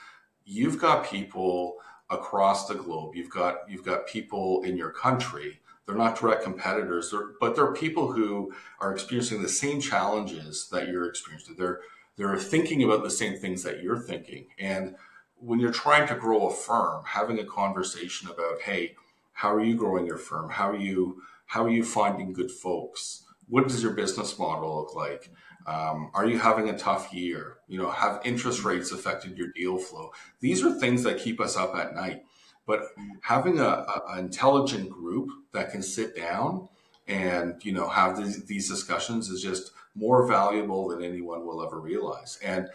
you've 0.45 0.79
got 0.79 1.05
people 1.05 1.77
across 2.09 2.67
the 2.67 2.75
globe. 2.75 3.15
You've 3.15 3.29
got 3.29 3.69
you've 3.69 3.83
got 3.83 4.07
people 4.07 4.61
in 4.63 4.77
your 4.77 4.91
country 4.91 5.59
they're 5.87 5.95
not 5.95 6.19
direct 6.19 6.43
competitors, 6.43 7.11
they're, 7.11 7.29
but 7.39 7.55
they're 7.55 7.73
people 7.73 8.11
who 8.11 8.53
are 8.81 8.91
experiencing 8.91 9.41
the 9.41 9.49
same 9.49 9.79
challenges 9.79 10.67
that 10.69 10.89
you're 10.89 11.07
experiencing. 11.07 11.55
They're 11.57 11.79
they're 12.17 12.37
thinking 12.37 12.83
about 12.83 13.03
the 13.03 13.11
same 13.11 13.37
things 13.37 13.63
that 13.63 13.81
you're 13.81 13.99
thinking. 13.99 14.47
And 14.59 14.95
when 15.39 15.59
you're 15.59 15.71
trying 15.71 16.07
to 16.07 16.15
grow 16.15 16.47
a 16.47 16.53
firm, 16.53 17.03
having 17.05 17.39
a 17.39 17.45
conversation 17.45 18.27
about, 18.27 18.61
hey, 18.61 18.95
how 19.33 19.53
are 19.53 19.63
you 19.63 19.75
growing 19.75 20.07
your 20.07 20.17
firm? 20.17 20.49
How 20.49 20.71
are 20.71 20.77
you 20.77 21.21
how 21.47 21.65
are 21.65 21.69
you 21.69 21.83
finding 21.83 22.33
good 22.33 22.51
folks? 22.51 23.23
what 23.49 23.67
does 23.67 23.81
your 23.81 23.93
business 23.93 24.37
model 24.37 24.77
look 24.77 24.95
like? 24.95 25.31
Um, 25.65 26.11
are 26.13 26.25
you 26.25 26.37
having 26.37 26.69
a 26.69 26.77
tough 26.77 27.13
year? 27.13 27.57
You 27.67 27.79
know, 27.79 27.89
have 27.89 28.21
interest 28.23 28.63
rates 28.63 28.91
affected 28.91 29.37
your 29.37 29.49
deal 29.53 29.77
flow? 29.77 30.11
These 30.39 30.63
are 30.63 30.73
things 30.73 31.03
that 31.03 31.19
keep 31.19 31.39
us 31.39 31.57
up 31.57 31.75
at 31.75 31.95
night. 31.95 32.23
But 32.65 32.81
having 33.21 33.59
a, 33.59 33.85
an 34.09 34.19
intelligent 34.19 34.89
group 34.89 35.29
that 35.53 35.71
can 35.71 35.81
sit 35.81 36.15
down 36.15 36.67
and 37.07 37.55
you 37.63 37.71
know 37.71 37.87
have 37.87 38.17
these, 38.17 38.43
these 38.45 38.69
discussions 38.69 39.29
is 39.29 39.41
just 39.41 39.71
more 39.95 40.27
valuable 40.27 40.89
than 40.89 41.01
anyone 41.01 41.45
will 41.45 41.65
ever 41.65 41.79
realize. 41.79 42.37
And 42.43 42.69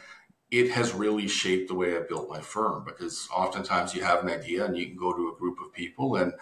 it 0.51 0.71
has 0.71 0.93
really 0.93 1.29
shaped 1.29 1.69
the 1.69 1.75
way 1.75 1.97
I 1.97 2.01
built 2.01 2.29
my 2.29 2.41
firm 2.41 2.85
because 2.85 3.29
oftentimes 3.35 3.95
you 3.95 4.03
have 4.03 4.23
an 4.23 4.31
idea 4.31 4.65
and 4.65 4.77
you 4.77 4.87
can 4.87 4.97
go 4.97 5.13
to 5.13 5.33
a 5.35 5.39
group 5.39 5.59
of 5.61 5.73
people 5.73 6.17
and 6.17 6.33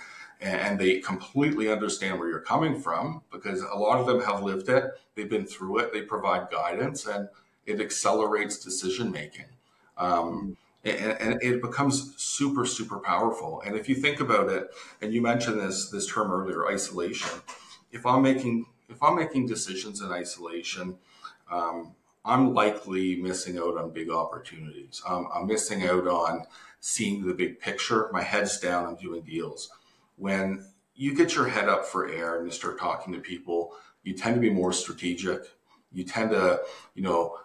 and 0.40 0.78
they 0.78 1.00
completely 1.00 1.70
understand 1.70 2.18
where 2.18 2.28
you're 2.28 2.40
coming 2.40 2.80
from 2.80 3.23
because 3.30 3.62
a 3.62 3.76
lot 3.76 3.99
of 3.99 4.06
them 4.06 4.20
have 4.23 4.42
lived 4.42 4.68
it, 4.68 4.85
they've 5.14 5.28
been 5.28 5.47
through 5.47 5.78
it, 5.78 5.92
they 5.92 6.02
provide 6.02 6.50
guidance, 6.50 7.06
and 7.06 7.28
it 7.66 7.80
accelerates 7.80 8.59
decision 8.59 9.11
making. 9.11 9.44
Um, 9.99 10.56
and, 10.82 11.18
and, 11.20 11.42
it 11.42 11.61
becomes 11.61 12.14
super, 12.16 12.64
super 12.64 12.99
powerful. 12.99 13.62
And 13.66 13.76
if 13.76 13.87
you 13.87 13.94
think 13.94 14.20
about 14.20 14.49
it, 14.49 14.68
and 15.02 15.12
you 15.12 15.20
mentioned 15.20 15.61
this 15.61 15.90
this 15.90 16.06
term 16.06 16.32
earlier, 16.32 16.66
isolation. 16.66 17.28
If 17.92 18.06
I'm 18.06 18.23
making 18.23 18.64
if 18.88 19.02
I'm 19.02 19.16
making 19.16 19.47
decisions 19.47 20.00
in 20.00 20.11
isolation, 20.11 20.97
um, 21.50 21.94
I'm 22.25 22.54
likely 22.54 23.16
missing 23.16 23.59
out 23.59 23.76
on 23.76 23.90
big 23.90 24.11
opportunities. 24.11 25.02
Um, 25.06 25.28
I'm 25.35 25.47
missing 25.47 25.87
out 25.87 26.09
on 26.09 26.47
seeing 26.80 27.26
the 27.26 27.35
big 27.35 27.61
picture. 27.61 28.09
My 28.11 28.23
head's 28.23 28.59
down. 28.59 28.87
I'm 28.87 28.97
doing 28.97 29.20
deals 29.20 29.68
when 30.21 30.65
you 30.95 31.15
get 31.15 31.35
your 31.35 31.49
head 31.49 31.69
up 31.69 31.87
for 31.87 32.09
air 32.09 32.37
and 32.37 32.47
you 32.47 32.53
start 32.53 32.79
talking 32.79 33.12
to 33.15 33.21
people, 33.21 33.73
you 34.03 34.15
tend 34.15 34.35
to 34.35 34.41
be 34.41 34.50
more 34.50 34.73
strategic. 34.73 35.45
You 35.91 36.05
tend 36.05 36.31
to, 36.31 36.61
you 36.95 37.03
know, 37.03 37.39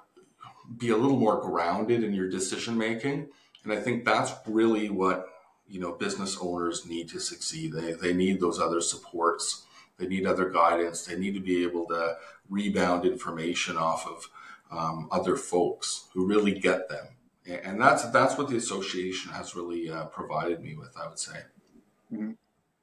be 0.78 0.90
a 0.90 0.98
little 0.98 1.18
more 1.18 1.40
grounded 1.40 2.04
in 2.04 2.14
your 2.14 2.30
decision 2.30 2.78
making. 2.78 3.30
And 3.64 3.72
I 3.72 3.78
think 3.78 4.04
that's 4.04 4.34
really 4.46 4.90
what, 4.90 5.28
you 5.68 5.80
know, 5.80 5.94
business 5.94 6.38
owners 6.40 6.86
need 6.86 7.10
to 7.10 7.20
succeed. 7.20 7.72
They, 7.72 7.94
they 7.94 8.14
need 8.14 8.40
those 8.40 8.60
other 8.60 8.82
supports. 8.82 9.66
They 9.98 10.08
need 10.08 10.26
other 10.26 10.50
guidance. 10.50 11.06
They 11.06 11.18
need 11.18 11.34
to 11.36 11.40
be 11.40 11.64
able 11.64 11.88
to 11.88 12.18
rebound 12.50 13.06
information 13.06 13.78
off 13.78 14.06
of 14.06 14.30
um, 14.70 15.08
other 15.12 15.38
folks 15.38 16.08
who 16.14 16.28
really 16.28 16.52
get 16.52 16.90
them. 16.90 17.08
And 17.48 17.80
that's 17.80 18.10
that's 18.10 18.38
what 18.38 18.50
the 18.50 18.58
association 18.58 19.32
has 19.32 19.56
really 19.56 19.90
uh, 19.90 20.06
provided 20.06 20.62
me 20.62 20.76
with, 20.76 20.98
I 20.98 21.08
would 21.08 21.20
say. 21.20 21.38
Mm-hmm. 22.12 22.32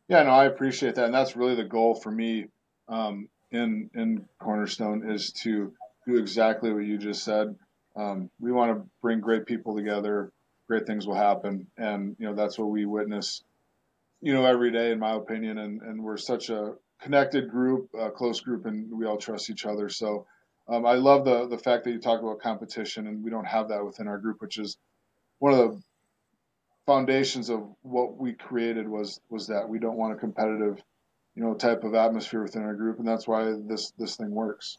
Yeah, 0.09 0.23
no, 0.25 0.31
I 0.31 0.47
appreciate 0.47 0.97
that, 0.97 1.07
and 1.07 1.15
that's 1.15 1.37
really 1.37 1.55
the 1.55 1.65
goal 1.65 1.95
for 1.95 2.11
me 2.11 2.47
um, 2.89 3.29
in 3.51 3.91
in 3.95 4.27
Cornerstone 4.39 5.11
is 5.11 5.33
to 5.45 5.73
do 6.07 6.19
exactly 6.19 6.73
what 6.73 6.85
you 6.85 6.99
just 6.99 7.25
said. 7.25 7.55
Um, 7.97 8.31
we 8.41 8.53
want 8.53 8.77
to 8.77 8.89
bring 9.01 9.21
great 9.21 9.47
people 9.47 9.77
together. 9.77 10.33
Great 10.69 10.87
things 10.87 11.07
will 11.07 11.15
happen, 11.15 11.67
and 11.77 12.17
you 12.19 12.27
know 12.27 12.35
that's 12.35 12.59
what 12.59 12.71
we 12.71 12.85
witness, 12.85 13.43
you 14.21 14.33
know, 14.35 14.45
every 14.47 14.73
day, 14.73 14.93
in 14.93 14.99
my 14.99 15.15
opinion. 15.15 15.59
And 15.59 15.83
and 15.83 16.03
we're 16.03 16.17
such 16.19 16.51
a 16.51 16.75
connected 17.01 17.51
group, 17.51 17.91
a 17.99 18.11
close 18.11 18.41
group, 18.41 18.67
and 18.67 18.91
we 18.93 19.07
all 19.07 19.19
trust 19.19 19.51
each 19.51 19.67
other. 19.67 19.89
So 19.89 20.27
um, 20.69 20.87
I 20.87 20.95
love 20.95 21.25
the 21.25 21.49
the 21.49 21.59
fact 21.59 21.85
that 21.85 21.93
you 21.93 22.01
talk 22.01 22.21
about 22.23 22.41
competition, 22.41 23.07
and 23.07 23.25
we 23.25 23.31
don't 23.31 23.47
have 23.47 23.69
that 23.69 23.85
within 23.85 24.09
our 24.09 24.19
group, 24.19 24.41
which 24.41 24.59
is 24.59 24.77
one 25.39 25.53
of 25.53 25.59
the 25.59 25.83
foundations 26.87 27.49
of 27.49 27.63
what 27.83 28.17
we 28.17 28.33
created 28.33 28.89
was 28.89 29.21
was 29.29 29.47
that 29.49 29.69
we 29.69 29.79
don't 29.79 29.97
want 29.97 30.15
a 30.15 30.17
competitive, 30.17 30.83
you 31.35 31.43
know, 31.43 31.55
type 31.55 31.85
of 31.85 31.95
atmosphere 31.95 32.43
within 32.43 32.63
our 32.63 32.75
group, 32.75 32.99
and 32.99 33.07
that's 33.07 33.27
why 33.27 33.55
this 33.67 33.93
this 33.99 34.17
thing 34.17 34.31
works. 34.31 34.79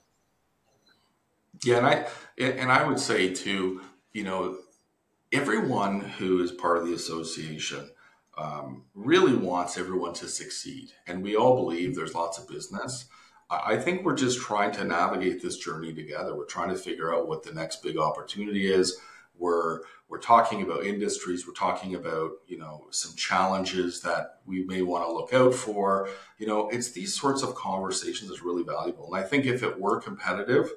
Yeah, 1.63 1.77
and 1.77 1.87
I 1.87 2.07
and 2.37 2.71
I 2.71 2.87
would 2.87 2.99
say 2.99 3.33
too, 3.33 3.81
you 4.11 4.23
know, 4.23 4.57
everyone 5.31 6.01
who 6.01 6.41
is 6.41 6.51
part 6.51 6.77
of 6.77 6.87
the 6.87 6.93
association 6.93 7.89
um, 8.37 8.83
really 8.93 9.35
wants 9.35 9.77
everyone 9.77 10.13
to 10.15 10.27
succeed, 10.27 10.89
and 11.07 11.23
we 11.23 11.35
all 11.35 11.55
believe 11.55 11.95
there's 11.95 12.15
lots 12.15 12.37
of 12.37 12.47
business. 12.47 13.05
I 13.49 13.77
think 13.77 14.03
we're 14.03 14.15
just 14.15 14.39
trying 14.39 14.71
to 14.71 14.83
navigate 14.83 15.41
this 15.41 15.57
journey 15.57 15.93
together. 15.93 16.35
We're 16.35 16.45
trying 16.45 16.69
to 16.69 16.75
figure 16.75 17.13
out 17.13 17.27
what 17.27 17.43
the 17.43 17.53
next 17.53 17.83
big 17.83 17.97
opportunity 17.97 18.71
is. 18.71 18.99
We're 19.37 19.81
we're 20.07 20.19
talking 20.19 20.61
about 20.61 20.85
industries. 20.85 21.47
We're 21.47 21.53
talking 21.53 21.95
about 21.95 22.31
you 22.47 22.57
know 22.57 22.85
some 22.91 23.15
challenges 23.15 24.01
that 24.01 24.39
we 24.45 24.63
may 24.63 24.81
want 24.81 25.05
to 25.05 25.11
look 25.11 25.33
out 25.33 25.53
for. 25.53 26.09
You 26.37 26.47
know, 26.47 26.69
it's 26.69 26.91
these 26.91 27.19
sorts 27.19 27.43
of 27.43 27.55
conversations 27.55 28.29
that's 28.29 28.43
really 28.43 28.63
valuable. 28.63 29.13
And 29.13 29.23
I 29.23 29.27
think 29.27 29.45
if 29.45 29.63
it 29.63 29.79
were 29.79 29.99
competitive, 29.99 30.71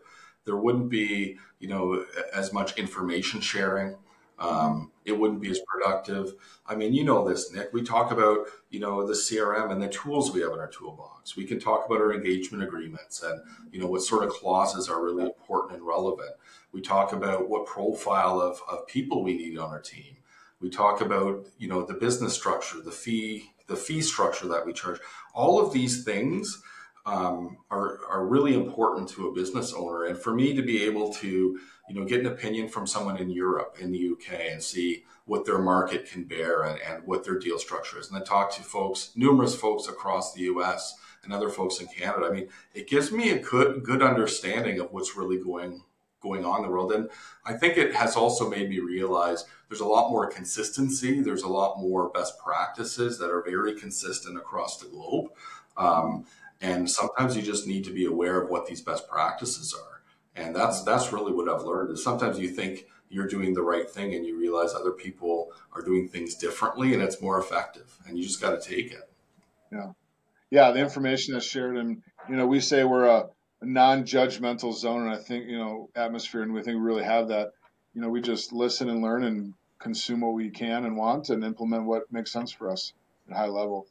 there 0.44 0.56
wouldn't 0.56 0.88
be 0.88 1.38
you 1.58 1.68
know 1.68 2.04
as 2.32 2.52
much 2.52 2.78
information 2.78 3.40
sharing. 3.40 3.96
Um, 4.38 4.92
it 5.04 5.18
wouldn't 5.18 5.40
be 5.40 5.50
as 5.50 5.60
productive. 5.66 6.34
I 6.66 6.74
mean, 6.74 6.92
you 6.92 7.04
know 7.04 7.26
this, 7.26 7.52
Nick. 7.52 7.72
We 7.72 7.82
talk 7.82 8.10
about 8.10 8.46
you 8.70 8.80
know 8.80 9.06
the 9.06 9.14
CRM 9.14 9.70
and 9.70 9.80
the 9.80 9.88
tools 9.88 10.32
we 10.32 10.42
have 10.42 10.52
in 10.52 10.58
our 10.58 10.68
toolbox. 10.68 11.36
We 11.36 11.44
can 11.44 11.58
talk 11.58 11.86
about 11.86 12.00
our 12.00 12.12
engagement 12.12 12.62
agreements 12.62 13.22
and 13.22 13.40
you 13.72 13.80
know 13.80 13.86
what 13.86 14.02
sort 14.02 14.24
of 14.24 14.30
clauses 14.30 14.88
are 14.88 15.02
really 15.02 15.24
important 15.24 15.78
and 15.78 15.86
relevant. 15.86 16.32
We 16.72 16.82
talk 16.82 17.12
about 17.12 17.48
what 17.48 17.66
profile 17.66 18.40
of, 18.40 18.60
of 18.70 18.86
people 18.86 19.22
we 19.22 19.36
need 19.36 19.58
on 19.58 19.70
our 19.70 19.80
team. 19.80 20.16
We 20.60 20.68
talk 20.68 21.00
about 21.00 21.46
you 21.58 21.68
know 21.68 21.84
the 21.84 21.94
business 21.94 22.34
structure, 22.34 22.80
the 22.80 22.92
fee 22.92 23.52
the 23.68 23.76
fee 23.76 24.02
structure 24.02 24.46
that 24.48 24.66
we 24.66 24.72
charge. 24.72 25.00
All 25.34 25.60
of 25.64 25.72
these 25.72 26.04
things 26.04 26.62
um, 27.06 27.58
are 27.70 28.00
are 28.10 28.26
really 28.26 28.54
important 28.54 29.08
to 29.10 29.28
a 29.28 29.32
business 29.32 29.72
owner. 29.72 30.04
And 30.04 30.18
for 30.18 30.34
me 30.34 30.54
to 30.54 30.62
be 30.62 30.82
able 30.84 31.12
to 31.14 31.58
you 31.88 31.94
know, 31.94 32.04
get 32.04 32.20
an 32.20 32.26
opinion 32.26 32.68
from 32.68 32.86
someone 32.86 33.16
in 33.16 33.30
Europe, 33.30 33.76
in 33.80 33.92
the 33.92 34.10
UK, 34.10 34.40
and 34.50 34.62
see 34.62 35.04
what 35.24 35.44
their 35.44 35.58
market 35.58 36.08
can 36.10 36.24
bear 36.24 36.62
and, 36.62 36.80
and 36.80 37.04
what 37.04 37.24
their 37.24 37.38
deal 37.38 37.58
structure 37.58 37.98
is. 37.98 38.08
And 38.08 38.16
then 38.16 38.24
talk 38.24 38.52
to 38.56 38.62
folks, 38.62 39.12
numerous 39.14 39.54
folks 39.54 39.88
across 39.88 40.34
the 40.34 40.42
US 40.42 40.94
and 41.22 41.32
other 41.32 41.48
folks 41.48 41.80
in 41.80 41.86
Canada. 41.86 42.26
I 42.26 42.32
mean, 42.32 42.48
it 42.74 42.88
gives 42.88 43.12
me 43.12 43.30
a 43.30 43.38
good 43.38 43.82
good 43.84 44.02
understanding 44.02 44.80
of 44.80 44.92
what's 44.92 45.16
really 45.16 45.38
going 45.38 45.82
going 46.20 46.44
on 46.44 46.58
in 46.58 46.62
the 46.66 46.70
world. 46.70 46.92
And 46.92 47.08
I 47.44 47.52
think 47.52 47.76
it 47.76 47.94
has 47.94 48.16
also 48.16 48.48
made 48.48 48.68
me 48.68 48.80
realize 48.80 49.44
there's 49.68 49.80
a 49.80 49.86
lot 49.86 50.10
more 50.10 50.26
consistency. 50.26 51.20
There's 51.20 51.42
a 51.42 51.48
lot 51.48 51.78
more 51.78 52.08
best 52.10 52.38
practices 52.38 53.18
that 53.18 53.30
are 53.30 53.42
very 53.42 53.74
consistent 53.74 54.36
across 54.36 54.78
the 54.78 54.88
globe. 54.88 55.26
Um, 55.76 56.24
and 56.60 56.90
sometimes 56.90 57.36
you 57.36 57.42
just 57.42 57.66
need 57.66 57.84
to 57.84 57.92
be 57.92 58.06
aware 58.06 58.40
of 58.40 58.50
what 58.50 58.66
these 58.66 58.80
best 58.80 59.08
practices 59.08 59.74
are 59.74 59.96
and 60.36 60.54
that's 60.54 60.82
that's 60.82 61.12
really 61.12 61.32
what 61.32 61.48
I've 61.48 61.62
learned 61.62 61.90
is 61.90 62.04
sometimes 62.04 62.38
you 62.38 62.48
think 62.48 62.86
you're 63.08 63.26
doing 63.26 63.54
the 63.54 63.62
right 63.62 63.88
thing 63.88 64.14
and 64.14 64.26
you 64.26 64.38
realize 64.38 64.74
other 64.74 64.90
people 64.90 65.52
are 65.72 65.82
doing 65.82 66.08
things 66.08 66.34
differently 66.34 66.92
and 66.92 67.02
it's 67.02 67.20
more 67.20 67.38
effective 67.38 67.98
and 68.06 68.18
you 68.18 68.24
just 68.24 68.40
got 68.40 68.60
to 68.60 68.68
take 68.68 68.92
it. 68.92 69.08
Yeah. 69.72 69.92
Yeah. 70.50 70.70
The 70.72 70.80
information 70.80 71.34
that's 71.34 71.46
shared 71.46 71.76
and, 71.76 72.02
you 72.28 72.36
know, 72.36 72.46
we 72.46 72.60
say 72.60 72.84
we're 72.84 73.06
a, 73.06 73.28
non-judgmental 73.62 74.74
zone 74.74 75.06
and 75.06 75.14
I 75.14 75.16
think, 75.16 75.48
you 75.48 75.58
know, 75.58 75.88
atmosphere 75.96 76.42
and 76.42 76.52
we 76.52 76.62
think 76.62 76.76
we 76.76 76.82
really 76.82 77.04
have 77.04 77.28
that, 77.28 77.52
you 77.94 78.02
know, 78.02 78.10
we 78.10 78.20
just 78.20 78.52
listen 78.52 78.90
and 78.90 79.02
learn 79.02 79.24
and 79.24 79.54
consume 79.78 80.20
what 80.20 80.34
we 80.34 80.50
can 80.50 80.84
and 80.84 80.96
want 80.96 81.30
and 81.30 81.42
implement 81.42 81.84
what 81.84 82.12
makes 82.12 82.30
sense 82.30 82.52
for 82.52 82.70
us 82.70 82.92
at 83.26 83.34
a 83.34 83.38
high 83.38 83.46
level. 83.46 83.86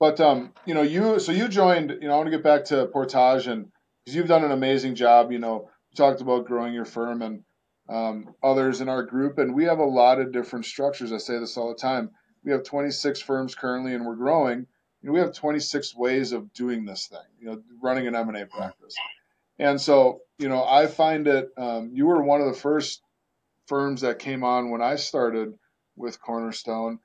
But, 0.00 0.20
um, 0.20 0.52
you 0.64 0.74
know, 0.74 0.82
you, 0.82 1.18
so 1.18 1.32
you 1.32 1.48
joined, 1.48 1.90
you 2.00 2.08
know, 2.08 2.14
I 2.14 2.16
want 2.16 2.26
to 2.26 2.30
get 2.30 2.44
back 2.44 2.64
to 2.66 2.86
Portage 2.86 3.46
and 3.46 3.66
because 4.04 4.16
you've 4.16 4.28
done 4.28 4.44
an 4.44 4.52
amazing 4.52 4.94
job, 4.94 5.32
you 5.32 5.38
know, 5.38 5.68
you 5.90 5.96
talked 5.96 6.22
about 6.22 6.46
growing 6.46 6.72
your 6.72 6.86
firm 6.86 7.20
and 7.20 7.42
um, 7.90 8.34
others 8.42 8.80
in 8.80 8.88
our 8.88 9.02
group, 9.02 9.36
and 9.36 9.54
we 9.54 9.64
have 9.64 9.78
a 9.78 9.84
lot 9.84 10.18
of 10.18 10.32
different 10.32 10.64
structures. 10.64 11.12
I 11.12 11.18
say 11.18 11.38
this 11.38 11.58
all 11.58 11.68
the 11.68 11.74
time. 11.74 12.10
We 12.44 12.52
have 12.52 12.64
26 12.64 13.20
firms 13.20 13.54
currently, 13.54 13.94
and 13.94 14.06
we're 14.06 14.16
growing. 14.16 14.66
You 15.02 15.08
know, 15.08 15.12
we 15.12 15.20
have 15.20 15.34
26 15.34 15.94
ways 15.94 16.32
of 16.32 16.52
doing 16.54 16.86
this 16.86 17.06
thing. 17.06 17.18
You 17.38 17.46
know, 17.46 17.62
running 17.82 18.06
an 18.06 18.14
M&A 18.14 18.46
practice. 18.46 18.94
And 19.58 19.80
so, 19.80 20.20
you 20.38 20.48
know, 20.48 20.64
I 20.64 20.86
find 20.86 21.26
it. 21.26 21.50
Um, 21.56 21.90
you 21.92 22.06
were 22.06 22.22
one 22.22 22.40
of 22.40 22.46
the 22.46 22.58
first 22.58 23.02
firms 23.66 24.00
that 24.00 24.18
came 24.18 24.44
on 24.44 24.70
when 24.70 24.80
I 24.80 24.96
started 24.96 25.52
with 25.96 26.20
Cornerstone, 26.20 26.98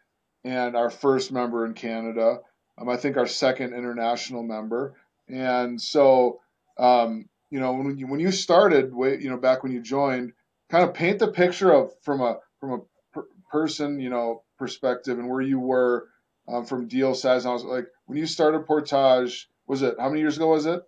and 0.45 0.75
our 0.75 0.89
first 0.89 1.31
member 1.31 1.65
in 1.65 1.73
Canada. 1.73 2.39
Um, 2.77 2.89
I 2.89 2.97
think 2.97 3.17
our 3.17 3.27
second 3.27 3.73
international 3.73 4.43
member. 4.43 4.95
And 5.27 5.81
so, 5.81 6.41
um, 6.77 7.29
you 7.49 7.59
know, 7.59 7.73
when 7.73 7.97
you 7.97 8.07
when 8.07 8.19
you 8.19 8.31
started, 8.31 8.93
you 8.95 9.29
know, 9.29 9.37
back 9.37 9.63
when 9.63 9.71
you 9.71 9.81
joined, 9.81 10.33
kind 10.69 10.83
of 10.83 10.93
paint 10.93 11.19
the 11.19 11.27
picture 11.27 11.71
of 11.71 11.91
from 12.01 12.21
a 12.21 12.39
from 12.59 12.71
a 12.71 12.79
per 13.13 13.27
person, 13.51 13.99
you 13.99 14.09
know, 14.09 14.43
perspective 14.57 15.19
and 15.19 15.29
where 15.29 15.41
you 15.41 15.59
were 15.59 16.07
um, 16.47 16.65
from 16.65 16.87
deal 16.87 17.13
size. 17.13 17.45
And 17.45 17.51
I 17.51 17.53
was 17.53 17.63
like, 17.63 17.85
when 18.05 18.17
you 18.17 18.25
started 18.25 18.65
Portage, 18.65 19.49
was 19.67 19.81
it 19.81 19.95
how 19.99 20.09
many 20.09 20.21
years 20.21 20.37
ago 20.37 20.47
was 20.47 20.65
it? 20.65 20.81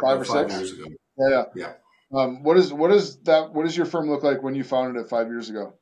Five 0.00 0.20
or 0.20 0.24
five 0.24 0.50
six 0.50 0.60
years 0.60 0.72
ago. 0.72 0.90
Yeah, 1.18 1.44
yeah. 1.54 1.72
Um, 2.14 2.42
what 2.42 2.56
is 2.56 2.72
what 2.72 2.90
is 2.92 3.16
that? 3.22 3.52
What 3.52 3.64
does 3.64 3.76
your 3.76 3.86
firm 3.86 4.08
look 4.08 4.22
like 4.22 4.42
when 4.42 4.54
you 4.54 4.64
founded 4.64 5.02
it 5.02 5.08
five 5.08 5.28
years 5.28 5.50
ago? 5.50 5.74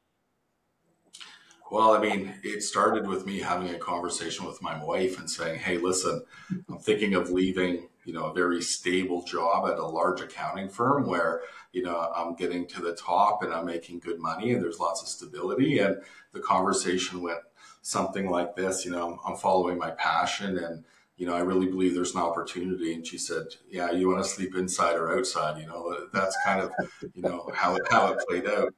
Well, 1.70 1.92
I 1.92 2.00
mean, 2.00 2.34
it 2.42 2.62
started 2.62 3.06
with 3.06 3.26
me 3.26 3.38
having 3.38 3.70
a 3.70 3.78
conversation 3.78 4.44
with 4.44 4.60
my 4.60 4.82
wife 4.82 5.18
and 5.20 5.30
saying, 5.30 5.60
"Hey, 5.60 5.78
listen, 5.78 6.24
I'm 6.68 6.78
thinking 6.78 7.14
of 7.14 7.30
leaving, 7.30 7.88
you 8.04 8.12
know, 8.12 8.24
a 8.24 8.34
very 8.34 8.60
stable 8.60 9.22
job 9.22 9.68
at 9.70 9.78
a 9.78 9.86
large 9.86 10.20
accounting 10.20 10.68
firm 10.68 11.06
where, 11.06 11.42
you 11.72 11.82
know, 11.82 11.96
I'm 12.16 12.34
getting 12.34 12.66
to 12.68 12.82
the 12.82 12.94
top 12.96 13.42
and 13.44 13.54
I'm 13.54 13.66
making 13.66 14.00
good 14.00 14.18
money 14.18 14.52
and 14.52 14.62
there's 14.62 14.80
lots 14.80 15.02
of 15.02 15.08
stability." 15.08 15.78
And 15.78 15.98
the 16.32 16.40
conversation 16.40 17.22
went 17.22 17.40
something 17.82 18.28
like 18.30 18.56
this, 18.56 18.84
you 18.84 18.90
know, 18.90 19.20
I'm 19.24 19.36
following 19.36 19.78
my 19.78 19.90
passion 19.92 20.58
and 20.58 20.84
you 21.16 21.26
know, 21.26 21.34
I 21.34 21.40
really 21.40 21.66
believe 21.66 21.94
there's 21.94 22.14
an 22.14 22.22
opportunity. 22.22 22.94
And 22.94 23.06
she 23.06 23.18
said, 23.18 23.44
yeah, 23.68 23.90
you 23.90 24.08
want 24.08 24.24
to 24.24 24.30
sleep 24.30 24.54
inside 24.56 24.94
or 24.96 25.18
outside? 25.18 25.60
You 25.60 25.66
know, 25.66 26.06
that's 26.14 26.34
kind 26.46 26.62
of, 26.62 26.70
you 27.14 27.20
know, 27.20 27.50
how 27.54 27.76
it, 27.76 27.82
how 27.90 28.10
it 28.10 28.24
played 28.26 28.46
out. 28.46 28.72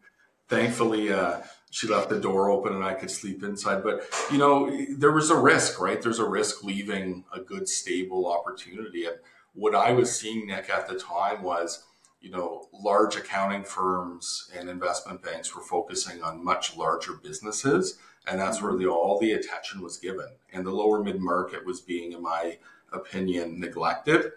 Thankfully, 0.48 1.12
uh, 1.12 1.40
she 1.72 1.88
left 1.88 2.08
the 2.08 2.20
door 2.20 2.50
open 2.50 2.74
and 2.74 2.84
I 2.84 2.94
could 2.94 3.10
sleep 3.10 3.42
inside. 3.42 3.82
But, 3.82 4.02
you 4.30 4.38
know, 4.38 4.70
there 4.90 5.10
was 5.10 5.30
a 5.30 5.36
risk, 5.36 5.80
right? 5.80 6.00
There's 6.00 6.18
a 6.18 6.28
risk 6.28 6.62
leaving 6.62 7.24
a 7.32 7.40
good, 7.40 7.68
stable 7.68 8.30
opportunity. 8.30 9.06
And 9.06 9.16
what 9.54 9.74
I 9.74 9.92
was 9.92 10.14
seeing, 10.14 10.46
Nick, 10.46 10.70
at 10.70 10.86
the 10.86 10.98
time 10.98 11.42
was, 11.42 11.84
you 12.20 12.30
know, 12.30 12.68
large 12.72 13.16
accounting 13.16 13.64
firms 13.64 14.50
and 14.56 14.68
investment 14.68 15.22
banks 15.22 15.56
were 15.56 15.62
focusing 15.62 16.22
on 16.22 16.44
much 16.44 16.76
larger 16.76 17.14
businesses 17.14 17.98
and 18.26 18.40
that's 18.40 18.62
where 18.62 18.76
the, 18.76 18.86
all 18.86 19.18
the 19.18 19.32
attention 19.32 19.82
was 19.82 19.98
given. 19.98 20.28
And 20.52 20.64
the 20.64 20.70
lower 20.70 21.02
mid 21.02 21.20
market 21.20 21.66
was 21.66 21.80
being, 21.80 22.12
in 22.12 22.22
my 22.22 22.58
opinion, 22.92 23.58
neglected. 23.58 24.32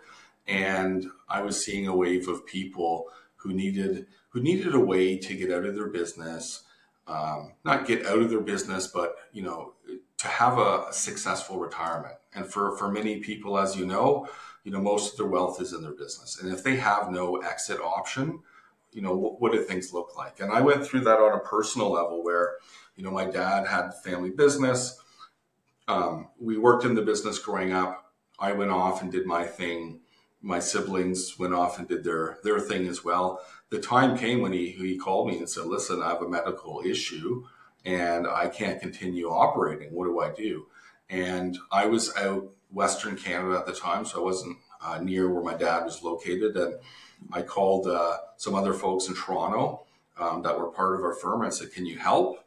And 0.47 1.07
I 1.29 1.41
was 1.41 1.63
seeing 1.63 1.87
a 1.87 1.95
wave 1.95 2.27
of 2.27 2.45
people 2.45 3.07
who 3.37 3.53
needed 3.53 4.07
who 4.29 4.41
needed 4.41 4.75
a 4.75 4.79
way 4.79 5.17
to 5.17 5.33
get 5.33 5.51
out 5.51 5.65
of 5.65 5.75
their 5.75 5.87
business, 5.87 6.63
um, 7.07 7.53
not 7.63 7.85
get 7.85 8.05
out 8.05 8.19
of 8.19 8.29
their 8.29 8.41
business, 8.41 8.87
but 8.87 9.15
you 9.31 9.43
know, 9.43 9.73
to 10.17 10.27
have 10.27 10.57
a, 10.57 10.85
successful 10.91 11.59
retirement. 11.59 12.15
And 12.33 12.45
for 12.45 12.77
for 12.77 12.91
many 12.91 13.19
people, 13.19 13.57
as 13.57 13.75
you 13.75 13.85
know, 13.85 14.27
you 14.63 14.71
know, 14.71 14.81
most 14.81 15.13
of 15.13 15.17
their 15.17 15.27
wealth 15.27 15.61
is 15.61 15.73
in 15.73 15.81
their 15.81 15.91
business, 15.91 16.41
and 16.41 16.51
if 16.51 16.63
they 16.63 16.77
have 16.77 17.11
no 17.11 17.37
exit 17.37 17.79
option, 17.79 18.39
you 18.91 19.01
know, 19.01 19.15
what, 19.15 19.41
what 19.41 19.51
do 19.51 19.61
things 19.61 19.93
look 19.93 20.17
like? 20.17 20.39
And 20.39 20.51
I 20.51 20.61
went 20.61 20.85
through 20.85 21.01
that 21.01 21.19
on 21.19 21.37
a 21.37 21.39
personal 21.39 21.91
level 21.91 22.23
where 22.23 22.55
you 22.95 23.03
know, 23.03 23.11
my 23.11 23.25
dad 23.25 23.67
had 23.67 23.93
family 24.03 24.29
business. 24.29 24.99
Um, 25.87 26.29
we 26.39 26.57
worked 26.57 26.85
in 26.85 26.95
the 26.95 27.01
business 27.01 27.39
growing 27.39 27.73
up. 27.73 28.13
I 28.39 28.53
went 28.53 28.71
off 28.71 29.01
and 29.01 29.11
did 29.11 29.25
my 29.25 29.45
thing. 29.45 29.99
My 30.45 30.59
siblings 30.59 31.39
went 31.39 31.55
off 31.55 31.79
and 31.79 31.87
did 31.87 32.03
their 32.03 32.37
their 32.43 32.59
thing 32.59 32.87
as 32.87 33.03
well. 33.03 33.41
The 33.71 33.79
time 33.79 34.15
came 34.15 34.41
when 34.41 34.53
he 34.53 34.69
he 34.69 34.95
called 34.95 35.27
me 35.27 35.39
and 35.39 35.49
said, 35.49 35.65
"Listen, 35.65 36.03
I 36.03 36.09
have 36.09 36.21
a 36.21 36.29
medical 36.29 36.83
issue, 36.85 37.45
and 37.83 38.27
I 38.27 38.47
can't 38.47 38.79
continue 38.79 39.27
operating. 39.27 39.91
What 39.91 40.05
do 40.05 40.19
I 40.19 40.31
do?" 40.31 40.67
And 41.09 41.57
I 41.71 41.87
was 41.87 42.15
out 42.15 42.51
Western 42.69 43.17
Canada 43.17 43.57
at 43.57 43.65
the 43.65 43.73
time, 43.73 44.05
so 44.05 44.21
I 44.21 44.23
wasn't 44.23 44.57
uh, 44.81 44.99
near 44.99 45.27
where 45.31 45.43
my 45.43 45.55
dad 45.55 45.83
was 45.83 46.03
located. 46.03 46.55
And 46.55 46.75
I 47.33 47.41
called 47.41 47.87
uh, 47.87 48.17
some 48.37 48.53
other 48.53 48.73
folks 48.73 49.07
in 49.07 49.15
Toronto 49.15 49.85
um, 50.19 50.43
that 50.43 50.59
were 50.59 50.67
part 50.67 50.95
of 50.95 51.01
our 51.03 51.15
firm. 51.15 51.41
I 51.41 51.49
said, 51.49 51.73
"Can 51.73 51.87
you 51.87 51.97
help?" 51.97 52.45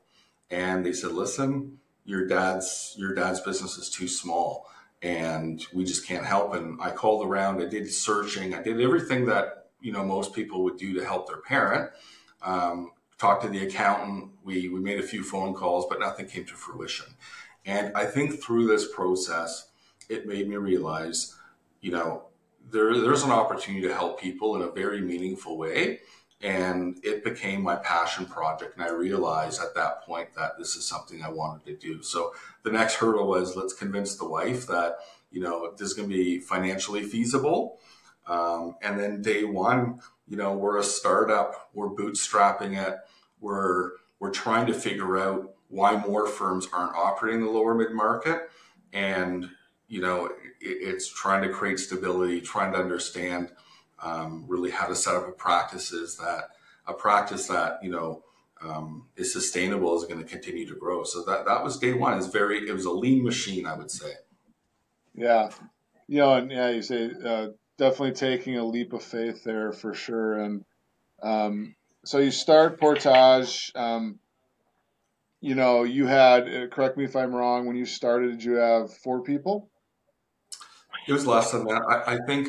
and 0.50 0.86
they 0.86 0.92
said, 0.92 1.10
"Listen, 1.10 1.78
your 2.04 2.28
dad's 2.28 2.94
your 2.96 3.12
dad's 3.12 3.40
business 3.40 3.76
is 3.76 3.90
too 3.90 4.06
small, 4.06 4.70
and 5.02 5.64
we 5.72 5.84
just 5.84 6.06
can't 6.06 6.24
help." 6.24 6.54
And 6.54 6.80
I 6.80 6.90
called 6.90 7.26
around. 7.26 7.62
I 7.62 7.66
did 7.66 7.90
searching. 7.92 8.54
I 8.54 8.62
did 8.62 8.80
everything 8.80 9.26
that 9.26 9.70
you 9.80 9.92
know 9.92 10.04
most 10.04 10.32
people 10.34 10.64
would 10.64 10.76
do 10.76 10.94
to 10.94 11.04
help 11.04 11.28
their 11.28 11.38
parent. 11.38 11.90
Um, 12.42 12.92
talked 13.18 13.42
to 13.42 13.48
the 13.48 13.66
accountant. 13.66 14.30
We 14.44 14.68
we 14.68 14.80
made 14.80 14.98
a 14.98 15.02
few 15.02 15.22
phone 15.22 15.54
calls, 15.54 15.86
but 15.88 16.00
nothing 16.00 16.26
came 16.26 16.44
to 16.46 16.54
fruition. 16.54 17.06
And 17.66 17.94
I 17.94 18.06
think 18.06 18.42
through 18.42 18.66
this 18.66 18.90
process, 18.94 19.68
it 20.08 20.26
made 20.26 20.48
me 20.48 20.56
realize, 20.56 21.36
you 21.80 21.90
know, 21.90 22.28
there, 22.70 22.98
there's 22.98 23.24
an 23.24 23.30
opportunity 23.30 23.86
to 23.86 23.94
help 23.94 24.20
people 24.20 24.56
in 24.56 24.62
a 24.62 24.70
very 24.70 25.00
meaningful 25.00 25.58
way 25.58 26.00
and 26.40 27.00
it 27.02 27.24
became 27.24 27.62
my 27.62 27.74
passion 27.76 28.24
project 28.24 28.76
and 28.76 28.84
i 28.84 28.90
realized 28.90 29.60
at 29.60 29.74
that 29.74 30.02
point 30.02 30.32
that 30.34 30.56
this 30.56 30.76
is 30.76 30.86
something 30.86 31.22
i 31.22 31.28
wanted 31.28 31.64
to 31.66 31.74
do. 31.74 32.02
So 32.02 32.32
the 32.62 32.70
next 32.70 32.94
hurdle 32.94 33.26
was 33.26 33.56
let's 33.56 33.72
convince 33.72 34.16
the 34.16 34.28
wife 34.28 34.66
that 34.68 34.98
you 35.30 35.40
know 35.40 35.72
this 35.72 35.88
is 35.88 35.94
going 35.94 36.08
to 36.08 36.14
be 36.14 36.38
financially 36.38 37.02
feasible. 37.02 37.78
Um, 38.26 38.76
and 38.82 39.00
then 39.00 39.22
day 39.22 39.44
one 39.44 40.00
you 40.28 40.36
know 40.36 40.52
we're 40.52 40.78
a 40.78 40.84
startup 40.84 41.70
we're 41.72 41.88
bootstrapping 41.88 42.78
it 42.80 42.98
we're 43.40 43.92
we're 44.20 44.30
trying 44.30 44.66
to 44.66 44.74
figure 44.74 45.18
out 45.18 45.54
why 45.68 45.96
more 45.96 46.26
firms 46.26 46.68
aren't 46.72 46.94
operating 46.94 47.40
the 47.40 47.50
lower 47.50 47.74
mid 47.74 47.92
market 47.92 48.50
and 48.92 49.48
you 49.88 50.00
know 50.00 50.26
it, 50.26 50.34
it's 50.60 51.08
trying 51.08 51.42
to 51.42 51.48
create 51.48 51.78
stability 51.78 52.40
trying 52.40 52.72
to 52.72 52.78
understand 52.78 53.50
um, 54.02 54.44
really 54.46 54.70
how 54.70 54.86
to 54.86 54.94
set 54.94 55.14
up 55.14 55.28
a 55.28 55.32
practices 55.32 56.16
that 56.16 56.50
a 56.86 56.94
practice 56.94 57.46
that 57.48 57.78
you 57.82 57.90
know 57.90 58.22
um, 58.62 59.06
is 59.16 59.32
sustainable 59.32 59.96
is 59.96 60.04
going 60.04 60.22
to 60.22 60.28
continue 60.28 60.66
to 60.66 60.74
grow. 60.74 61.04
So 61.04 61.22
that 61.24 61.46
that 61.46 61.62
was 61.62 61.78
day 61.78 61.92
one. 61.92 62.18
It's 62.18 62.26
very 62.26 62.68
it 62.68 62.72
was 62.72 62.84
a 62.84 62.90
lean 62.90 63.24
machine, 63.24 63.66
I 63.66 63.76
would 63.76 63.90
say. 63.90 64.12
Yeah, 65.14 65.50
you 66.06 66.18
know, 66.18 66.34
and 66.34 66.50
yeah, 66.50 66.70
you 66.70 66.82
say 66.82 67.10
uh, 67.24 67.48
definitely 67.76 68.12
taking 68.12 68.56
a 68.56 68.64
leap 68.64 68.92
of 68.92 69.02
faith 69.02 69.44
there 69.44 69.72
for 69.72 69.94
sure. 69.94 70.38
And 70.38 70.64
um, 71.22 71.74
so 72.04 72.18
you 72.18 72.30
start 72.30 72.80
Portage. 72.80 73.72
Um, 73.74 74.18
you 75.40 75.54
know, 75.54 75.84
you 75.84 76.06
had 76.06 76.48
uh, 76.48 76.66
correct 76.66 76.96
me 76.96 77.04
if 77.04 77.14
I'm 77.14 77.34
wrong. 77.34 77.66
When 77.66 77.76
you 77.76 77.86
started, 77.86 78.32
did 78.32 78.44
you 78.44 78.54
have 78.54 78.92
four 78.92 79.22
people? 79.22 79.70
It 81.06 81.12
was 81.12 81.26
less 81.26 81.52
than 81.52 81.64
that. 81.64 81.82
I, 81.88 82.14
I 82.14 82.18
think 82.26 82.48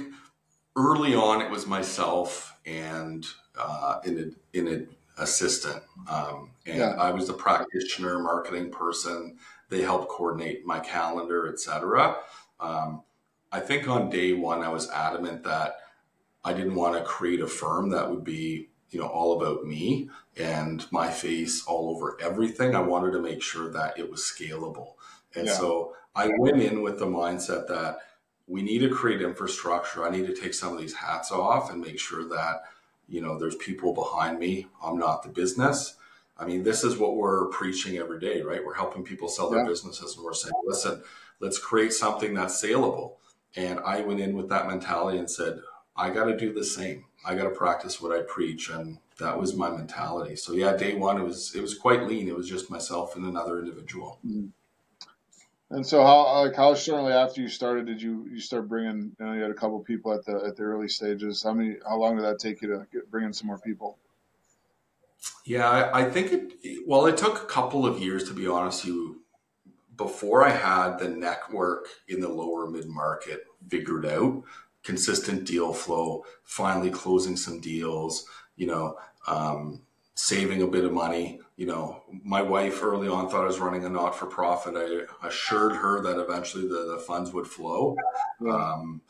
early 0.79 1.13
on, 1.13 1.41
it 1.41 1.51
was 1.51 1.67
myself 1.67 2.57
and 2.65 3.25
uh, 3.57 3.99
in 4.05 4.33
a, 4.53 4.57
in 4.57 4.67
an 4.67 4.87
assistant, 5.17 5.83
um, 6.09 6.51
and 6.65 6.79
yeah. 6.79 6.95
I 6.97 7.11
was 7.11 7.27
the 7.27 7.33
practitioner, 7.33 8.19
marketing 8.19 8.71
person. 8.71 9.37
They 9.69 9.81
helped 9.81 10.09
coordinate 10.09 10.65
my 10.65 10.79
calendar, 10.79 11.47
etc. 11.51 12.17
Um, 12.59 13.03
I 13.51 13.59
think 13.59 13.87
on 13.87 14.09
day 14.09 14.33
one, 14.33 14.63
I 14.63 14.69
was 14.69 14.89
adamant 14.89 15.43
that 15.43 15.75
I 16.43 16.53
didn't 16.53 16.75
want 16.75 16.95
to 16.95 17.03
create 17.03 17.41
a 17.41 17.47
firm 17.47 17.89
that 17.89 18.09
would 18.09 18.23
be 18.23 18.69
you 18.91 18.99
know 18.99 19.07
all 19.07 19.39
about 19.39 19.65
me 19.65 20.09
and 20.37 20.85
my 20.91 21.09
face 21.09 21.63
all 21.65 21.89
over 21.89 22.17
everything. 22.21 22.75
I 22.75 22.81
wanted 22.81 23.11
to 23.11 23.21
make 23.21 23.41
sure 23.41 23.69
that 23.71 23.99
it 23.99 24.09
was 24.09 24.21
scalable, 24.21 24.93
and 25.35 25.47
yeah. 25.47 25.53
so 25.53 25.95
I 26.15 26.29
went 26.37 26.61
in 26.61 26.81
with 26.81 26.99
the 26.99 27.07
mindset 27.07 27.67
that 27.67 27.99
we 28.49 28.63
need 28.63 28.79
to 28.79 28.89
create 28.89 29.21
infrastructure. 29.21 30.03
I 30.03 30.09
need 30.09 30.25
to 30.25 30.35
take 30.35 30.55
some 30.55 30.73
of 30.73 30.79
these 30.79 30.95
hats 30.95 31.31
off 31.31 31.71
and 31.71 31.79
make 31.79 31.99
sure 31.99 32.27
that, 32.29 32.63
you 33.07 33.21
know, 33.21 33.37
there's 33.37 33.55
people 33.55 33.93
behind 33.93 34.39
me. 34.39 34.67
I'm 34.83 34.97
not 34.97 35.21
the 35.21 35.29
business. 35.29 35.95
I 36.35 36.45
mean, 36.45 36.63
this 36.63 36.83
is 36.83 36.97
what 36.97 37.15
we're 37.15 37.45
preaching 37.49 37.97
every 37.97 38.19
day, 38.19 38.41
right? 38.41 38.65
We're 38.65 38.73
helping 38.73 39.03
people 39.03 39.29
sell 39.29 39.51
their 39.51 39.61
yeah. 39.61 39.69
businesses 39.69 40.15
and 40.15 40.25
we're 40.25 40.33
saying, 40.33 40.53
listen, 40.65 41.03
let's 41.39 41.59
create 41.59 41.93
something 41.93 42.33
that's 42.33 42.59
saleable. 42.59 43.19
And 43.55 43.79
I 43.81 44.01
went 44.01 44.19
in 44.19 44.35
with 44.35 44.49
that 44.49 44.67
mentality 44.67 45.19
and 45.19 45.29
said, 45.29 45.59
I 45.95 46.09
got 46.09 46.25
to 46.25 46.37
do 46.37 46.51
the 46.51 46.63
same. 46.63 47.05
I 47.23 47.35
got 47.35 47.43
to 47.43 47.49
practice 47.51 48.01
what 48.01 48.17
I 48.17 48.21
preach. 48.21 48.69
And 48.69 48.97
that 49.19 49.37
was 49.37 49.55
my 49.55 49.69
mentality. 49.69 50.35
So 50.37 50.53
yeah, 50.53 50.75
day 50.75 50.95
one, 50.95 51.19
it 51.19 51.23
was, 51.23 51.53
it 51.53 51.61
was 51.61 51.77
quite 51.77 52.07
lean. 52.07 52.27
It 52.27 52.37
was 52.37 52.49
just 52.49 52.71
myself 52.71 53.15
and 53.15 53.25
another 53.25 53.59
individual. 53.59 54.17
Mm-hmm. 54.25 54.47
And 55.71 55.85
so, 55.85 56.03
how 56.03 56.43
like 56.43 56.55
how 56.55 56.73
shortly 56.73 57.13
after 57.13 57.41
you 57.41 57.47
started 57.47 57.85
did 57.85 58.01
you 58.01 58.27
you 58.31 58.39
start 58.39 58.67
bringing? 58.67 59.15
You, 59.19 59.25
know, 59.25 59.33
you 59.33 59.41
had 59.41 59.51
a 59.51 59.55
couple 59.55 59.79
people 59.81 60.11
at 60.13 60.25
the 60.25 60.43
at 60.45 60.55
the 60.55 60.63
early 60.63 60.89
stages. 60.89 61.43
How 61.43 61.53
many? 61.53 61.75
How 61.87 61.97
long 61.97 62.15
did 62.15 62.25
that 62.25 62.39
take 62.39 62.61
you 62.61 62.69
to 62.69 62.87
get, 62.91 63.09
bring 63.11 63.25
in 63.25 63.33
some 63.33 63.47
more 63.47 63.59
people? 63.59 63.97
Yeah, 65.45 65.69
I, 65.69 66.01
I 66.01 66.09
think 66.09 66.31
it. 66.63 66.83
Well, 66.87 67.05
it 67.05 67.17
took 67.17 67.43
a 67.43 67.45
couple 67.45 67.85
of 67.85 67.99
years 67.99 68.23
to 68.25 68.33
be 68.33 68.47
honest. 68.47 68.83
You 68.83 69.21
before 69.95 70.43
I 70.43 70.51
had 70.51 70.97
the 70.97 71.09
network 71.09 71.87
in 72.07 72.19
the 72.19 72.29
lower 72.29 72.67
mid 72.67 72.87
market 72.87 73.45
figured 73.69 74.07
out, 74.07 74.43
consistent 74.83 75.45
deal 75.45 75.71
flow, 75.73 76.23
finally 76.45 76.89
closing 76.89 77.37
some 77.37 77.59
deals. 77.59 78.25
You 78.55 78.67
know, 78.67 78.97
um, 79.27 79.83
saving 80.15 80.63
a 80.63 80.67
bit 80.67 80.83
of 80.83 80.93
money. 80.93 81.41
You 81.59 81.65
know, 81.65 82.03
my 82.23 82.41
wife 82.41 82.81
early 82.81 83.09
on 83.09 83.27
thought 83.27 83.43
I 83.43 83.47
was 83.47 83.59
running 83.59 83.83
a 83.83 83.89
not 83.89 84.15
for 84.17 84.27
profit. 84.27 84.75
I 84.77 85.27
assured 85.27 85.75
her 85.75 86.01
that 86.03 86.17
eventually 86.17 86.65
the, 86.65 86.95
the 86.95 87.03
funds 87.05 87.33
would 87.33 87.47
flow. 87.47 87.97
Um, 88.49 89.01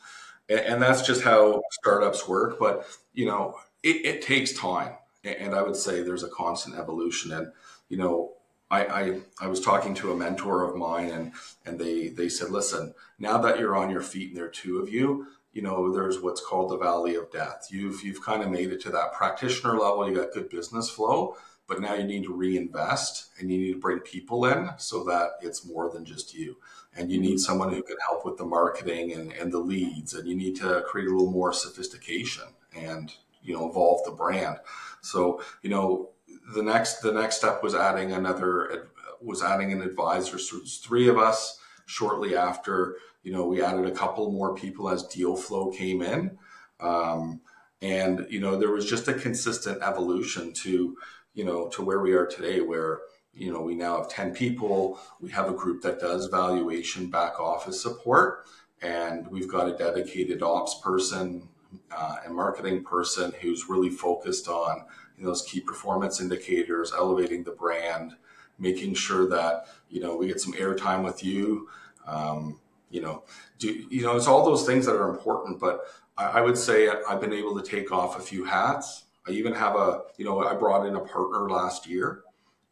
and, 0.48 0.58
and, 0.58 0.82
that's 0.82 1.02
just 1.02 1.22
how 1.22 1.62
startups 1.70 2.26
work. 2.26 2.58
But, 2.58 2.88
you 3.14 3.26
know, 3.26 3.54
it, 3.84 4.04
it, 4.04 4.22
takes 4.22 4.52
time. 4.52 4.94
And 5.22 5.54
I 5.54 5.62
would 5.62 5.76
say 5.76 6.02
there's 6.02 6.24
a 6.24 6.28
constant 6.28 6.76
evolution. 6.76 7.30
And, 7.30 7.52
you 7.88 7.98
know, 7.98 8.32
I, 8.68 8.84
I, 8.84 9.20
I 9.42 9.46
was 9.46 9.60
talking 9.60 9.94
to 9.94 10.10
a 10.10 10.16
mentor 10.16 10.68
of 10.68 10.74
mine 10.74 11.10
and, 11.10 11.32
and 11.64 11.78
they, 11.78 12.08
they 12.08 12.28
said, 12.28 12.50
listen, 12.50 12.94
now 13.20 13.38
that 13.38 13.60
you're 13.60 13.76
on 13.76 13.90
your 13.90 14.02
feet 14.02 14.30
and 14.30 14.36
there 14.36 14.46
are 14.46 14.48
two 14.48 14.80
of 14.80 14.88
you, 14.88 15.28
you 15.52 15.62
know, 15.62 15.92
there's 15.92 16.20
what's 16.20 16.44
called 16.44 16.70
the 16.70 16.78
valley 16.78 17.14
of 17.14 17.30
death. 17.30 17.68
You've 17.70 18.04
you've 18.04 18.22
kind 18.22 18.42
of 18.42 18.50
made 18.50 18.70
it 18.70 18.80
to 18.82 18.90
that 18.90 19.12
practitioner 19.12 19.72
level. 19.72 20.08
You 20.08 20.14
got 20.14 20.32
good 20.32 20.48
business 20.48 20.88
flow, 20.88 21.36
but 21.70 21.80
now 21.80 21.94
you 21.94 22.02
need 22.02 22.24
to 22.24 22.34
reinvest 22.34 23.26
and 23.38 23.48
you 23.48 23.56
need 23.56 23.72
to 23.72 23.78
bring 23.78 24.00
people 24.00 24.44
in 24.44 24.70
so 24.76 25.04
that 25.04 25.34
it's 25.40 25.64
more 25.64 25.88
than 25.88 26.04
just 26.04 26.34
you. 26.34 26.56
And 26.96 27.12
you 27.12 27.20
need 27.20 27.38
someone 27.38 27.72
who 27.72 27.80
can 27.80 27.96
help 28.08 28.24
with 28.24 28.38
the 28.38 28.44
marketing 28.44 29.12
and, 29.12 29.32
and 29.34 29.52
the 29.52 29.60
leads, 29.60 30.12
and 30.12 30.28
you 30.28 30.34
need 30.34 30.56
to 30.56 30.82
create 30.88 31.06
a 31.06 31.12
little 31.12 31.30
more 31.30 31.52
sophistication 31.52 32.42
and 32.76 33.14
you 33.40 33.54
know 33.54 33.70
evolve 33.70 34.04
the 34.04 34.10
brand. 34.10 34.56
So 35.00 35.42
you 35.62 35.70
know 35.70 36.10
the 36.56 36.62
next 36.62 37.02
the 37.02 37.12
next 37.12 37.36
step 37.36 37.62
was 37.62 37.76
adding 37.76 38.10
another 38.10 38.90
was 39.22 39.40
adding 39.40 39.72
an 39.72 39.80
advisor. 39.80 40.40
So 40.40 40.56
there's 40.56 40.78
three 40.78 41.08
of 41.08 41.18
us. 41.18 41.60
Shortly 41.86 42.36
after, 42.36 42.96
you 43.22 43.32
know, 43.32 43.46
we 43.46 43.62
added 43.62 43.84
a 43.86 43.90
couple 43.90 44.30
more 44.30 44.54
people 44.54 44.88
as 44.88 45.02
deal 45.04 45.36
flow 45.36 45.70
came 45.70 46.02
in. 46.02 46.38
Um, 46.78 47.40
and 47.82 48.26
you 48.28 48.40
know 48.40 48.56
there 48.56 48.70
was 48.70 48.88
just 48.88 49.08
a 49.08 49.14
consistent 49.14 49.82
evolution 49.82 50.52
to 50.52 50.96
you 51.34 51.44
know 51.44 51.68
to 51.68 51.82
where 51.82 52.00
we 52.00 52.12
are 52.12 52.26
today 52.26 52.60
where 52.60 53.00
you 53.32 53.52
know 53.52 53.60
we 53.60 53.74
now 53.74 53.96
have 53.98 54.08
10 54.08 54.34
people 54.34 54.98
we 55.20 55.30
have 55.30 55.48
a 55.48 55.52
group 55.52 55.82
that 55.82 56.00
does 56.00 56.26
valuation 56.26 57.08
back 57.08 57.38
office 57.40 57.80
support 57.80 58.46
and 58.82 59.26
we've 59.28 59.48
got 59.48 59.68
a 59.68 59.76
dedicated 59.76 60.42
ops 60.42 60.80
person 60.80 61.48
uh, 61.96 62.16
and 62.24 62.34
marketing 62.34 62.82
person 62.82 63.32
who's 63.40 63.68
really 63.68 63.90
focused 63.90 64.48
on 64.48 64.84
you 65.16 65.24
know, 65.24 65.30
those 65.30 65.42
key 65.42 65.60
performance 65.60 66.20
indicators 66.20 66.92
elevating 66.92 67.44
the 67.44 67.52
brand 67.52 68.16
making 68.58 68.94
sure 68.94 69.28
that 69.28 69.66
you 69.88 70.00
know 70.00 70.16
we 70.16 70.26
get 70.26 70.40
some 70.40 70.52
airtime 70.54 71.04
with 71.04 71.22
you 71.22 71.68
um, 72.06 72.58
you 72.90 73.00
know 73.00 73.22
do 73.58 73.86
you 73.90 74.02
know 74.02 74.16
it's 74.16 74.26
all 74.26 74.44
those 74.44 74.66
things 74.66 74.84
that 74.84 74.96
are 74.96 75.08
important 75.08 75.60
but 75.60 75.84
I, 76.20 76.40
would 76.40 76.58
say 76.58 76.88
I've 76.88 77.20
been 77.20 77.32
able 77.32 77.58
to 77.60 77.68
take 77.68 77.92
off 77.92 78.18
a 78.18 78.22
few 78.22 78.44
hats. 78.44 79.04
I 79.26 79.32
even 79.32 79.52
have 79.54 79.76
a, 79.76 80.02
you 80.16 80.24
know, 80.24 80.40
I 80.40 80.54
brought 80.54 80.86
in 80.86 80.96
a 80.96 81.00
partner 81.00 81.48
last 81.48 81.86
year. 81.86 82.22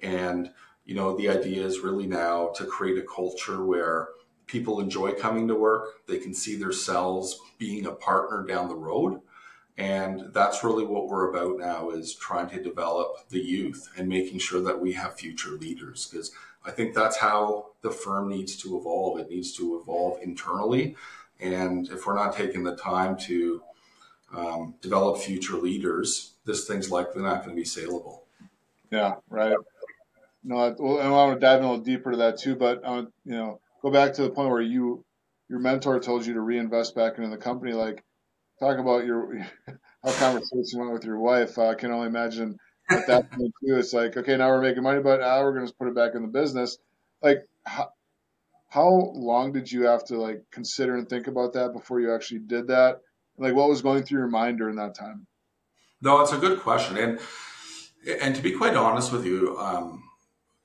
And, 0.00 0.50
you 0.84 0.94
know, 0.94 1.16
the 1.16 1.28
idea 1.28 1.64
is 1.64 1.80
really 1.80 2.06
now 2.06 2.48
to 2.56 2.64
create 2.64 2.98
a 2.98 3.02
culture 3.02 3.64
where 3.64 4.08
people 4.46 4.80
enjoy 4.80 5.12
coming 5.12 5.46
to 5.48 5.54
work. 5.54 6.06
They 6.06 6.18
can 6.18 6.32
see 6.32 6.56
themselves 6.56 7.38
being 7.58 7.86
a 7.86 7.92
partner 7.92 8.44
down 8.46 8.68
the 8.68 8.76
road. 8.76 9.20
And 9.76 10.32
that's 10.32 10.64
really 10.64 10.84
what 10.84 11.08
we're 11.08 11.30
about 11.30 11.58
now 11.58 11.90
is 11.90 12.14
trying 12.14 12.48
to 12.50 12.62
develop 12.62 13.28
the 13.28 13.40
youth 13.40 13.88
and 13.96 14.08
making 14.08 14.40
sure 14.40 14.60
that 14.62 14.80
we 14.80 14.92
have 14.94 15.14
future 15.14 15.50
leaders. 15.50 16.08
Because 16.10 16.32
I 16.64 16.72
think 16.72 16.94
that's 16.94 17.18
how 17.18 17.72
the 17.82 17.90
firm 17.90 18.28
needs 18.28 18.56
to 18.56 18.76
evolve. 18.76 19.20
It 19.20 19.30
needs 19.30 19.52
to 19.58 19.80
evolve 19.80 20.20
internally 20.22 20.96
and 21.40 21.88
if 21.90 22.06
we're 22.06 22.16
not 22.16 22.34
taking 22.34 22.64
the 22.64 22.76
time 22.76 23.16
to 23.16 23.62
um, 24.34 24.74
develop 24.80 25.18
future 25.18 25.56
leaders, 25.56 26.32
this 26.48 26.66
thing's 26.66 26.90
likely 26.90 27.22
not 27.22 27.44
going 27.44 27.54
to 27.54 27.60
be 27.60 27.64
saleable. 27.64 28.24
Yeah, 28.90 29.16
right. 29.28 29.54
No, 30.42 30.56
I, 30.56 30.70
well, 30.70 30.98
I 30.98 31.10
want 31.10 31.38
to 31.38 31.46
dive 31.46 31.58
in 31.58 31.66
a 31.66 31.70
little 31.70 31.84
deeper 31.84 32.12
to 32.12 32.16
that 32.16 32.38
too, 32.38 32.56
but 32.56 32.80
uh, 32.82 33.04
you 33.24 33.32
know, 33.32 33.60
go 33.82 33.90
back 33.90 34.14
to 34.14 34.22
the 34.22 34.30
point 34.30 34.50
where 34.50 34.62
you, 34.62 35.04
your 35.50 35.60
mentor 35.60 36.00
told 36.00 36.26
you 36.26 36.34
to 36.34 36.40
reinvest 36.40 36.96
back 36.96 37.18
into 37.18 37.28
the 37.28 37.36
company. 37.36 37.74
Like, 37.74 38.02
talk 38.58 38.78
about 38.78 39.04
your 39.04 39.38
how 40.04 40.12
conversation 40.12 40.80
went 40.80 40.92
with 40.92 41.04
your 41.04 41.18
wife. 41.18 41.58
I 41.58 41.74
can 41.74 41.92
only 41.92 42.06
imagine 42.06 42.58
at 42.90 43.06
that 43.08 43.30
point 43.30 43.52
too. 43.64 43.76
It's 43.76 43.92
like, 43.92 44.16
okay, 44.16 44.38
now 44.38 44.48
we're 44.48 44.62
making 44.62 44.82
money, 44.82 45.02
but 45.02 45.20
now 45.20 45.42
we're 45.42 45.54
going 45.54 45.66
to 45.66 45.74
put 45.74 45.88
it 45.88 45.94
back 45.94 46.14
in 46.14 46.22
the 46.22 46.28
business. 46.28 46.78
Like, 47.22 47.40
how, 47.66 47.90
how 48.68 48.88
long 48.88 49.52
did 49.52 49.70
you 49.70 49.82
have 49.82 50.04
to 50.06 50.18
like 50.18 50.44
consider 50.50 50.96
and 50.96 51.08
think 51.08 51.26
about 51.26 51.52
that 51.54 51.74
before 51.74 52.00
you 52.00 52.14
actually 52.14 52.40
did 52.40 52.68
that? 52.68 53.00
Like, 53.36 53.54
what 53.54 53.68
was 53.68 53.82
going 53.82 54.04
through 54.04 54.20
your 54.20 54.28
mind 54.28 54.58
during 54.58 54.76
that 54.76 54.94
time? 54.94 55.26
No, 56.00 56.20
it's 56.20 56.32
a 56.32 56.38
good 56.38 56.60
question, 56.60 56.96
and 56.96 57.20
and 58.22 58.34
to 58.36 58.42
be 58.42 58.52
quite 58.52 58.76
honest 58.76 59.12
with 59.12 59.26
you, 59.26 59.58
um, 59.58 60.04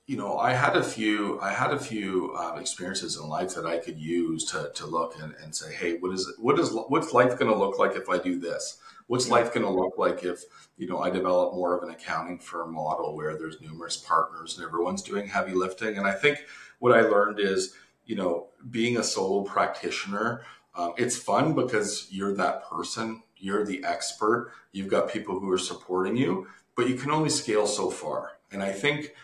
you 0.06 0.16
know, 0.16 0.38
I 0.38 0.52
had 0.52 0.76
a 0.76 0.82
few, 0.82 1.40
I 1.40 1.52
had 1.52 1.72
a 1.72 1.78
few 1.78 2.34
um, 2.36 2.58
experiences 2.58 3.16
in 3.16 3.28
life 3.28 3.54
that 3.54 3.66
I 3.66 3.78
could 3.78 3.98
use 3.98 4.44
to, 4.52 4.70
to 4.74 4.86
look 4.86 5.18
and, 5.20 5.34
and 5.42 5.54
say, 5.54 5.74
hey, 5.74 5.96
what 5.98 6.12
is 6.12 6.32
what 6.38 6.58
is 6.58 6.70
what's 6.88 7.12
life 7.12 7.38
going 7.38 7.52
to 7.52 7.58
look 7.58 7.78
like 7.78 7.96
if 7.96 8.08
I 8.08 8.18
do 8.18 8.38
this? 8.38 8.78
What's 9.06 9.28
life 9.28 9.52
going 9.52 9.66
to 9.66 9.72
look 9.72 9.98
like 9.98 10.24
if 10.24 10.42
you 10.76 10.86
know 10.86 10.98
I 10.98 11.10
develop 11.10 11.54
more 11.54 11.76
of 11.76 11.82
an 11.82 11.90
accounting 11.90 12.38
firm 12.38 12.72
model 12.74 13.16
where 13.16 13.36
there's 13.36 13.60
numerous 13.60 13.96
partners 13.96 14.56
and 14.56 14.66
everyone's 14.66 15.02
doing 15.02 15.26
heavy 15.26 15.52
lifting? 15.52 15.96
And 15.98 16.06
I 16.06 16.12
think 16.12 16.44
what 16.78 16.96
I 16.96 17.00
learned 17.02 17.40
is 17.40 17.74
you 18.06 18.16
know, 18.16 18.48
being 18.70 18.96
a 18.96 19.02
solo 19.02 19.42
practitioner, 19.42 20.42
um, 20.74 20.92
it's 20.96 21.16
fun 21.16 21.54
because 21.54 22.08
you're 22.10 22.34
that 22.34 22.68
person, 22.68 23.22
you're 23.44 23.64
the 23.64 23.84
expert, 23.84 24.52
you've 24.72 24.88
got 24.88 25.12
people 25.12 25.38
who 25.38 25.50
are 25.50 25.58
supporting 25.58 26.16
you, 26.16 26.46
but 26.74 26.88
you 26.88 26.96
can 26.96 27.10
only 27.10 27.28
scale 27.28 27.66
so 27.66 27.90
far. 27.90 28.38
And 28.50 28.62
I 28.62 28.72
think 28.72 29.14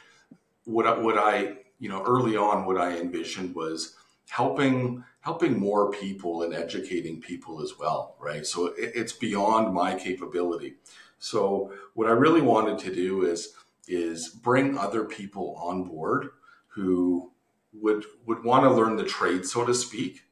what 0.65 1.03
what 1.03 1.17
I 1.17 1.57
you 1.79 1.89
know 1.89 2.03
early 2.05 2.37
on 2.37 2.67
what 2.67 2.77
I 2.77 2.99
envisioned 2.99 3.55
was 3.55 3.97
helping 4.29 5.05
helping 5.21 5.59
more 5.59 5.91
people 5.91 6.43
and 6.43 6.55
educating 6.55 7.21
people 7.21 7.63
as 7.63 7.79
well, 7.79 8.17
right? 8.21 8.47
So 8.47 8.67
it, 8.67 8.93
it's 8.95 9.13
beyond 9.13 9.75
my 9.75 9.95
capability. 9.95 10.75
So 11.19 11.73
what 11.95 12.09
I 12.09 12.13
really 12.13 12.41
wanted 12.43 12.79
to 12.81 12.95
do 12.95 13.25
is 13.25 13.55
is 13.89 14.29
bring 14.29 14.79
other 14.79 15.05
people 15.05 15.57
on 15.61 15.85
board 15.85 16.29
who 16.69 17.31
would 17.73 18.05
would 18.27 18.45
want 18.45 18.65
to 18.65 18.71
learn 18.71 18.97
the 18.97 19.05
trade, 19.05 19.47
so 19.47 19.65
to 19.65 19.75
speak, 19.75 20.25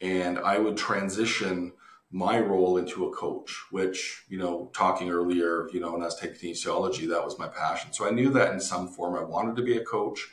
and 0.00 0.38
I 0.38 0.58
would 0.58 0.76
transition 0.76 1.72
my 2.14 2.38
role 2.38 2.76
into 2.76 3.06
a 3.06 3.10
coach, 3.10 3.60
which 3.72 4.22
you 4.28 4.38
know, 4.38 4.70
talking 4.72 5.10
earlier, 5.10 5.68
you 5.72 5.80
know, 5.80 5.90
when 5.92 6.00
I 6.00 6.04
was 6.04 6.14
taking 6.14 6.36
kinesiology, 6.36 7.08
that 7.08 7.24
was 7.24 7.40
my 7.40 7.48
passion. 7.48 7.92
So 7.92 8.06
I 8.06 8.12
knew 8.12 8.30
that 8.30 8.52
in 8.52 8.60
some 8.60 8.86
form 8.86 9.16
I 9.16 9.24
wanted 9.24 9.56
to 9.56 9.62
be 9.62 9.76
a 9.76 9.84
coach. 9.84 10.28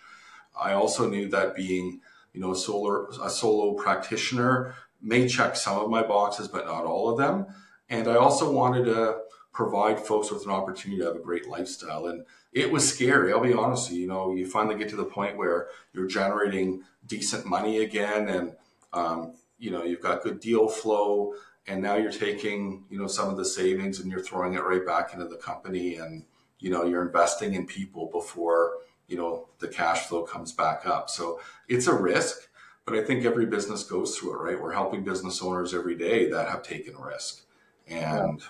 I 0.56 0.74
also 0.74 1.10
knew 1.10 1.28
that 1.30 1.56
being 1.56 2.02
you 2.34 2.40
know 2.40 2.52
a 2.52 2.56
solo 2.56 3.08
a 3.24 3.32
solo 3.32 3.74
practitioner 3.74 4.76
may 5.02 5.28
check 5.28 5.56
some 5.56 5.80
of 5.80 5.90
my 5.90 6.04
boxes, 6.04 6.48
but 6.48 6.68
not 6.68 6.86
all 6.86 7.10
of 7.10 7.18
them. 7.18 7.48
And 7.90 8.08
I 8.08 8.16
also 8.16 8.52
wanted 8.52 8.86
to 8.86 9.18
provide 9.52 10.00
folks 10.00 10.32
with 10.32 10.46
an 10.46 10.52
opportunity 10.52 11.02
to 11.02 11.08
have 11.08 11.16
a 11.16 11.20
great 11.20 11.48
lifestyle. 11.48 12.06
And 12.06 12.26
it 12.54 12.72
was 12.72 12.88
scary. 12.88 13.34
I'll 13.34 13.42
be 13.42 13.54
honest 13.54 13.92
you. 13.92 14.02
You 14.02 14.08
know, 14.08 14.36
you 14.36 14.46
finally 14.46 14.78
get 14.78 14.90
to 14.90 14.96
the 14.96 15.04
point 15.04 15.36
where 15.36 15.70
you're 15.94 16.06
generating 16.06 16.84
decent 17.08 17.48
money 17.48 17.80
again, 17.80 18.30
and 18.30 18.56
um, 18.94 19.34
you 19.58 19.72
know 19.72 19.84
you've 19.84 20.02
got 20.02 20.22
good 20.22 20.40
deal 20.40 20.68
flow, 20.68 21.34
and 21.68 21.82
now 21.82 21.96
you're 21.96 22.12
taking 22.12 22.84
you 22.90 23.00
know 23.00 23.08
some 23.08 23.30
of 23.30 23.38
the 23.38 23.46
savings 23.46 24.00
and 24.00 24.12
you're 24.12 24.22
throwing 24.22 24.54
it 24.54 24.64
right 24.64 24.86
back 24.86 25.14
into 25.14 25.26
the 25.26 25.38
company, 25.38 25.96
and 25.96 26.26
you 26.60 26.70
know 26.70 26.84
you're 26.86 27.06
investing 27.06 27.54
in 27.54 27.66
people 27.66 28.10
before 28.12 28.78
you 29.08 29.18
know 29.18 29.48
the 29.60 29.68
cash 29.68 30.08
flow 30.08 30.24
comes 30.24 30.52
back 30.52 30.86
up. 30.86 31.10
So 31.10 31.40
it's 31.68 31.88
a 31.88 31.94
risk, 31.94 32.50
but 32.86 32.96
I 32.96 33.04
think 33.04 33.26
every 33.26 33.46
business 33.46 33.84
goes 33.84 34.18
through 34.18 34.34
it. 34.34 34.44
Right? 34.44 34.62
We're 34.62 34.74
helping 34.74 35.04
business 35.04 35.42
owners 35.42 35.74
every 35.74 35.96
day 35.96 36.30
that 36.30 36.48
have 36.48 36.64
taken 36.64 36.96
risk, 36.98 37.44
and. 37.88 38.42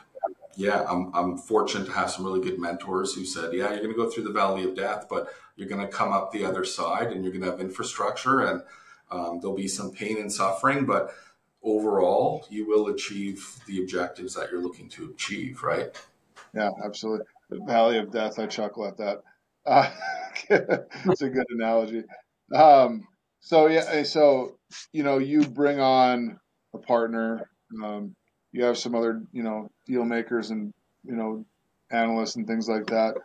Yeah 0.57 0.83
I'm, 0.83 1.15
I'm 1.15 1.37
fortunate 1.37 1.85
to 1.85 1.93
have 1.93 2.11
some 2.11 2.25
really 2.25 2.41
good 2.41 2.59
mentors 2.59 3.13
who 3.13 3.23
said, 3.23 3.53
yeah, 3.53 3.69
you're 3.69 3.77
going 3.77 3.89
to 3.89 3.95
go 3.95 4.09
through 4.09 4.25
the 4.25 4.33
valley 4.33 4.65
of 4.65 4.75
death, 4.75 5.07
but 5.09 5.33
you're 5.55 5.69
going 5.69 5.81
to 5.81 5.87
come 5.87 6.11
up 6.11 6.31
the 6.31 6.43
other 6.43 6.65
side 6.65 7.13
and 7.13 7.23
you're 7.23 7.31
going 7.31 7.45
to 7.45 7.51
have 7.51 7.61
infrastructure 7.61 8.41
and 8.41 8.61
um, 9.11 9.39
there'll 9.39 9.55
be 9.55 9.67
some 9.67 9.91
pain 9.91 10.17
and 10.17 10.31
suffering, 10.31 10.85
but 10.85 11.13
overall, 11.63 12.45
you 12.49 12.67
will 12.67 12.87
achieve 12.87 13.59
the 13.67 13.81
objectives 13.81 14.33
that 14.35 14.51
you're 14.51 14.61
looking 14.61 14.89
to 14.89 15.11
achieve, 15.11 15.63
right? 15.63 15.95
Yeah, 16.53 16.69
absolutely. 16.83 17.25
The 17.49 17.59
valley 17.65 17.97
of 17.97 18.11
death, 18.11 18.39
I 18.39 18.47
chuckle 18.47 18.87
at 18.87 18.97
that. 18.97 19.23
Uh, 19.65 19.89
it's 20.49 21.21
a 21.21 21.29
good 21.29 21.45
analogy. 21.49 22.03
Um, 22.53 23.07
so, 23.39 23.67
yeah, 23.67 24.03
so, 24.03 24.57
you 24.93 25.03
know, 25.03 25.17
you 25.17 25.41
bring 25.41 25.79
on 25.79 26.39
a 26.73 26.77
partner. 26.77 27.49
Um, 27.83 28.15
you 28.51 28.63
have 28.65 28.77
some 28.77 28.95
other 28.95 29.23
you 29.31 29.43
know 29.43 29.69
deal 29.85 30.03
makers 30.03 30.51
and 30.51 30.73
you 31.03 31.15
know 31.15 31.45
analysts 31.89 32.35
and 32.35 32.47
things 32.47 32.67
like 32.67 32.87
that. 32.87 33.15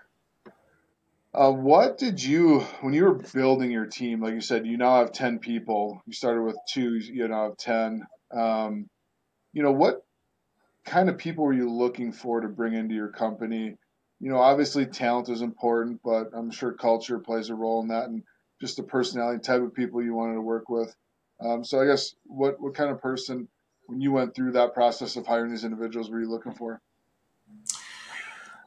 Uh, 1.34 1.52
what 1.52 1.98
did 1.98 2.22
you 2.22 2.60
when 2.80 2.94
you 2.94 3.04
were 3.04 3.14
building 3.34 3.70
your 3.70 3.86
team? 3.86 4.22
Like 4.22 4.34
you 4.34 4.40
said, 4.40 4.66
you 4.66 4.76
now 4.76 4.98
have 5.00 5.12
ten 5.12 5.38
people. 5.38 6.00
You 6.06 6.12
started 6.12 6.42
with 6.42 6.56
two. 6.68 6.96
You 6.96 7.28
now 7.28 7.48
have 7.48 7.56
ten. 7.56 8.06
Um, 8.36 8.88
you 9.52 9.62
know 9.62 9.72
what 9.72 10.04
kind 10.84 11.08
of 11.08 11.18
people 11.18 11.44
were 11.44 11.52
you 11.52 11.70
looking 11.70 12.12
for 12.12 12.40
to 12.40 12.48
bring 12.48 12.74
into 12.74 12.94
your 12.94 13.08
company? 13.08 13.76
You 14.20 14.30
know, 14.30 14.38
obviously 14.38 14.86
talent 14.86 15.28
is 15.28 15.42
important, 15.42 16.00
but 16.04 16.30
I'm 16.32 16.50
sure 16.50 16.72
culture 16.72 17.18
plays 17.18 17.50
a 17.50 17.54
role 17.54 17.82
in 17.82 17.88
that, 17.88 18.08
and 18.08 18.22
just 18.60 18.76
the 18.76 18.82
personality 18.82 19.40
type 19.40 19.62
of 19.62 19.74
people 19.74 20.02
you 20.02 20.14
wanted 20.14 20.34
to 20.34 20.40
work 20.40 20.68
with. 20.68 20.94
Um, 21.40 21.64
so 21.64 21.80
I 21.80 21.86
guess 21.86 22.14
what 22.24 22.60
what 22.60 22.74
kind 22.74 22.90
of 22.90 23.00
person 23.00 23.48
when 23.86 24.00
you 24.00 24.12
went 24.12 24.34
through 24.34 24.52
that 24.52 24.74
process 24.74 25.16
of 25.16 25.26
hiring 25.26 25.50
these 25.50 25.64
individuals 25.64 26.10
were 26.10 26.20
you 26.20 26.30
looking 26.30 26.54
for? 26.54 26.80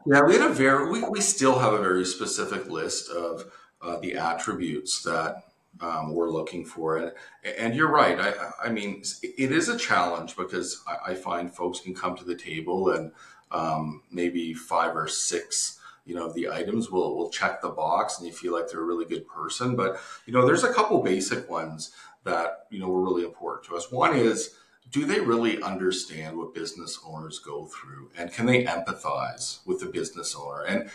Yeah, 0.05 0.21
we 0.23 0.33
had 0.33 0.49
a 0.49 0.53
very 0.53 0.89
we, 0.89 1.03
we 1.03 1.21
still 1.21 1.59
have 1.59 1.73
a 1.73 1.79
very 1.79 2.05
specific 2.05 2.69
list 2.69 3.09
of 3.09 3.51
uh, 3.81 3.99
the 3.99 4.15
attributes 4.15 5.03
that 5.03 5.43
um, 5.81 6.13
we're 6.13 6.29
looking 6.29 6.65
for, 6.65 6.97
and 6.97 7.11
and 7.57 7.75
you're 7.75 7.91
right. 7.91 8.19
I 8.19 8.33
I 8.65 8.69
mean, 8.69 9.03
it 9.23 9.51
is 9.51 9.69
a 9.69 9.77
challenge 9.77 10.35
because 10.35 10.81
I, 10.87 11.11
I 11.11 11.15
find 11.15 11.53
folks 11.53 11.79
can 11.79 11.95
come 11.95 12.15
to 12.17 12.23
the 12.25 12.35
table 12.35 12.91
and 12.91 13.11
um, 13.51 14.03
maybe 14.11 14.53
five 14.53 14.95
or 14.95 15.07
six 15.07 15.79
you 16.05 16.15
know 16.15 16.31
the 16.33 16.49
items 16.49 16.89
will 16.89 17.15
will 17.15 17.29
check 17.29 17.61
the 17.61 17.69
box 17.69 18.17
and 18.17 18.25
you 18.25 18.33
feel 18.33 18.51
like 18.51 18.67
they're 18.67 18.81
a 18.81 18.85
really 18.85 19.05
good 19.05 19.27
person. 19.27 19.75
But 19.75 19.99
you 20.25 20.33
know 20.33 20.45
there's 20.45 20.63
a 20.63 20.73
couple 20.73 21.03
basic 21.03 21.47
ones 21.49 21.91
that 22.23 22.65
you 22.71 22.79
know 22.79 22.87
were 22.87 23.03
really 23.03 23.23
important 23.23 23.67
to 23.67 23.75
us. 23.75 23.91
One 23.91 24.15
is 24.15 24.55
do 24.89 25.05
they 25.05 25.19
really 25.19 25.61
understand 25.61 26.35
what 26.35 26.55
business 26.55 26.99
owners 27.05 27.37
go 27.37 27.67
through 27.67 28.09
and 28.17 28.33
can 28.33 28.47
they 28.47 28.63
empathize 28.63 29.59
with 29.67 29.81
the 29.81 29.85
business 29.85 30.35
owner? 30.35 30.63
And 30.63 30.89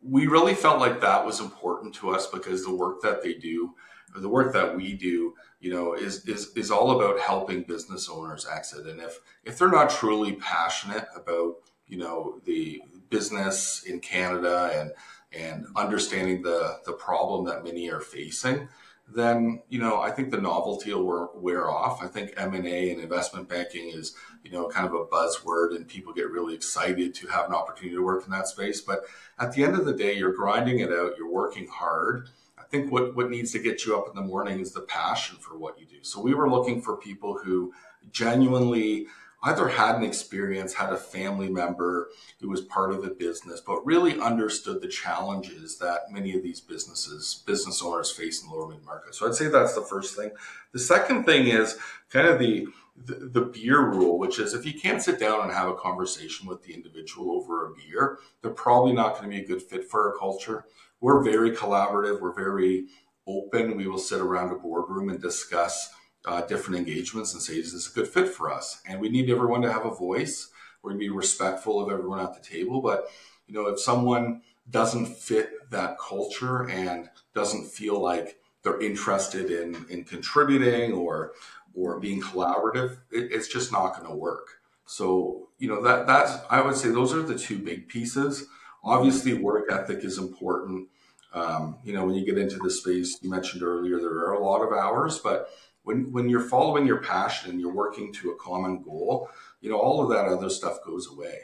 we 0.00 0.28
really 0.28 0.54
felt 0.54 0.78
like 0.78 1.00
that 1.00 1.26
was 1.26 1.40
important 1.40 1.92
to 1.96 2.10
us 2.10 2.28
because 2.28 2.64
the 2.64 2.74
work 2.74 3.02
that 3.02 3.22
they 3.24 3.34
do 3.34 3.74
the 4.20 4.28
work 4.28 4.52
that 4.52 4.76
we 4.76 4.94
do 4.94 5.34
you 5.60 5.72
know 5.72 5.94
is 5.94 6.26
is 6.26 6.52
is 6.56 6.70
all 6.70 7.00
about 7.00 7.20
helping 7.20 7.62
business 7.62 8.08
owners 8.08 8.46
exit 8.50 8.86
and 8.86 9.00
if 9.00 9.18
if 9.44 9.58
they're 9.58 9.70
not 9.70 9.90
truly 9.90 10.34
passionate 10.34 11.06
about 11.14 11.56
you 11.86 11.98
know 11.98 12.40
the 12.44 12.82
business 13.10 13.82
in 13.84 14.00
Canada 14.00 14.70
and 14.74 14.92
and 15.32 15.66
understanding 15.76 16.42
the 16.42 16.78
the 16.84 16.92
problem 16.92 17.44
that 17.46 17.64
many 17.64 17.90
are 17.90 18.00
facing, 18.00 18.68
then 19.14 19.62
you 19.68 19.78
know 19.78 20.00
I 20.00 20.10
think 20.10 20.30
the 20.30 20.40
novelty 20.40 20.92
will 20.92 21.30
wear, 21.34 21.70
off. 21.70 22.02
I 22.02 22.06
think 22.06 22.34
M 22.36 22.54
and 22.54 22.66
A 22.66 22.90
and 22.90 23.00
investment 23.00 23.48
banking 23.48 23.90
is 23.90 24.14
you 24.42 24.50
know 24.50 24.68
kind 24.68 24.86
of 24.86 24.94
a 24.94 25.04
buzzword, 25.04 25.74
and 25.74 25.86
people 25.86 26.12
get 26.12 26.30
really 26.30 26.54
excited 26.54 27.14
to 27.16 27.26
have 27.28 27.46
an 27.46 27.54
opportunity 27.54 27.96
to 27.96 28.04
work 28.04 28.24
in 28.24 28.32
that 28.32 28.48
space. 28.48 28.80
But 28.80 29.04
at 29.38 29.52
the 29.52 29.64
end 29.64 29.74
of 29.74 29.84
the 29.84 29.94
day, 29.94 30.14
you're 30.16 30.32
grinding 30.32 30.80
it 30.80 30.90
out. 30.90 31.16
You're 31.18 31.30
working 31.30 31.68
hard. 31.68 32.30
I 32.66 32.68
think 32.68 32.90
what 32.90 33.14
what 33.14 33.30
needs 33.30 33.52
to 33.52 33.60
get 33.60 33.86
you 33.86 33.96
up 33.96 34.08
in 34.08 34.16
the 34.16 34.26
morning 34.26 34.58
is 34.58 34.72
the 34.72 34.80
passion 34.80 35.36
for 35.36 35.56
what 35.56 35.78
you 35.78 35.86
do. 35.86 36.02
So 36.02 36.20
we 36.20 36.34
were 36.34 36.50
looking 36.50 36.82
for 36.82 36.96
people 36.96 37.38
who 37.38 37.72
genuinely 38.10 39.06
either 39.44 39.68
had 39.68 39.96
an 39.96 40.02
experience, 40.02 40.74
had 40.74 40.92
a 40.92 40.96
family 40.96 41.48
member 41.48 42.08
who 42.40 42.48
was 42.48 42.62
part 42.62 42.92
of 42.92 43.02
the 43.02 43.10
business, 43.10 43.60
but 43.60 43.84
really 43.86 44.20
understood 44.20 44.82
the 44.82 44.88
challenges 44.88 45.78
that 45.78 46.10
many 46.10 46.34
of 46.34 46.42
these 46.42 46.60
businesses, 46.60 47.44
business 47.46 47.80
owners 47.82 48.10
face 48.10 48.42
in 48.42 48.48
the 48.48 48.54
lower 48.54 48.68
mid 48.68 48.82
market. 48.84 49.14
So 49.14 49.28
I'd 49.28 49.36
say 49.36 49.46
that's 49.46 49.74
the 49.74 49.82
first 49.82 50.16
thing. 50.16 50.30
The 50.72 50.80
second 50.80 51.24
thing 51.24 51.46
is 51.46 51.78
kind 52.10 52.26
of 52.26 52.40
the, 52.40 52.66
the, 52.96 53.14
the 53.14 53.42
beer 53.42 53.82
rule, 53.82 54.18
which 54.18 54.40
is 54.40 54.54
if 54.54 54.66
you 54.66 54.78
can't 54.78 55.02
sit 55.02 55.20
down 55.20 55.42
and 55.42 55.52
have 55.52 55.68
a 55.68 55.74
conversation 55.74 56.48
with 56.48 56.64
the 56.64 56.74
individual 56.74 57.30
over 57.30 57.66
a 57.66 57.74
beer, 57.74 58.18
they're 58.42 58.50
probably 58.50 58.94
not 58.94 59.12
going 59.12 59.30
to 59.30 59.36
be 59.36 59.42
a 59.42 59.46
good 59.46 59.62
fit 59.62 59.88
for 59.88 60.10
our 60.10 60.18
culture. 60.18 60.64
We're 61.00 61.22
very 61.22 61.50
collaborative. 61.50 62.20
We're 62.20 62.34
very 62.34 62.86
open. 63.26 63.76
We 63.76 63.86
will 63.86 63.98
sit 63.98 64.20
around 64.20 64.52
a 64.52 64.56
boardroom 64.56 65.08
and 65.08 65.20
discuss 65.20 65.92
uh, 66.24 66.42
different 66.42 66.78
engagements 66.78 67.32
and 67.32 67.42
say, 67.42 67.54
is 67.54 67.72
this 67.72 67.90
a 67.90 67.94
good 67.94 68.08
fit 68.08 68.28
for 68.28 68.52
us? 68.52 68.80
And 68.88 69.00
we 69.00 69.08
need 69.08 69.30
everyone 69.30 69.62
to 69.62 69.72
have 69.72 69.84
a 69.84 69.94
voice. 69.94 70.50
We're 70.82 70.90
going 70.90 71.00
to 71.00 71.06
be 71.06 71.10
respectful 71.10 71.80
of 71.80 71.90
everyone 71.90 72.20
at 72.20 72.34
the 72.34 72.40
table. 72.40 72.80
But, 72.80 73.08
you 73.46 73.54
know, 73.54 73.66
if 73.66 73.80
someone 73.80 74.42
doesn't 74.68 75.06
fit 75.06 75.70
that 75.70 75.98
culture 75.98 76.68
and 76.68 77.08
doesn't 77.34 77.66
feel 77.66 78.00
like 78.00 78.38
they're 78.62 78.80
interested 78.80 79.50
in, 79.50 79.86
in 79.88 80.04
contributing 80.04 80.92
or, 80.92 81.32
or 81.74 82.00
being 82.00 82.20
collaborative, 82.20 82.98
it, 83.12 83.30
it's 83.32 83.48
just 83.48 83.70
not 83.70 83.96
going 83.96 84.08
to 84.08 84.16
work. 84.16 84.60
So, 84.86 85.48
you 85.58 85.68
know, 85.68 85.82
that, 85.82 86.06
that's, 86.06 86.32
I 86.50 86.60
would 86.60 86.76
say 86.76 86.88
those 86.88 87.12
are 87.14 87.22
the 87.22 87.38
two 87.38 87.58
big 87.58 87.88
pieces. 87.88 88.46
Obviously, 88.86 89.34
work 89.34 89.70
ethic 89.70 90.04
is 90.04 90.16
important. 90.16 90.88
Um, 91.34 91.76
you 91.84 91.92
know, 91.92 92.06
when 92.06 92.14
you 92.14 92.24
get 92.24 92.38
into 92.38 92.56
the 92.58 92.70
space, 92.70 93.18
you 93.20 93.28
mentioned 93.28 93.62
earlier, 93.62 93.98
there 93.98 94.10
are 94.10 94.34
a 94.34 94.44
lot 94.44 94.62
of 94.62 94.72
hours, 94.72 95.18
but 95.18 95.50
when 95.82 96.12
when 96.12 96.28
you're 96.28 96.48
following 96.48 96.86
your 96.86 97.02
passion 97.02 97.50
and 97.50 97.60
you're 97.60 97.74
working 97.74 98.12
to 98.14 98.30
a 98.30 98.36
common 98.36 98.82
goal, 98.82 99.28
you 99.60 99.68
know, 99.68 99.76
all 99.76 100.02
of 100.02 100.08
that 100.10 100.26
other 100.26 100.48
stuff 100.48 100.78
goes 100.86 101.10
away. 101.10 101.40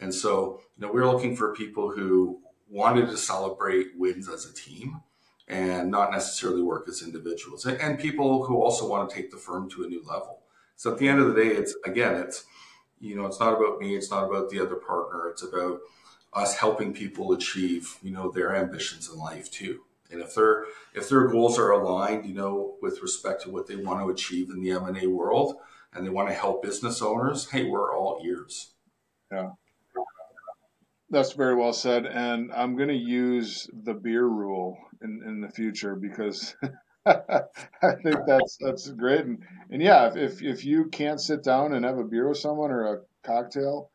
And 0.00 0.14
so, 0.14 0.60
you 0.76 0.86
know, 0.86 0.92
we're 0.92 1.10
looking 1.10 1.34
for 1.34 1.54
people 1.54 1.90
who 1.90 2.40
wanted 2.68 3.08
to 3.08 3.16
celebrate 3.16 3.88
wins 3.96 4.28
as 4.28 4.46
a 4.46 4.54
team 4.54 5.00
and 5.48 5.90
not 5.90 6.10
necessarily 6.10 6.62
work 6.62 6.88
as 6.88 7.02
individuals 7.02 7.66
and 7.66 7.98
people 7.98 8.44
who 8.44 8.62
also 8.62 8.88
want 8.88 9.08
to 9.08 9.14
take 9.14 9.30
the 9.30 9.36
firm 9.36 9.68
to 9.70 9.84
a 9.84 9.86
new 9.86 10.02
level. 10.04 10.40
So 10.76 10.92
at 10.92 10.98
the 10.98 11.08
end 11.08 11.20
of 11.20 11.34
the 11.34 11.42
day, 11.42 11.48
it's 11.48 11.74
again, 11.84 12.16
it's, 12.16 12.44
you 13.00 13.14
know, 13.16 13.26
it's 13.26 13.40
not 13.40 13.54
about 13.54 13.78
me. 13.80 13.96
It's 13.96 14.10
not 14.10 14.24
about 14.24 14.50
the 14.50 14.60
other 14.60 14.76
partner. 14.76 15.28
It's 15.28 15.42
about 15.42 15.80
us 16.32 16.56
helping 16.56 16.92
people 16.92 17.32
achieve, 17.32 17.98
you 18.02 18.10
know, 18.10 18.30
their 18.30 18.54
ambitions 18.54 19.10
in 19.10 19.18
life 19.18 19.50
too. 19.50 19.80
And 20.10 20.20
if 20.20 20.34
their 20.34 20.64
if 20.94 21.08
their 21.08 21.26
goals 21.28 21.58
are 21.58 21.70
aligned, 21.70 22.26
you 22.26 22.34
know, 22.34 22.74
with 22.82 23.02
respect 23.02 23.42
to 23.42 23.50
what 23.50 23.66
they 23.66 23.76
want 23.76 24.00
to 24.00 24.10
achieve 24.10 24.50
in 24.50 24.60
the 24.62 24.70
M 24.70 24.84
and 24.84 25.02
A 25.02 25.06
world, 25.06 25.56
and 25.94 26.04
they 26.04 26.10
want 26.10 26.28
to 26.28 26.34
help 26.34 26.62
business 26.62 27.00
owners, 27.00 27.50
hey, 27.50 27.64
we're 27.64 27.96
all 27.96 28.20
ears. 28.24 28.72
Yeah, 29.30 29.50
that's 31.10 31.32
very 31.32 31.54
well 31.54 31.72
said. 31.72 32.06
And 32.06 32.52
I'm 32.52 32.76
going 32.76 32.90
to 32.90 32.94
use 32.94 33.68
the 33.72 33.94
beer 33.94 34.26
rule 34.26 34.76
in 35.02 35.22
in 35.24 35.40
the 35.40 35.50
future 35.50 35.96
because. 35.96 36.54
I 37.04 37.94
think 38.04 38.14
that's 38.28 38.56
that's 38.60 38.88
great, 38.90 39.22
and 39.22 39.42
and 39.70 39.82
yeah, 39.82 40.12
if 40.14 40.40
if 40.40 40.64
you 40.64 40.84
can't 40.84 41.20
sit 41.20 41.42
down 41.42 41.74
and 41.74 41.84
have 41.84 41.98
a 41.98 42.04
beer 42.04 42.28
with 42.28 42.38
someone 42.38 42.70
or 42.70 42.94
a 42.94 43.00
cocktail, 43.24 43.90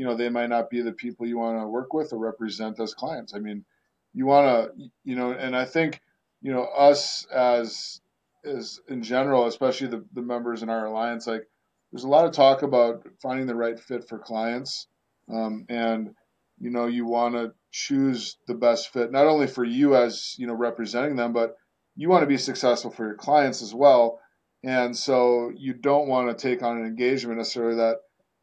you 0.00 0.06
know 0.06 0.16
they 0.16 0.30
might 0.30 0.48
not 0.48 0.70
be 0.70 0.80
the 0.80 0.92
people 0.92 1.26
you 1.26 1.36
want 1.36 1.60
to 1.60 1.66
work 1.66 1.92
with 1.92 2.14
or 2.14 2.18
represent 2.18 2.80
as 2.80 2.94
clients. 2.94 3.34
I 3.34 3.38
mean, 3.38 3.66
you 4.14 4.24
want 4.24 4.46
to, 4.74 4.88
you 5.04 5.14
know, 5.14 5.32
and 5.32 5.54
I 5.54 5.66
think, 5.66 6.00
you 6.40 6.54
know, 6.54 6.64
us 6.64 7.26
as 7.26 8.00
as 8.42 8.80
in 8.88 9.02
general, 9.02 9.46
especially 9.46 9.88
the, 9.88 10.02
the 10.14 10.22
members 10.22 10.62
in 10.62 10.70
our 10.70 10.86
alliance, 10.86 11.26
like 11.26 11.46
there's 11.92 12.04
a 12.04 12.08
lot 12.08 12.24
of 12.24 12.32
talk 12.32 12.62
about 12.62 13.06
finding 13.20 13.46
the 13.46 13.54
right 13.54 13.78
fit 13.78 14.08
for 14.08 14.18
clients. 14.18 14.86
Um, 15.30 15.66
and, 15.68 16.14
you 16.58 16.70
know, 16.70 16.86
you 16.86 17.04
want 17.04 17.34
to 17.34 17.52
choose 17.70 18.38
the 18.46 18.54
best 18.54 18.94
fit, 18.94 19.12
not 19.12 19.26
only 19.26 19.48
for 19.48 19.64
you 19.64 19.96
as, 19.96 20.34
you 20.38 20.46
know, 20.46 20.54
representing 20.54 21.16
them, 21.16 21.34
but 21.34 21.58
you 21.94 22.08
want 22.08 22.22
to 22.22 22.26
be 22.26 22.38
successful 22.38 22.90
for 22.90 23.04
your 23.04 23.16
clients 23.16 23.60
as 23.60 23.74
well. 23.74 24.18
And 24.64 24.96
so 24.96 25.52
you 25.54 25.74
don't 25.74 26.08
want 26.08 26.30
to 26.30 26.48
take 26.48 26.62
on 26.62 26.78
an 26.78 26.86
engagement 26.86 27.36
necessarily 27.36 27.76
that 27.76 27.96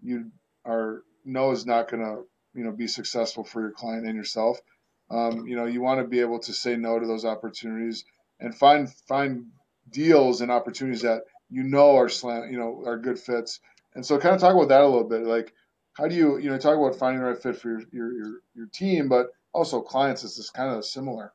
you 0.03 0.29
are 0.63 1.01
know 1.27 1.51
is 1.51 1.65
not 1.65 1.89
going 1.89 2.03
to, 2.03 2.23
you 2.53 2.63
know, 2.63 2.71
be 2.71 2.87
successful 2.87 3.43
for 3.43 3.61
your 3.61 3.71
client 3.71 4.05
and 4.07 4.15
yourself. 4.15 4.59
Um, 5.09 5.47
you 5.47 5.55
know, 5.55 5.65
you 5.65 5.81
want 5.81 6.01
to 6.01 6.07
be 6.07 6.19
able 6.19 6.39
to 6.39 6.53
say 6.53 6.75
no 6.75 6.99
to 6.99 7.05
those 7.05 7.25
opportunities 7.25 8.03
and 8.39 8.53
find 8.53 8.91
find 9.07 9.47
deals 9.89 10.41
and 10.41 10.51
opportunities 10.51 11.01
that 11.01 11.23
you 11.49 11.63
know 11.63 11.95
are 11.95 12.09
slant, 12.09 12.51
you 12.51 12.57
know, 12.57 12.83
are 12.85 12.97
good 12.97 13.19
fits. 13.19 13.59
And 13.95 14.05
so, 14.05 14.17
kind 14.17 14.35
of 14.35 14.41
talk 14.41 14.53
about 14.53 14.69
that 14.69 14.81
a 14.81 14.87
little 14.87 15.07
bit. 15.07 15.23
Like, 15.23 15.53
how 15.93 16.07
do 16.07 16.15
you, 16.15 16.37
you 16.37 16.49
know, 16.49 16.57
talk 16.57 16.77
about 16.77 16.99
finding 16.99 17.21
the 17.21 17.27
right 17.27 17.41
fit 17.41 17.57
for 17.57 17.69
your 17.69 17.81
your 17.91 18.13
your, 18.13 18.33
your 18.55 18.67
team, 18.67 19.07
but 19.07 19.27
also 19.53 19.81
clients 19.81 20.23
is 20.23 20.37
this 20.37 20.49
kind 20.49 20.75
of 20.75 20.85
similar. 20.85 21.33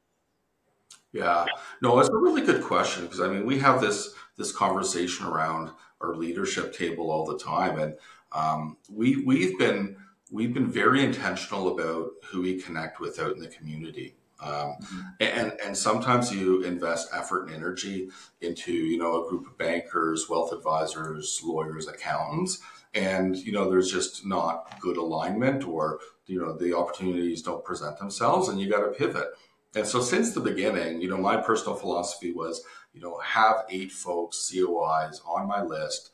Yeah, 1.12 1.44
no, 1.82 1.98
it's 1.98 2.08
a 2.08 2.16
really 2.16 2.42
good 2.42 2.62
question 2.62 3.04
because 3.04 3.20
I 3.20 3.28
mean, 3.28 3.44
we 3.44 3.58
have 3.58 3.80
this 3.80 4.14
this 4.36 4.52
conversation 4.52 5.26
around 5.26 5.70
our 6.00 6.14
leadership 6.14 6.74
table 6.74 7.10
all 7.10 7.26
the 7.26 7.38
time, 7.38 7.78
and 7.78 7.94
um, 8.34 8.76
we 8.90 9.16
we've 9.24 9.58
been 9.58 9.96
we've 10.30 10.54
been 10.54 10.70
very 10.70 11.04
intentional 11.04 11.68
about 11.68 12.10
who 12.30 12.42
we 12.42 12.60
connect 12.60 13.00
with 13.00 13.20
out 13.20 13.34
in 13.34 13.40
the 13.40 13.48
community. 13.48 14.16
Um, 14.40 14.50
mm-hmm. 14.50 15.00
and 15.20 15.52
and 15.64 15.76
sometimes 15.76 16.34
you 16.34 16.62
invest 16.62 17.10
effort 17.14 17.46
and 17.46 17.54
energy 17.54 18.08
into 18.40 18.72
you 18.72 18.98
know 18.98 19.24
a 19.24 19.28
group 19.28 19.46
of 19.46 19.56
bankers, 19.56 20.28
wealth 20.28 20.52
advisors, 20.52 21.40
lawyers, 21.44 21.86
accountants, 21.86 22.58
and 22.92 23.36
you 23.36 23.52
know 23.52 23.70
there's 23.70 23.92
just 23.92 24.26
not 24.26 24.80
good 24.80 24.96
alignment, 24.96 25.64
or 25.64 26.00
you 26.26 26.40
know 26.40 26.56
the 26.56 26.76
opportunities 26.76 27.42
don't 27.42 27.64
present 27.64 27.98
themselves, 27.98 28.48
and 28.48 28.60
you 28.60 28.68
got 28.68 28.80
to 28.80 28.90
pivot. 28.90 29.28
And 29.74 29.86
so 29.86 30.00
since 30.00 30.32
the 30.32 30.40
beginning, 30.40 31.00
you 31.00 31.08
know 31.08 31.18
my 31.18 31.36
personal 31.36 31.76
philosophy 31.76 32.32
was 32.32 32.64
you 32.92 33.00
know 33.00 33.18
have 33.18 33.64
eight 33.70 33.92
folks 33.92 34.50
COIs 34.50 35.20
on 35.24 35.46
my 35.46 35.62
list 35.62 36.10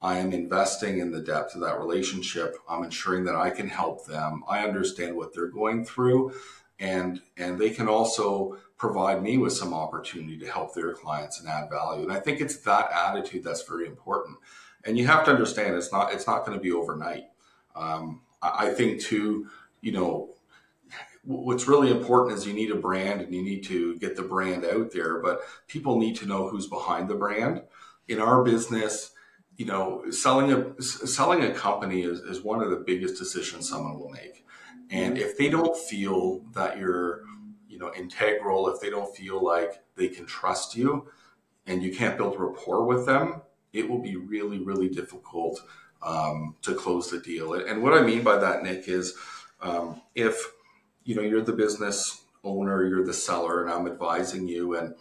I 0.00 0.18
am 0.18 0.32
investing 0.32 0.98
in 0.98 1.10
the 1.10 1.20
depth 1.20 1.54
of 1.54 1.60
that 1.62 1.78
relationship. 1.78 2.56
I'm 2.68 2.84
ensuring 2.84 3.24
that 3.24 3.34
I 3.34 3.50
can 3.50 3.68
help 3.68 4.06
them. 4.06 4.44
I 4.48 4.60
understand 4.60 5.16
what 5.16 5.34
they're 5.34 5.48
going 5.48 5.84
through 5.84 6.32
and 6.80 7.20
and 7.36 7.58
they 7.58 7.70
can 7.70 7.88
also 7.88 8.58
provide 8.76 9.22
me 9.22 9.38
with 9.38 9.52
some 9.52 9.74
opportunity 9.74 10.38
to 10.38 10.46
help 10.50 10.74
their 10.74 10.92
clients 10.92 11.40
and 11.40 11.48
add 11.48 11.68
value. 11.68 12.02
And 12.02 12.12
I 12.12 12.20
think 12.20 12.40
it's 12.40 12.58
that 12.58 12.90
attitude 12.92 13.42
that's 13.42 13.62
very 13.62 13.86
important. 13.86 14.38
And 14.84 14.96
you 14.96 15.06
have 15.06 15.24
to 15.24 15.32
understand 15.32 15.74
it's 15.74 15.92
not 15.92 16.12
it's 16.12 16.26
not 16.26 16.46
going 16.46 16.56
to 16.56 16.62
be 16.62 16.72
overnight. 16.72 17.24
Um, 17.74 18.22
I, 18.40 18.68
I 18.68 18.74
think 18.74 19.00
too, 19.00 19.48
you 19.80 19.92
know, 19.92 20.34
what's 21.24 21.66
really 21.66 21.90
important 21.90 22.38
is 22.38 22.46
you 22.46 22.52
need 22.52 22.70
a 22.70 22.76
brand 22.76 23.20
and 23.20 23.34
you 23.34 23.42
need 23.42 23.64
to 23.64 23.98
get 23.98 24.16
the 24.16 24.22
brand 24.22 24.64
out 24.64 24.92
there, 24.92 25.20
but 25.20 25.40
people 25.66 25.98
need 25.98 26.16
to 26.16 26.26
know 26.26 26.48
who's 26.48 26.68
behind 26.68 27.08
the 27.08 27.14
brand. 27.14 27.62
In 28.06 28.20
our 28.20 28.42
business, 28.42 29.10
you 29.58 29.66
know, 29.66 30.08
selling 30.10 30.52
a 30.52 30.82
selling 30.82 31.42
a 31.42 31.52
company 31.52 32.02
is, 32.02 32.20
is 32.20 32.42
one 32.42 32.62
of 32.62 32.70
the 32.70 32.76
biggest 32.76 33.18
decisions 33.18 33.68
someone 33.68 33.98
will 33.98 34.08
make. 34.08 34.46
And 34.90 35.18
if 35.18 35.36
they 35.36 35.50
don't 35.50 35.76
feel 35.76 36.40
that 36.54 36.78
you're, 36.78 37.24
you 37.68 37.78
know, 37.78 37.92
integral, 37.94 38.68
if 38.70 38.80
they 38.80 38.88
don't 38.88 39.14
feel 39.14 39.44
like 39.44 39.82
they 39.96 40.08
can 40.08 40.24
trust 40.24 40.76
you 40.76 41.08
and 41.66 41.82
you 41.82 41.94
can't 41.94 42.16
build 42.16 42.40
rapport 42.40 42.86
with 42.86 43.04
them, 43.04 43.42
it 43.74 43.86
will 43.86 44.00
be 44.00 44.16
really, 44.16 44.60
really 44.60 44.88
difficult 44.88 45.60
um, 46.02 46.54
to 46.62 46.74
close 46.74 47.10
the 47.10 47.18
deal. 47.18 47.52
And 47.52 47.82
what 47.82 47.92
I 47.92 48.00
mean 48.00 48.22
by 48.22 48.38
that, 48.38 48.62
Nick, 48.62 48.88
is 48.88 49.14
um, 49.60 50.00
if 50.14 50.40
you 51.08 51.14
know, 51.14 51.22
you're 51.22 51.40
the 51.40 51.54
business 51.54 52.22
owner, 52.44 52.86
you're 52.86 53.04
the 53.04 53.14
seller, 53.14 53.62
and 53.62 53.72
I'm 53.72 53.86
advising 53.86 54.46
you. 54.46 54.76
And, 54.76 54.94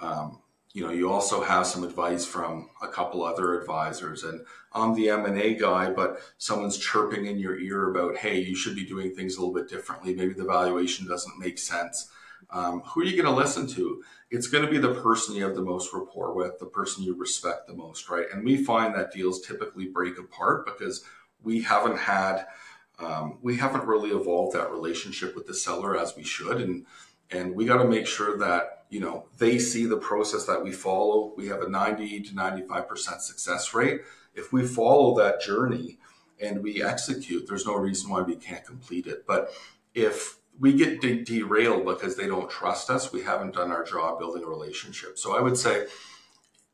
um, 0.00 0.38
you 0.72 0.84
know, 0.84 0.92
you 0.92 1.10
also 1.10 1.42
have 1.42 1.66
some 1.66 1.82
advice 1.82 2.24
from 2.24 2.68
a 2.82 2.88
couple 2.88 3.24
other 3.24 3.58
advisors. 3.58 4.22
And 4.22 4.44
I'm 4.72 4.94
the 4.94 5.08
M&A 5.10 5.54
guy, 5.54 5.90
but 5.90 6.20
someone's 6.36 6.78
chirping 6.78 7.26
in 7.26 7.38
your 7.38 7.58
ear 7.58 7.90
about, 7.90 8.16
hey, 8.16 8.38
you 8.38 8.54
should 8.54 8.76
be 8.76 8.84
doing 8.84 9.14
things 9.14 9.36
a 9.36 9.40
little 9.40 9.54
bit 9.54 9.68
differently. 9.68 10.14
Maybe 10.14 10.34
the 10.34 10.44
valuation 10.44 11.08
doesn't 11.08 11.38
make 11.38 11.58
sense. 11.58 12.10
Um, 12.50 12.80
who 12.82 13.00
are 13.00 13.04
you 13.04 13.20
going 13.20 13.34
to 13.34 13.40
listen 13.40 13.66
to? 13.68 14.02
It's 14.30 14.46
going 14.46 14.64
to 14.64 14.70
be 14.70 14.78
the 14.78 14.94
person 14.94 15.34
you 15.34 15.44
have 15.44 15.56
the 15.56 15.62
most 15.62 15.92
rapport 15.92 16.34
with, 16.34 16.58
the 16.58 16.66
person 16.66 17.02
you 17.02 17.14
respect 17.14 17.66
the 17.66 17.74
most, 17.74 18.08
right? 18.08 18.26
And 18.32 18.44
we 18.44 18.62
find 18.62 18.94
that 18.94 19.12
deals 19.12 19.40
typically 19.40 19.86
break 19.86 20.18
apart 20.18 20.66
because 20.66 21.04
we 21.42 21.62
haven't 21.62 21.98
had– 21.98 22.46
um, 23.00 23.38
we 23.42 23.56
haven't 23.56 23.86
really 23.86 24.10
evolved 24.10 24.56
that 24.56 24.70
relationship 24.72 25.36
with 25.36 25.46
the 25.46 25.54
seller 25.54 25.96
as 25.96 26.16
we 26.16 26.24
should, 26.24 26.60
and 26.60 26.84
and 27.30 27.54
we 27.54 27.64
got 27.64 27.82
to 27.82 27.88
make 27.88 28.06
sure 28.06 28.38
that 28.38 28.84
you 28.90 29.00
know 29.00 29.26
they 29.38 29.58
see 29.58 29.86
the 29.86 29.96
process 29.96 30.44
that 30.46 30.62
we 30.62 30.72
follow. 30.72 31.32
We 31.36 31.48
have 31.48 31.62
a 31.62 31.68
ninety 31.68 32.20
to 32.20 32.34
ninety 32.34 32.66
five 32.66 32.88
percent 32.88 33.22
success 33.22 33.74
rate. 33.74 34.02
If 34.34 34.52
we 34.52 34.66
follow 34.66 35.16
that 35.18 35.40
journey 35.40 35.98
and 36.40 36.62
we 36.62 36.82
execute, 36.82 37.46
there's 37.48 37.66
no 37.66 37.74
reason 37.74 38.10
why 38.10 38.22
we 38.22 38.36
can't 38.36 38.64
complete 38.64 39.06
it. 39.06 39.26
But 39.26 39.50
if 39.94 40.38
we 40.60 40.72
get 40.72 41.00
de- 41.00 41.24
derailed 41.24 41.84
because 41.84 42.16
they 42.16 42.26
don't 42.26 42.50
trust 42.50 42.90
us, 42.90 43.12
we 43.12 43.22
haven't 43.22 43.54
done 43.54 43.70
our 43.70 43.84
job 43.84 44.18
building 44.18 44.44
a 44.44 44.46
relationship. 44.46 45.18
So 45.18 45.36
I 45.36 45.40
would 45.40 45.56
say 45.56 45.86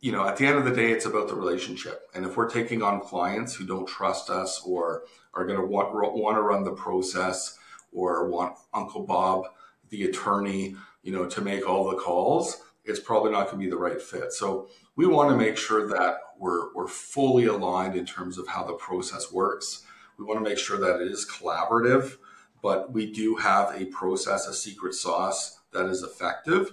you 0.05 0.12
know, 0.12 0.28
at 0.28 0.36
the 0.36 0.46
end 0.46 0.59
of 0.59 0.66
the 0.66 0.70
day, 0.70 0.92
it's 0.92 1.07
about 1.07 1.28
the 1.28 1.34
relationship. 1.34 2.11
And 2.14 2.26
if 2.26 2.36
we're 2.36 2.50
taking 2.50 2.82
on 2.82 3.00
clients 3.00 3.55
who 3.55 3.64
don't 3.64 3.88
trust 3.88 4.28
us 4.28 4.61
or 4.62 5.05
are 5.32 5.46
going 5.46 5.59
to 5.59 5.64
want, 5.64 5.94
want 5.94 6.36
to 6.36 6.42
run 6.42 6.62
the 6.62 6.72
process 6.72 7.59
or 7.90 8.28
want 8.28 8.55
Uncle 8.74 9.07
Bob, 9.07 9.46
the 9.91 10.05
attorney, 10.05 10.76
you 11.03 11.12
know, 11.12 11.26
to 11.26 11.41
make 11.41 11.68
all 11.68 11.91
the 11.91 11.97
calls, 11.97 12.62
it's 12.85 13.01
probably 13.01 13.32
not 13.32 13.47
going 13.47 13.59
to 13.59 13.64
be 13.64 13.70
the 13.70 13.76
right 13.76 14.01
fit. 14.01 14.32
So 14.32 14.68
we 14.97 15.07
want 15.07 15.30
to 15.30 15.37
make 15.37 15.57
sure 15.57 15.87
that 15.89 16.18
we're, 16.39 16.72
we're 16.74 16.89
fully 16.89 17.47
aligned 17.47 17.97
in 17.97 18.07
terms 18.07 18.39
of 18.39 18.47
how 18.49 18.64
the 18.64 18.74
process 18.74 19.32
works. 19.32 19.85
We 20.18 20.24
want 20.24 20.43
to 20.43 20.49
make 20.49 20.59
sure 20.59 20.78
that 20.78 21.01
it 21.01 21.11
is 21.11 21.28
collaborative, 21.28 22.16
but 22.62 22.93
we 22.93 23.12
do 23.12 23.37
have 23.37 23.74
a 23.80 23.87
process, 23.87 24.47
a 24.47 24.55
secret 24.55 24.95
sauce 24.95 25.61
that 25.72 25.87
is 25.87 26.03
effective. 26.03 26.72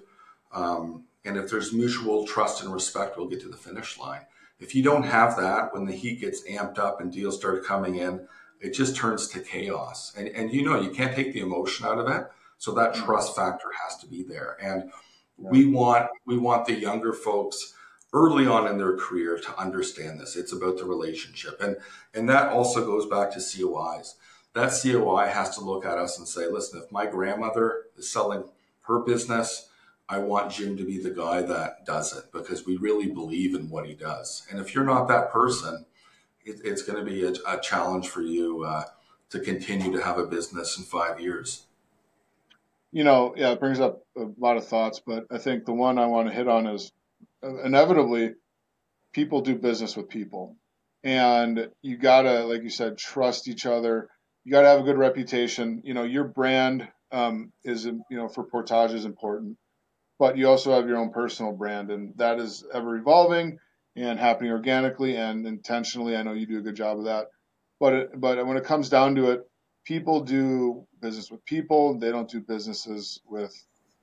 Um, 0.51 1.05
and 1.24 1.38
if 1.38 1.49
there's 1.49 1.74
mutual 1.74 2.26
trust 2.26 2.64
and 2.64 2.74
respect, 2.74 3.18
we'll 3.18 3.28
get 3.28 3.41
to 3.41 3.49
the 3.49 3.57
finish 3.57 3.97
line. 3.97 4.22
If 4.59 4.76
you 4.76 4.84
don't 4.84 5.03
have 5.03 5.38
that, 5.38 5.74
when 5.74 5.86
the 5.86 5.93
heat 5.93 6.22
gets 6.22 6.43
amped 6.43 6.78
up 6.78 7.01
and 7.01 7.12
deals 7.12 7.38
start 7.38 7.66
coming 7.66 7.95
in, 7.95 8.28
it 8.59 8.72
just 8.74 8.95
turns 8.95 9.28
to 9.30 9.39
chaos. 9.39 10.14
And, 10.16 10.28
and 10.30 10.53
you 10.53 10.64
know, 10.64 10.80
you 10.80 10.91
can't 10.91 11.16
take 11.16 11.34
the 11.34 11.39
emotion 11.39 11.86
out 11.86 11.97
of 11.97 12.07
it. 12.07 12.28
So 12.62 12.72
that 12.74 12.93
mm-hmm. 12.93 13.05
trust 13.05 13.36
factor 13.36 13.70
has 13.84 13.97
to 13.97 14.07
be 14.07 14.22
there. 14.22 14.55
And 14.62 14.91
we 15.36 15.66
want 15.66 16.12
we 16.28 16.38
want 16.38 16.68
the 16.68 16.80
younger 16.80 17.12
folks 17.12 17.74
early 18.14 18.45
on 18.45 18.68
in 18.68 18.78
their 18.78 18.95
career 18.97 19.39
to 19.39 19.59
understand 19.59 20.20
this. 20.20 20.36
It's 20.36 20.53
about 20.53 20.78
the 20.78 20.86
relationship. 20.86 21.59
And 21.59 21.78
and 22.14 22.30
that 22.30 22.49
also 22.49 22.86
goes 22.86 23.07
back 23.07 23.32
to 23.32 23.39
COIs. 23.39 24.14
That 24.53 24.80
COI 24.80 25.26
has 25.30 25.57
to 25.57 25.66
look 25.66 25.86
at 25.88 25.97
us 25.97 26.20
and 26.20 26.28
say, 26.28 26.47
listen, 26.51 26.80
if 26.84 26.91
my 26.91 27.07
grandmother 27.07 27.86
is 27.97 28.12
selling 28.12 28.43
her 28.82 28.99
business, 28.99 29.68
I 30.07 30.20
want 30.20 30.51
Jim 30.51 30.78
to 30.78 30.86
be 30.86 30.99
the 30.99 31.09
guy 31.09 31.41
that 31.41 31.84
does 31.88 32.16
it 32.16 32.26
because 32.32 32.64
we 32.68 32.78
really 32.78 33.07
believe 33.07 33.55
in 33.55 33.72
what 33.72 33.88
he 33.88 33.95
does. 33.95 34.45
And 34.51 34.59
if 34.59 34.76
you're 34.76 34.84
not 34.84 35.07
that 35.07 35.32
person, 35.32 35.88
it, 36.45 36.62
it's 36.64 36.84
going 36.84 37.03
to 37.03 37.12
be 37.12 37.24
a, 37.24 37.34
a, 37.47 37.59
challenge 37.59 38.09
for 38.09 38.22
you 38.22 38.64
uh, 38.64 38.84
to 39.32 39.39
continue 39.39 39.91
to 39.93 40.03
have 40.03 40.20
a 40.20 40.28
business 40.28 40.78
in 40.78 40.84
five 40.84 41.20
years. 41.20 41.64
You 42.92 43.04
know, 43.04 43.34
yeah, 43.38 43.52
it 43.52 43.60
brings 43.60 43.80
up 43.80 44.02
a 44.18 44.26
lot 44.38 44.58
of 44.58 44.68
thoughts, 44.68 45.02
but 45.06 45.26
I 45.32 45.38
think 45.38 45.66
the 45.66 45.74
one 45.74 45.98
I 45.98 46.08
want 46.08 46.28
to 46.28 46.34
hit 46.34 46.48
on 46.48 46.68
is 46.68 46.92
uh, 47.44 47.64
inevitably 47.64 48.34
people 49.14 49.42
do 49.42 49.56
business 49.56 49.96
with 49.96 50.10
people. 50.10 50.58
And 51.04 51.70
you 51.82 51.98
got 51.98 52.24
to, 52.24 52.46
like 52.46 52.64
you 52.64 52.70
said, 52.70 52.98
trust 52.98 53.48
each 53.48 53.66
other. 53.66 54.10
You 54.44 54.52
got 54.52 54.62
to 54.64 54.70
have 54.70 54.82
a 54.82 54.84
good 54.84 54.98
reputation. 54.98 55.82
You 55.86 55.94
know, 55.94 56.04
your 56.04 56.26
brand 56.26 56.88
um, 57.12 57.54
is, 57.64 57.86
you 57.86 58.04
know, 58.12 58.28
for 58.28 58.44
Portage 58.44 58.94
is 58.94 59.06
important 59.06 59.58
but 60.20 60.38
you 60.38 60.48
also 60.48 60.72
have 60.74 60.88
your 60.88 60.98
own 60.98 61.12
personal 61.12 61.52
brand, 61.52 61.89
and 61.89 62.14
that 62.18 62.39
is 62.39 62.64
ever 62.74 62.96
evolving 62.96 63.58
and 63.96 64.20
happening 64.20 64.52
organically 64.52 65.18
and 65.18 65.48
intentionally. 65.48 66.16
I 66.16 66.22
know 66.22 66.34
you 66.34 66.46
do 66.46 66.60
a 66.60 66.62
good 66.62 66.76
job 66.76 67.00
of 67.00 67.06
that. 67.06 67.28
But 67.80 67.94
it, 67.94 68.22
but 68.22 68.46
when 68.46 68.56
it 68.56 68.64
comes 68.64 68.89
down 68.89 69.16
to 69.16 69.32
it, 69.32 69.42
people 69.84 70.21
do 70.21 70.86
business 71.01 71.32
with 71.32 71.43
people. 71.45 71.97
They 71.97 72.11
don't 72.11 72.29
do 72.29 72.39
businesses 72.39 73.19
with 73.25 73.53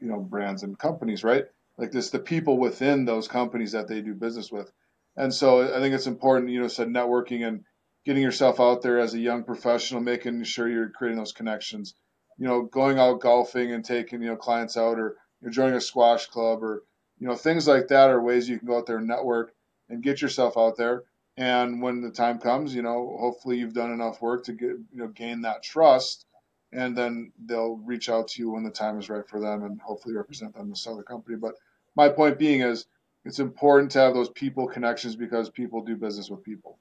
you 0.01 0.09
know 0.09 0.21
brands 0.21 0.63
and 0.63 0.79
companies, 0.79 1.25
right? 1.25 1.45
Like 1.77 1.93
this, 1.93 2.11
the 2.11 2.19
people 2.19 2.59
within 2.59 3.05
those 3.05 3.29
companies 3.29 3.73
that 3.73 3.89
they 3.89 4.01
do 4.01 4.15
business 4.15 4.51
with. 4.51 4.71
And 5.17 5.33
so 5.33 5.63
I 5.63 5.81
think 5.81 5.95
it's 5.95 6.07
important, 6.07 6.51
you 6.51 6.61
know, 6.61 6.69
said 6.69 6.89
networking 6.89 7.47
and 7.47 7.65
getting 8.05 8.23
yourself 8.23 8.61
out 8.61 8.83
there 8.83 8.99
as 8.99 9.15
a 9.15 9.19
young 9.19 9.45
professional, 9.45 10.01
making 10.01 10.43
sure 10.45 10.69
you're 10.69 10.91
creating 10.91 11.19
those 11.19 11.33
connections. 11.33 11.95
You 12.37 12.47
know, 12.47 12.63
going 12.63 12.99
out 12.99 13.21
golfing 13.21 13.73
and 13.73 13.85
taking 13.85 14.23
you 14.23 14.29
know 14.29 14.37
clients 14.37 14.77
out 14.77 14.99
or 14.99 15.17
you're 15.41 15.51
joining 15.51 15.75
a 15.75 15.81
squash 15.81 16.27
club 16.27 16.63
or 16.63 16.85
you 17.19 17.27
know 17.27 17.35
things 17.35 17.67
like 17.67 17.89
that 17.89 18.11
are 18.11 18.23
ways 18.23 18.49
you 18.49 18.59
can 18.59 18.69
go 18.69 18.79
out 18.79 18.87
there 18.87 18.99
and 18.99 19.09
network 19.09 19.53
and 19.89 20.03
get 20.03 20.23
yourself 20.23 20.57
out 20.57 20.77
there 20.77 21.05
and 21.39 21.81
when 21.81 22.01
the 22.01 22.11
time 22.11 22.39
comes 22.39 22.75
you 22.75 22.83
know 22.83 23.17
hopefully 23.19 23.59
you've 23.59 23.73
done 23.73 23.93
enough 23.93 24.21
work 24.21 24.45
to 24.45 24.53
get 24.53 24.71
you 24.71 24.87
know 24.93 25.09
gain 25.09 25.41
that 25.43 25.63
trust. 25.63 26.27
And 26.71 26.95
then 26.95 27.33
they'll 27.47 27.77
reach 27.77 28.11
out 28.11 28.29
to 28.29 28.43
you 28.43 28.51
when 28.51 28.63
the 28.63 28.71
time 28.71 28.99
is 28.99 29.09
right 29.09 29.27
for 29.27 29.41
them 29.41 29.65
and 29.65 29.81
hopefully 29.81 30.15
represent 30.15 30.55
them 30.55 30.71
to 30.71 30.79
sell 30.79 30.99
the 30.99 31.03
company. 31.03 31.35
But 31.35 31.55
my 31.97 32.11
point 32.11 32.39
being 32.39 32.61
is 32.61 32.85
it's 33.25 33.39
important 33.39 33.91
to 33.93 34.01
have 34.01 34.13
those 34.13 34.29
people 34.29 34.67
connections 34.67 35.17
because 35.17 35.49
people 35.49 35.83
do 35.83 35.97
business 35.97 36.29
with 36.29 36.45
people. 36.45 36.77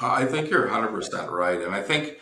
I 0.00 0.24
think 0.24 0.48
you're 0.48 0.66
100% 0.66 1.30
right. 1.30 1.60
And 1.60 1.74
i 1.74 1.82
think 1.82 2.18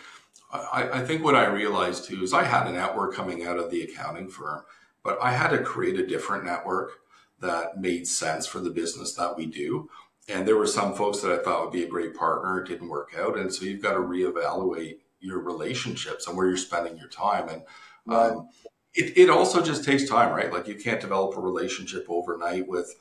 I, 0.52 0.88
I 1.00 1.04
think 1.04 1.22
what 1.22 1.34
i 1.34 1.46
realized 1.46 2.04
too 2.04 2.22
is 2.22 2.32
i 2.32 2.44
had 2.44 2.66
a 2.66 2.72
network 2.72 3.14
coming 3.14 3.44
out 3.44 3.58
of 3.58 3.70
the 3.70 3.82
accounting 3.82 4.28
firm 4.28 4.62
but 5.06 5.22
I 5.22 5.30
had 5.30 5.50
to 5.50 5.58
create 5.58 6.00
a 6.00 6.06
different 6.06 6.44
network 6.44 6.98
that 7.38 7.80
made 7.80 8.08
sense 8.08 8.44
for 8.44 8.58
the 8.58 8.70
business 8.70 9.14
that 9.14 9.36
we 9.36 9.46
do. 9.46 9.88
And 10.28 10.46
there 10.46 10.56
were 10.56 10.66
some 10.66 10.94
folks 10.94 11.20
that 11.20 11.32
I 11.32 11.42
thought 11.42 11.62
would 11.62 11.72
be 11.72 11.84
a 11.84 11.88
great 11.88 12.14
partner. 12.14 12.60
It 12.60 12.68
didn't 12.68 12.88
work 12.88 13.14
out. 13.16 13.38
And 13.38 13.52
so 13.52 13.64
you've 13.64 13.82
got 13.82 13.92
to 13.92 14.00
reevaluate 14.00 14.98
your 15.20 15.40
relationships 15.40 16.26
and 16.26 16.36
where 16.36 16.46
you're 16.46 16.56
spending 16.56 16.96
your 16.96 17.08
time. 17.08 17.48
And 17.48 17.62
right. 18.06 18.30
um, 18.30 18.48
it, 18.94 19.16
it 19.16 19.30
also 19.30 19.62
just 19.62 19.84
takes 19.84 20.08
time, 20.08 20.34
right? 20.34 20.52
Like 20.52 20.66
you 20.66 20.74
can't 20.74 21.00
develop 21.00 21.36
a 21.36 21.40
relationship 21.40 22.06
overnight 22.08 22.66
with 22.66 22.94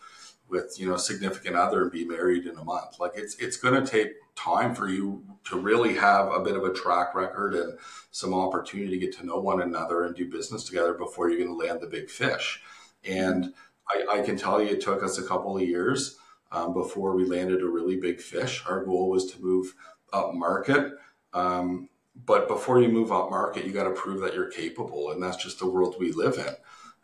with 0.47 0.79
you 0.79 0.87
know 0.87 0.97
significant 0.97 1.55
other 1.55 1.81
and 1.81 1.91
be 1.91 2.05
married 2.05 2.45
in 2.45 2.57
a 2.57 2.63
month. 2.63 2.99
Like 2.99 3.13
it's 3.15 3.35
it's 3.37 3.57
going 3.57 3.83
to 3.83 3.89
take 3.89 4.13
time 4.35 4.75
for 4.75 4.87
you 4.87 5.23
to 5.45 5.57
really 5.57 5.95
have 5.95 6.31
a 6.31 6.39
bit 6.39 6.55
of 6.55 6.63
a 6.63 6.73
track 6.73 7.15
record 7.15 7.55
and 7.55 7.77
some 8.11 8.33
opportunity 8.33 8.91
to 8.91 9.05
get 9.05 9.17
to 9.17 9.25
know 9.25 9.39
one 9.39 9.61
another 9.61 10.03
and 10.03 10.15
do 10.15 10.29
business 10.29 10.63
together 10.63 10.93
before 10.93 11.29
you're 11.29 11.39
going 11.39 11.57
to 11.59 11.65
land 11.65 11.81
the 11.81 11.87
big 11.87 12.09
fish. 12.09 12.61
And 13.03 13.53
I, 13.89 14.19
I 14.19 14.21
can 14.21 14.37
tell 14.37 14.61
you, 14.61 14.69
it 14.69 14.81
took 14.81 15.03
us 15.03 15.17
a 15.17 15.23
couple 15.23 15.55
of 15.55 15.63
years 15.63 16.17
um, 16.51 16.73
before 16.73 17.15
we 17.15 17.25
landed 17.25 17.61
a 17.61 17.67
really 17.67 17.97
big 17.97 18.19
fish. 18.19 18.63
Our 18.67 18.83
goal 18.83 19.09
was 19.09 19.31
to 19.31 19.41
move 19.41 19.73
up 20.13 20.33
market. 20.33 20.93
Um, 21.33 21.89
but 22.25 22.47
before 22.47 22.81
you 22.81 22.87
move 22.87 23.11
up 23.11 23.29
market, 23.29 23.65
you 23.65 23.73
got 23.73 23.83
to 23.83 23.91
prove 23.91 24.21
that 24.21 24.33
you're 24.33 24.49
capable, 24.49 25.11
and 25.11 25.21
that's 25.21 25.43
just 25.43 25.59
the 25.59 25.67
world 25.67 25.95
we 25.99 26.13
live 26.13 26.37
in. 26.37 26.55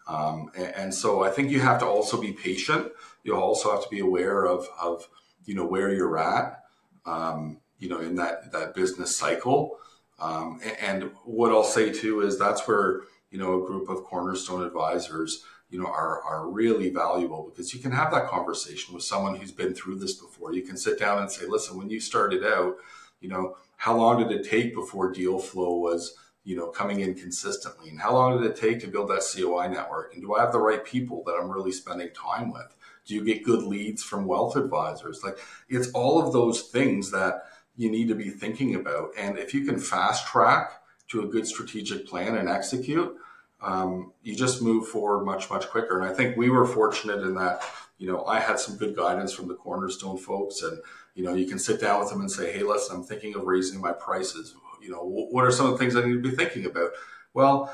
Um, 0.08 0.52
and, 0.56 0.76
and, 0.76 0.94
so 0.94 1.24
I 1.24 1.30
think 1.30 1.52
you 1.52 1.60
have 1.60 1.80
to 1.80 1.86
also 1.86 2.20
be 2.20 2.32
patient. 2.32 2.92
You 3.24 3.36
also 3.36 3.72
have 3.72 3.84
to 3.84 3.90
be 3.90 4.00
aware 4.00 4.46
of, 4.46 4.68
of 4.82 5.08
you 5.46 5.54
know 5.54 5.66
where 5.66 5.94
you're 5.94 6.18
at, 6.18 6.64
um, 7.06 7.60
you 7.78 7.88
know, 7.90 8.00
in 8.00 8.16
that 8.16 8.52
that 8.52 8.74
business 8.74 9.16
cycle. 9.16 9.78
Um, 10.20 10.60
and, 10.64 11.04
and, 11.04 11.12
what 11.24 11.52
I'll 11.52 11.64
say 11.64 11.92
too 11.92 12.22
is 12.22 12.38
that's 12.38 12.68
where 12.68 13.02
you 13.30 13.38
know 13.38 13.62
a 13.62 13.66
group 13.66 13.90
of 13.90 14.04
cornerstone 14.04 14.64
advisors 14.64 15.44
you 15.72 15.80
know 15.80 15.88
are 15.88 16.22
are 16.22 16.48
really 16.48 16.90
valuable 16.90 17.50
because 17.50 17.74
you 17.74 17.80
can 17.80 17.92
have 17.92 18.12
that 18.12 18.28
conversation 18.28 18.94
with 18.94 19.04
someone 19.04 19.36
who's 19.36 19.52
been 19.52 19.74
through 19.74 19.96
this 19.96 20.14
before. 20.14 20.54
You 20.54 20.62
can 20.62 20.78
sit 20.78 21.00
down 21.00 21.20
and 21.20 21.32
say, 21.32 21.48
listen, 21.48 21.78
when 21.78 21.90
you 21.90 22.00
started 22.00 22.44
out, 22.46 22.76
you 23.20 23.30
know, 23.30 23.58
how 23.78 23.98
long 23.98 24.22
did 24.22 24.32
it 24.32 24.48
take 24.48 24.76
before 24.76 25.12
deal 25.12 25.40
flow 25.40 25.78
was 25.78 26.16
you 26.44 26.56
know, 26.56 26.68
coming 26.68 27.02
in 27.02 27.14
consistently? 27.14 27.90
And 27.90 28.00
how 28.00 28.14
long 28.14 28.42
did 28.42 28.50
it 28.50 28.58
take 28.58 28.80
to 28.82 28.88
build 28.88 29.10
that 29.10 29.24
COI 29.24 29.68
network? 29.68 30.14
And 30.14 30.24
do 30.24 30.36
I 30.36 30.42
have 30.42 30.52
the 30.52 30.60
right 30.60 30.84
people 30.84 31.24
that 31.26 31.38
I'm 31.40 31.52
really 31.52 31.72
spending 31.72 32.10
time 32.14 32.52
with? 32.52 32.76
Do 33.06 33.16
you 33.16 33.24
get 33.24 33.44
good 33.44 33.64
leads 33.64 34.04
from 34.04 34.26
wealth 34.26 34.56
advisors? 34.56 35.22
Like 35.24 35.38
it's 35.70 35.92
all 35.92 36.22
of 36.22 36.34
those 36.34 36.64
things 36.64 37.12
that 37.12 37.44
you 37.76 37.92
need 37.92 38.08
to 38.08 38.16
be 38.16 38.30
thinking 38.30 38.76
about. 38.76 39.12
And 39.18 39.38
if 39.38 39.54
you 39.54 39.66
can 39.66 39.80
fast 39.80 40.28
track 40.28 40.82
to 41.10 41.22
a 41.22 41.28
good 41.28 41.46
strategic 41.46 42.08
plan 42.08 42.36
and 42.36 42.50
execute, 42.50 43.16
um, 43.62 44.14
you 44.24 44.36
just 44.36 44.62
move 44.62 44.88
forward 44.88 45.26
much, 45.26 45.50
much 45.50 45.70
quicker. 45.70 46.00
And 46.00 46.10
I 46.10 46.14
think 46.14 46.38
we 46.38 46.50
were 46.50 46.66
fortunate 46.66 47.22
in 47.22 47.36
that, 47.36 47.62
you 47.98 48.12
know, 48.12 48.26
I 48.26 48.40
had 48.40 48.60
some 48.60 48.78
good 48.78 48.96
guidance 48.96 49.34
from 49.34 49.48
the 49.48 49.56
Cornerstone 49.56 50.18
folks 50.18 50.64
and, 50.64 50.80
you 51.14 51.24
know, 51.24 51.34
you 51.34 51.46
can 51.46 51.60
sit 51.60 51.80
down 51.80 52.00
with 52.00 52.10
them 52.10 52.22
and 52.22 52.32
say, 52.32 52.52
Hey, 52.52 52.64
listen, 52.64 52.96
I'm 52.96 53.04
thinking 53.04 53.36
of 53.36 53.44
raising 53.44 53.80
my 53.80 53.92
prices 53.92 54.56
you 54.82 54.90
know, 54.90 55.04
what 55.04 55.46
are 55.46 55.52
some 55.52 55.68
of 55.68 55.74
the 55.74 55.78
things 55.78 55.96
I 55.96 56.04
need 56.04 56.24
to 56.24 56.30
be 56.30 56.36
thinking 56.36 56.66
about? 56.66 56.92
Well, 57.34 57.74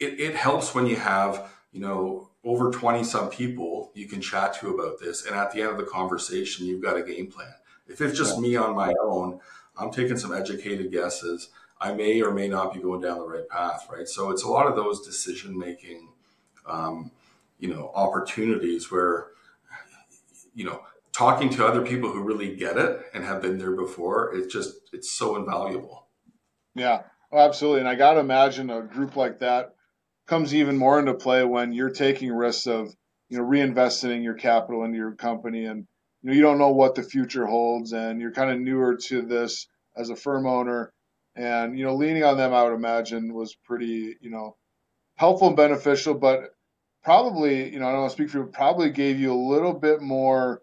it, 0.00 0.18
it 0.18 0.34
helps 0.34 0.74
when 0.74 0.86
you 0.86 0.96
have, 0.96 1.50
you 1.72 1.80
know, 1.80 2.30
over 2.44 2.70
20 2.70 3.02
some 3.04 3.28
people 3.28 3.90
you 3.94 4.06
can 4.06 4.20
chat 4.20 4.54
to 4.54 4.74
about 4.74 4.98
this. 5.00 5.26
And 5.26 5.36
at 5.36 5.52
the 5.52 5.60
end 5.60 5.70
of 5.70 5.76
the 5.76 5.84
conversation, 5.84 6.66
you've 6.66 6.82
got 6.82 6.96
a 6.96 7.02
game 7.02 7.26
plan. 7.28 7.52
If 7.86 8.00
it's 8.00 8.16
just 8.16 8.38
me 8.38 8.56
on 8.56 8.74
my 8.74 8.92
own, 9.02 9.40
I'm 9.76 9.90
taking 9.90 10.16
some 10.16 10.32
educated 10.32 10.90
guesses. 10.90 11.50
I 11.80 11.92
may 11.92 12.22
or 12.22 12.32
may 12.32 12.48
not 12.48 12.72
be 12.72 12.80
going 12.80 13.00
down 13.00 13.18
the 13.18 13.26
right 13.26 13.48
path, 13.48 13.88
right? 13.92 14.08
So 14.08 14.30
it's 14.30 14.44
a 14.44 14.48
lot 14.48 14.66
of 14.66 14.76
those 14.76 15.06
decision 15.06 15.58
making, 15.58 16.08
um, 16.66 17.10
you 17.58 17.68
know, 17.68 17.90
opportunities 17.94 18.90
where, 18.90 19.28
you 20.54 20.64
know, 20.64 20.82
talking 21.12 21.50
to 21.50 21.66
other 21.66 21.82
people 21.82 22.10
who 22.10 22.22
really 22.22 22.54
get 22.54 22.76
it 22.76 23.00
and 23.14 23.24
have 23.24 23.42
been 23.42 23.58
there 23.58 23.72
before, 23.72 24.34
it's 24.34 24.52
just 24.52 24.74
it's 24.92 25.10
so 25.10 25.36
invaluable. 25.36 26.06
Yeah, 26.74 27.02
oh, 27.32 27.38
absolutely. 27.38 27.80
And 27.80 27.88
I 27.88 27.94
got 27.94 28.14
to 28.14 28.20
imagine 28.20 28.70
a 28.70 28.82
group 28.82 29.16
like 29.16 29.38
that 29.40 29.74
comes 30.26 30.54
even 30.54 30.76
more 30.76 30.98
into 30.98 31.14
play 31.14 31.44
when 31.44 31.72
you're 31.72 31.90
taking 31.90 32.32
risks 32.32 32.66
of 32.66 32.94
you 33.28 33.38
know 33.38 33.44
reinvesting 33.44 34.22
your 34.22 34.34
capital 34.34 34.84
into 34.84 34.98
your 34.98 35.12
company 35.12 35.66
and 35.66 35.86
you 36.22 36.30
know 36.30 36.36
you 36.36 36.42
don't 36.42 36.58
know 36.58 36.70
what 36.70 36.94
the 36.94 37.02
future 37.02 37.46
holds 37.46 37.92
and 37.92 38.20
you're 38.20 38.32
kind 38.32 38.50
of 38.50 38.58
newer 38.58 38.96
to 38.96 39.22
this 39.22 39.68
as 39.96 40.10
a 40.10 40.16
firm 40.16 40.46
owner 40.46 40.92
and 41.36 41.78
you 41.78 41.84
know 41.84 41.94
leaning 41.94 42.24
on 42.24 42.36
them 42.36 42.52
i 42.52 42.62
would 42.62 42.74
imagine 42.74 43.32
was 43.32 43.54
pretty 43.54 44.16
you 44.20 44.30
know 44.30 44.56
helpful 45.16 45.48
and 45.48 45.56
beneficial 45.56 46.14
but 46.14 46.54
probably 47.04 47.72
you 47.72 47.78
know 47.78 47.86
i 47.86 47.92
don't 47.92 48.00
want 48.00 48.10
to 48.10 48.16
speak 48.16 48.30
for 48.30 48.38
you 48.38 48.46
probably 48.46 48.90
gave 48.90 49.20
you 49.20 49.32
a 49.32 49.48
little 49.52 49.74
bit 49.74 50.00
more 50.00 50.62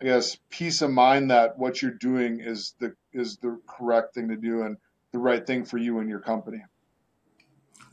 i 0.00 0.04
guess 0.04 0.36
peace 0.50 0.82
of 0.82 0.90
mind 0.90 1.30
that 1.30 1.58
what 1.58 1.80
you're 1.80 1.90
doing 1.92 2.40
is 2.40 2.74
the 2.80 2.94
is 3.12 3.36
the 3.38 3.58
correct 3.66 4.14
thing 4.14 4.28
to 4.28 4.36
do 4.36 4.62
and 4.62 4.76
the 5.12 5.18
right 5.18 5.46
thing 5.46 5.64
for 5.64 5.78
you 5.78 6.00
and 6.00 6.08
your 6.08 6.20
company 6.20 6.62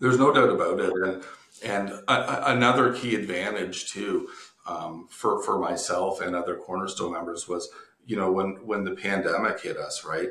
there's 0.01 0.17
no 0.17 0.33
doubt 0.33 0.49
about 0.49 0.79
it. 0.79 0.93
And, 0.93 1.23
and 1.63 1.89
a, 2.07 2.13
a, 2.13 2.55
another 2.55 2.91
key 2.91 3.15
advantage 3.15 3.91
too 3.91 4.27
um, 4.67 5.07
for 5.09 5.41
for 5.43 5.59
myself 5.59 6.21
and 6.21 6.35
other 6.35 6.55
Cornerstone 6.55 7.13
members 7.13 7.47
was, 7.47 7.69
you 8.05 8.17
know, 8.17 8.31
when 8.31 8.65
when 8.65 8.83
the 8.83 8.95
pandemic 8.95 9.61
hit 9.61 9.77
us, 9.77 10.03
right? 10.03 10.29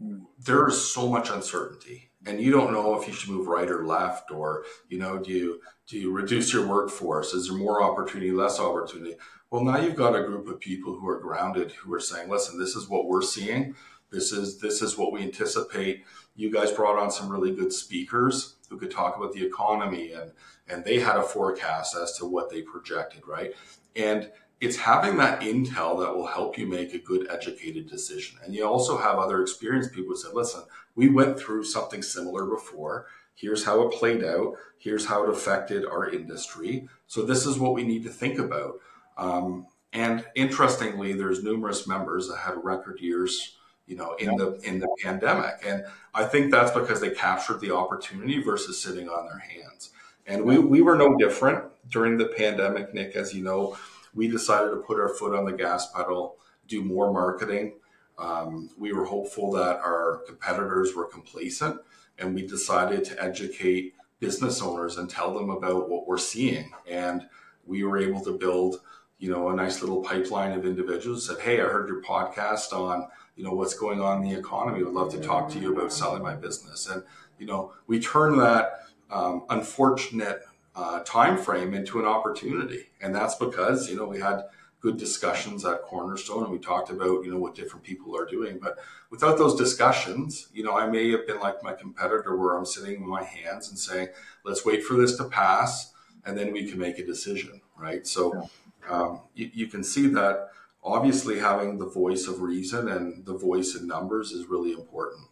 There 0.00 0.68
is 0.68 0.92
so 0.92 1.08
much 1.08 1.30
uncertainty, 1.30 2.10
and 2.24 2.40
you 2.40 2.52
don't 2.52 2.72
know 2.72 3.00
if 3.00 3.08
you 3.08 3.14
should 3.14 3.30
move 3.30 3.48
right 3.48 3.68
or 3.68 3.84
left, 3.84 4.30
or 4.30 4.64
you 4.88 4.98
know, 4.98 5.18
do 5.18 5.32
you 5.32 5.60
do 5.88 5.98
you 5.98 6.12
reduce 6.12 6.52
your 6.52 6.66
workforce? 6.66 7.34
Is 7.34 7.48
there 7.48 7.56
more 7.56 7.82
opportunity, 7.82 8.30
less 8.30 8.60
opportunity? 8.60 9.16
Well, 9.50 9.64
now 9.64 9.78
you've 9.78 9.96
got 9.96 10.14
a 10.14 10.24
group 10.24 10.46
of 10.46 10.60
people 10.60 10.94
who 10.94 11.08
are 11.08 11.18
grounded, 11.18 11.72
who 11.72 11.92
are 11.94 12.00
saying, 12.00 12.28
"Listen, 12.28 12.58
this 12.58 12.76
is 12.76 12.88
what 12.88 13.06
we're 13.08 13.22
seeing. 13.22 13.74
This 14.10 14.30
is 14.30 14.58
this 14.58 14.82
is 14.82 14.96
what 14.96 15.12
we 15.12 15.22
anticipate." 15.22 16.04
You 16.36 16.52
guys 16.52 16.70
brought 16.70 16.98
on 16.98 17.10
some 17.10 17.28
really 17.28 17.50
good 17.50 17.72
speakers 17.72 18.56
who 18.70 18.78
could 18.78 18.92
talk 18.92 19.16
about 19.16 19.32
the 19.32 19.44
economy 19.44 20.12
and 20.12 20.32
and 20.68 20.84
they 20.84 21.00
had 21.00 21.16
a 21.16 21.22
forecast 21.22 21.96
as 21.96 22.16
to 22.18 22.26
what 22.26 22.50
they 22.50 22.62
projected, 22.62 23.26
right? 23.26 23.52
And 23.96 24.30
it's 24.60 24.76
having 24.76 25.16
that 25.18 25.40
intel 25.40 26.00
that 26.00 26.14
will 26.14 26.26
help 26.26 26.58
you 26.58 26.66
make 26.66 26.92
a 26.92 26.98
good 26.98 27.30
educated 27.30 27.88
decision. 27.88 28.38
And 28.44 28.54
you 28.54 28.66
also 28.66 28.98
have 28.98 29.18
other 29.18 29.40
experienced 29.40 29.92
people 29.92 30.10
who 30.10 30.16
said, 30.16 30.34
listen, 30.34 30.62
we 30.96 31.08
went 31.08 31.38
through 31.38 31.64
something 31.64 32.02
similar 32.02 32.44
before. 32.44 33.06
Here's 33.34 33.64
how 33.64 33.82
it 33.82 33.92
played 33.92 34.24
out. 34.24 34.54
Here's 34.78 35.06
how 35.06 35.22
it 35.24 35.30
affected 35.30 35.84
our 35.84 36.10
industry. 36.10 36.88
So 37.06 37.22
this 37.22 37.46
is 37.46 37.58
what 37.58 37.74
we 37.74 37.84
need 37.84 38.02
to 38.04 38.10
think 38.10 38.38
about. 38.38 38.74
Um, 39.16 39.66
and 39.92 40.24
interestingly, 40.34 41.12
there's 41.12 41.42
numerous 41.44 41.86
members 41.86 42.28
that 42.28 42.38
had 42.38 42.64
record 42.64 43.00
years 43.00 43.58
you 43.88 43.96
know, 43.96 44.14
in 44.16 44.36
the 44.36 44.60
in 44.64 44.78
the 44.78 44.88
pandemic. 45.02 45.64
And 45.66 45.82
I 46.14 46.24
think 46.24 46.50
that's 46.50 46.70
because 46.70 47.00
they 47.00 47.10
captured 47.10 47.60
the 47.60 47.74
opportunity 47.74 48.42
versus 48.42 48.80
sitting 48.80 49.08
on 49.08 49.26
their 49.26 49.38
hands. 49.38 49.90
And 50.26 50.44
we, 50.44 50.58
we 50.58 50.82
were 50.82 50.94
no 50.94 51.16
different 51.16 51.64
during 51.88 52.18
the 52.18 52.26
pandemic, 52.26 52.92
Nick. 52.92 53.16
As 53.16 53.34
you 53.34 53.42
know, 53.42 53.78
we 54.14 54.28
decided 54.28 54.70
to 54.70 54.76
put 54.76 54.98
our 54.98 55.08
foot 55.08 55.34
on 55.34 55.44
the 55.44 55.52
gas 55.52 55.90
pedal, 55.92 56.36
do 56.66 56.82
more 56.82 57.12
marketing. 57.12 57.74
Um, 58.18 58.70
we 58.78 58.92
were 58.92 59.04
hopeful 59.04 59.52
that 59.52 59.76
our 59.78 60.22
competitors 60.26 60.94
were 60.94 61.06
complacent, 61.06 61.80
and 62.18 62.34
we 62.34 62.46
decided 62.46 63.04
to 63.04 63.22
educate 63.22 63.94
business 64.20 64.60
owners 64.60 64.96
and 64.96 65.08
tell 65.08 65.32
them 65.32 65.50
about 65.50 65.88
what 65.88 66.06
we're 66.06 66.18
seeing. 66.18 66.72
And 66.90 67.28
we 67.66 67.84
were 67.84 67.98
able 67.98 68.20
to 68.24 68.36
build, 68.36 68.80
you 69.18 69.30
know, 69.30 69.50
a 69.50 69.54
nice 69.54 69.80
little 69.80 70.02
pipeline 70.02 70.52
of 70.52 70.66
individuals. 70.66 71.26
Said, 71.26 71.38
"Hey, 71.38 71.60
I 71.60 71.64
heard 71.64 71.88
your 71.88 72.02
podcast 72.02 72.72
on 72.72 73.08
you 73.38 73.44
know 73.44 73.52
what's 73.52 73.74
going 73.74 74.00
on 74.00 74.20
in 74.20 74.28
the 74.28 74.36
economy. 74.36 74.82
Would 74.82 74.92
love 74.92 75.12
to 75.12 75.20
talk 75.20 75.48
to 75.50 75.60
you 75.60 75.72
about 75.72 75.92
selling 75.92 76.22
my 76.22 76.34
business. 76.34 76.88
And 76.88 77.04
you 77.38 77.46
know, 77.46 77.72
we 77.86 78.00
turn 78.00 78.36
that 78.38 78.80
um, 79.10 79.44
unfortunate 79.48 80.42
uh, 80.78 81.00
time 81.00 81.36
frame 81.36 81.74
into 81.74 81.98
an 81.98 82.06
opportunity, 82.06 82.84
and 83.02 83.12
that's 83.12 83.34
because 83.34 83.90
you 83.90 83.96
know 83.96 84.04
we 84.04 84.20
had 84.20 84.44
good 84.80 84.96
discussions 84.96 85.64
at 85.64 85.82
Cornerstone, 85.82 86.44
and 86.44 86.52
we 86.52 86.58
talked 86.58 86.88
about 86.88 87.24
you 87.24 87.32
know 87.32 87.38
what 87.38 87.56
different 87.56 87.84
people 87.84 88.16
are 88.16 88.24
doing. 88.24 88.60
But 88.62 88.78
without 89.10 89.38
those 89.38 89.56
discussions, 89.56 90.48
you 90.54 90.62
know, 90.62 90.78
I 90.78 90.86
may 90.86 91.10
have 91.10 91.26
been 91.26 91.40
like 91.40 91.64
my 91.64 91.72
competitor, 91.72 92.36
where 92.36 92.56
I'm 92.56 92.64
sitting 92.64 93.02
in 93.02 93.08
my 93.08 93.24
hands 93.24 93.68
and 93.68 93.76
saying, 93.76 94.08
"Let's 94.44 94.64
wait 94.64 94.84
for 94.84 94.94
this 94.94 95.16
to 95.16 95.24
pass, 95.24 95.92
and 96.24 96.38
then 96.38 96.52
we 96.52 96.70
can 96.70 96.78
make 96.78 97.00
a 97.00 97.04
decision." 97.04 97.60
Right. 97.76 98.06
So 98.06 98.48
um, 98.88 99.22
you, 99.34 99.50
you 99.52 99.66
can 99.66 99.82
see 99.82 100.06
that 100.08 100.50
obviously 100.84 101.40
having 101.40 101.78
the 101.78 101.86
voice 101.86 102.28
of 102.28 102.40
reason 102.40 102.88
and 102.88 103.26
the 103.26 103.36
voice 103.36 103.74
in 103.74 103.88
numbers 103.88 104.30
is 104.30 104.46
really 104.46 104.74
important. 104.74 105.26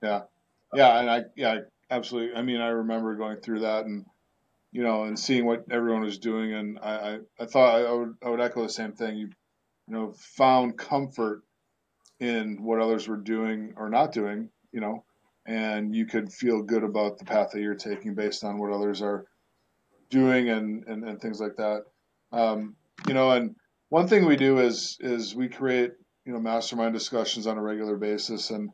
Yeah. 0.00 0.22
Yeah. 0.72 1.00
And 1.00 1.10
I, 1.10 1.22
yeah, 1.34 1.60
absolutely. 1.90 2.36
I 2.36 2.42
mean, 2.42 2.60
I 2.60 2.68
remember 2.68 3.16
going 3.16 3.38
through 3.38 3.60
that 3.60 3.86
and, 3.86 4.06
you 4.74 4.82
know, 4.82 5.04
and 5.04 5.18
seeing 5.18 5.46
what 5.46 5.64
everyone 5.70 6.02
was 6.02 6.18
doing. 6.18 6.52
And 6.52 6.78
I, 6.82 6.90
I, 6.90 7.18
I 7.40 7.46
thought 7.46 7.80
I 7.80 7.92
would, 7.92 8.14
I 8.22 8.28
would 8.28 8.40
echo 8.40 8.62
the 8.62 8.68
same 8.68 8.92
thing. 8.92 9.16
You, 9.16 9.30
you 9.88 9.94
know, 9.94 10.14
found 10.18 10.76
comfort 10.76 11.42
in 12.20 12.62
what 12.62 12.80
others 12.80 13.08
were 13.08 13.16
doing 13.16 13.72
or 13.78 13.88
not 13.88 14.12
doing, 14.12 14.50
you 14.72 14.80
know, 14.80 15.04
and 15.46 15.96
you 15.96 16.04
could 16.04 16.30
feel 16.30 16.62
good 16.62 16.84
about 16.84 17.18
the 17.18 17.24
path 17.24 17.52
that 17.52 17.62
you're 17.62 17.74
taking 17.74 18.14
based 18.14 18.44
on 18.44 18.58
what 18.58 18.72
others 18.72 19.00
are 19.00 19.24
doing 20.10 20.50
and, 20.50 20.84
and, 20.86 21.08
and 21.08 21.20
things 21.22 21.40
like 21.40 21.56
that. 21.56 21.84
Um, 22.32 22.76
you 23.08 23.14
know, 23.14 23.30
and, 23.30 23.56
one 23.94 24.08
thing 24.08 24.24
we 24.26 24.34
do 24.34 24.58
is 24.58 24.96
is 24.98 25.36
we 25.36 25.48
create 25.48 25.92
you 26.26 26.32
know 26.32 26.40
mastermind 26.40 26.94
discussions 26.94 27.46
on 27.46 27.58
a 27.58 27.62
regular 27.62 27.96
basis, 27.96 28.50
and 28.50 28.70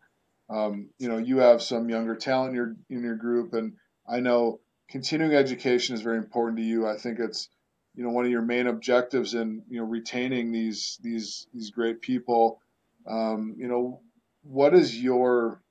um, 0.48 0.88
you 0.98 1.10
know 1.10 1.18
you 1.18 1.40
have 1.40 1.60
some 1.60 1.90
younger 1.90 2.16
talent 2.16 2.50
in 2.50 2.54
your 2.54 2.76
in 2.88 3.02
your 3.02 3.16
group, 3.16 3.52
and 3.52 3.74
I 4.08 4.20
know 4.20 4.60
continuing 4.90 5.34
education 5.34 5.94
is 5.94 6.02
very 6.02 6.18
important 6.18 6.58
to 6.58 6.64
you. 6.64 6.86
I 6.86 6.96
think 6.96 7.18
it's 7.18 7.48
you 7.94 8.04
know 8.04 8.10
one 8.10 8.24
of 8.24 8.30
your 8.30 8.42
main 8.42 8.66
objectives 8.66 9.34
in 9.34 9.62
you 9.68 9.80
know 9.80 9.86
retaining 9.86 10.52
these 10.52 10.98
these 11.02 11.46
these 11.54 11.70
great 11.70 12.00
people. 12.00 12.60
Um, 13.06 13.54
you 13.58 13.68
know, 13.68 14.00
what 14.42 14.74
is 14.74 15.00
your 15.00 15.62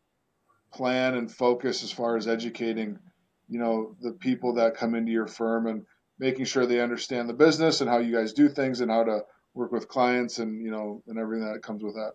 plan 0.74 1.16
and 1.16 1.32
focus 1.32 1.84
as 1.84 1.92
far 1.92 2.16
as 2.16 2.28
educating 2.28 3.00
you 3.50 3.60
know 3.60 3.96
the 4.02 4.12
people 4.12 4.54
that 4.54 4.76
come 4.76 4.96
into 4.96 5.12
your 5.12 5.28
firm 5.28 5.68
and 5.68 5.86
making 6.20 6.46
sure 6.46 6.66
they 6.66 6.80
understand 6.80 7.28
the 7.28 7.34
business 7.34 7.82
and 7.82 7.90
how 7.90 7.98
you 7.98 8.16
guys 8.16 8.34
do 8.34 8.48
things 8.50 8.82
and 8.82 8.92
how 8.92 9.04
to 9.04 9.22
work 9.56 9.72
with 9.72 9.88
clients 9.88 10.38
and 10.38 10.64
you 10.64 10.72
know 10.72 11.02
and 11.08 11.18
everything 11.18 11.52
that 11.52 11.64
comes 11.64 11.84
with 11.84 11.96
that 11.96 12.14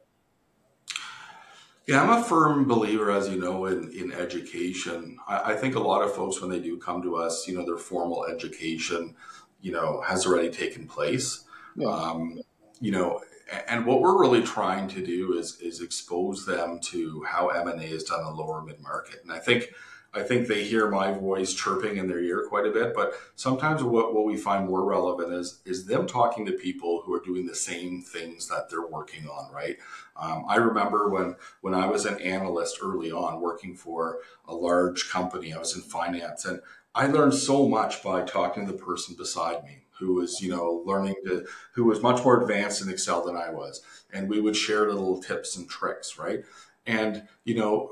yeah 1.86 2.02
i'm 2.02 2.10
a 2.10 2.24
firm 2.24 2.66
believer 2.66 3.10
as 3.10 3.28
you 3.28 3.40
know 3.40 3.66
in, 3.66 3.90
in 3.92 4.12
education. 4.12 5.18
I, 5.28 5.52
I, 5.52 5.56
think 5.56 5.74
a 5.74 5.80
lot 5.80 6.02
of 6.02 6.14
folks 6.14 6.40
when 6.40 6.50
they 6.50 6.60
do 6.60 6.78
come 6.78 7.02
to 7.02 7.16
us 7.16 7.46
you 7.46 7.56
know 7.56 7.64
their 7.64 7.78
formal 7.78 8.26
education 8.26 9.14
you 9.60 9.72
know 9.72 10.02
has 10.02 10.26
already 10.26 10.50
taken 10.50 10.86
place. 10.86 11.44
Yeah. 11.76 11.88
um, 11.88 12.40
you 12.80 12.92
know 12.92 13.20
and 13.68 13.84
what 13.84 14.00
we're 14.00 14.18
really 14.18 14.42
trying 14.42 14.88
to 14.88 15.04
do 15.04 15.34
is 15.38 15.60
is 15.60 15.80
expose 15.80 16.46
them 16.46 16.80
to 16.80 17.22
how 17.24 17.48
m&a 17.48 17.82
is 17.82 18.04
done 18.04 18.20
in 18.20 18.26
the 18.26 18.32
lower 18.32 18.62
mid-market. 18.62 19.20
And 19.22 19.32
i 19.32 19.38
think 19.38 19.72
I 20.14 20.22
think 20.22 20.46
they 20.46 20.64
hear 20.64 20.88
my 20.88 21.12
voice 21.12 21.52
chirping 21.52 21.96
in 21.96 22.06
their 22.06 22.20
ear 22.20 22.44
quite 22.48 22.66
a 22.66 22.70
bit. 22.70 22.94
But 22.94 23.14
sometimes 23.34 23.82
what, 23.82 24.14
what 24.14 24.24
we 24.24 24.36
find 24.36 24.66
more 24.66 24.84
relevant 24.84 25.32
is 25.32 25.60
is 25.64 25.86
them 25.86 26.06
talking 26.06 26.46
to 26.46 26.52
people 26.52 27.02
who 27.04 27.14
are 27.14 27.20
doing 27.20 27.46
the 27.46 27.54
same 27.54 28.02
things 28.02 28.48
that 28.48 28.70
they're 28.70 28.86
working 28.86 29.26
on, 29.26 29.52
right? 29.52 29.76
Um, 30.16 30.44
I 30.48 30.56
remember 30.56 31.08
when 31.08 31.36
when 31.62 31.74
I 31.74 31.86
was 31.86 32.06
an 32.06 32.20
analyst 32.20 32.78
early 32.82 33.10
on, 33.10 33.40
working 33.40 33.74
for 33.74 34.18
a 34.46 34.54
large 34.54 35.10
company. 35.10 35.52
I 35.52 35.58
was 35.58 35.74
in 35.74 35.82
finance, 35.82 36.44
and 36.44 36.60
I 36.94 37.08
learned 37.08 37.34
so 37.34 37.68
much 37.68 38.02
by 38.02 38.22
talking 38.22 38.66
to 38.66 38.72
the 38.72 38.78
person 38.78 39.16
beside 39.16 39.64
me 39.64 39.84
who 39.98 40.14
was 40.14 40.40
you 40.40 40.50
know 40.50 40.82
learning 40.84 41.14
to 41.24 41.46
who 41.72 41.84
was 41.84 42.02
much 42.02 42.24
more 42.24 42.40
advanced 42.42 42.82
in 42.82 42.88
excel 42.88 43.24
than 43.24 43.36
i 43.36 43.48
was 43.48 43.80
and 44.12 44.28
we 44.28 44.40
would 44.40 44.56
share 44.56 44.88
little 44.88 45.22
tips 45.22 45.56
and 45.56 45.68
tricks 45.68 46.18
right 46.18 46.40
and 46.86 47.26
you 47.44 47.54
know 47.54 47.90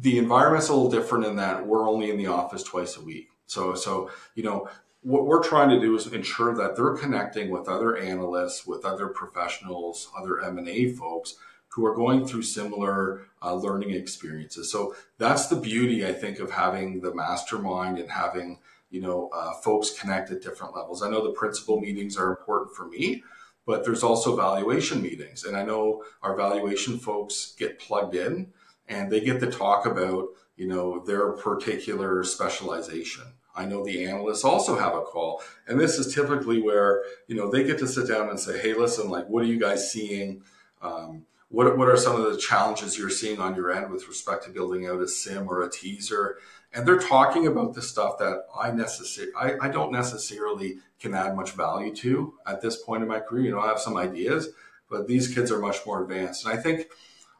the 0.00 0.18
environment's 0.18 0.68
a 0.68 0.74
little 0.74 0.90
different 0.90 1.26
in 1.26 1.36
that 1.36 1.66
we're 1.66 1.88
only 1.88 2.10
in 2.10 2.16
the 2.16 2.26
office 2.26 2.62
twice 2.62 2.96
a 2.96 3.00
week. 3.00 3.28
So, 3.46 3.74
so 3.74 4.10
you 4.34 4.42
know, 4.42 4.68
what 5.02 5.26
we're 5.26 5.42
trying 5.42 5.68
to 5.70 5.80
do 5.80 5.94
is 5.96 6.06
ensure 6.06 6.54
that 6.54 6.76
they're 6.76 6.96
connecting 6.96 7.50
with 7.50 7.68
other 7.68 7.96
analysts, 7.96 8.66
with 8.66 8.84
other 8.84 9.08
professionals, 9.08 10.10
other 10.16 10.40
M 10.40 10.58
and 10.58 10.68
A 10.68 10.92
folks 10.92 11.34
who 11.68 11.86
are 11.86 11.94
going 11.94 12.26
through 12.26 12.42
similar 12.42 13.22
uh, 13.42 13.54
learning 13.54 13.90
experiences. 13.90 14.70
So 14.70 14.94
that's 15.18 15.46
the 15.46 15.56
beauty, 15.56 16.06
I 16.06 16.12
think, 16.12 16.38
of 16.38 16.50
having 16.50 17.00
the 17.00 17.14
mastermind 17.14 17.98
and 17.98 18.10
having 18.10 18.58
you 18.92 19.00
know, 19.00 19.30
uh, 19.32 19.54
folks 19.54 19.98
connect 19.98 20.30
at 20.30 20.42
different 20.42 20.76
levels. 20.76 21.02
I 21.02 21.08
know 21.08 21.24
the 21.24 21.32
principal 21.32 21.80
meetings 21.80 22.16
are 22.18 22.28
important 22.28 22.76
for 22.76 22.86
me, 22.86 23.24
but 23.66 23.84
there's 23.84 24.02
also 24.02 24.36
valuation 24.36 25.02
meetings. 25.02 25.44
And 25.44 25.56
I 25.56 25.64
know 25.64 26.04
our 26.22 26.36
valuation 26.36 26.98
folks 26.98 27.54
get 27.58 27.78
plugged 27.78 28.14
in 28.14 28.52
and 28.88 29.10
they 29.10 29.20
get 29.20 29.40
to 29.40 29.50
talk 29.50 29.86
about, 29.86 30.28
you 30.56 30.66
know, 30.66 31.04
their 31.04 31.32
particular 31.32 32.24
specialization. 32.24 33.24
I 33.54 33.66
know 33.66 33.84
the 33.84 34.06
analysts 34.06 34.44
also 34.44 34.78
have 34.78 34.94
a 34.94 35.02
call. 35.02 35.42
And 35.66 35.78
this 35.78 35.98
is 35.98 36.14
typically 36.14 36.60
where, 36.60 37.02
you 37.26 37.36
know, 37.36 37.50
they 37.50 37.64
get 37.64 37.78
to 37.80 37.86
sit 37.86 38.08
down 38.08 38.30
and 38.30 38.40
say, 38.40 38.58
hey, 38.58 38.74
listen, 38.74 39.10
like, 39.10 39.28
what 39.28 39.42
are 39.42 39.46
you 39.46 39.60
guys 39.60 39.92
seeing? 39.92 40.42
Um, 40.80 41.26
what, 41.48 41.76
what 41.76 41.88
are 41.88 41.96
some 41.98 42.18
of 42.18 42.32
the 42.32 42.38
challenges 42.38 42.98
you're 42.98 43.10
seeing 43.10 43.38
on 43.38 43.54
your 43.54 43.70
end 43.70 43.90
with 43.90 44.08
respect 44.08 44.44
to 44.44 44.50
building 44.50 44.86
out 44.86 45.02
a 45.02 45.04
CIM 45.04 45.46
or 45.46 45.62
a 45.62 45.70
teaser? 45.70 46.38
And 46.72 46.88
they're 46.88 46.98
talking 46.98 47.46
about 47.46 47.74
the 47.74 47.82
stuff 47.82 48.16
that 48.18 48.46
I 48.58 48.70
necessarily, 48.70 49.34
I, 49.34 49.66
I 49.66 49.68
don't 49.68 49.92
necessarily 49.92 50.78
can 50.98 51.12
add 51.12 51.36
much 51.36 51.52
value 51.52 51.94
to 51.96 52.32
at 52.46 52.62
this 52.62 52.82
point 52.82 53.02
in 53.02 53.08
my 53.08 53.20
career. 53.20 53.44
You 53.44 53.50
know, 53.50 53.60
I 53.60 53.68
have 53.68 53.80
some 53.80 53.98
ideas, 53.98 54.48
but 54.88 55.06
these 55.06 55.34
kids 55.34 55.52
are 55.52 55.58
much 55.58 55.84
more 55.84 56.02
advanced. 56.02 56.46
And 56.46 56.58
I 56.58 56.62
think, 56.62 56.86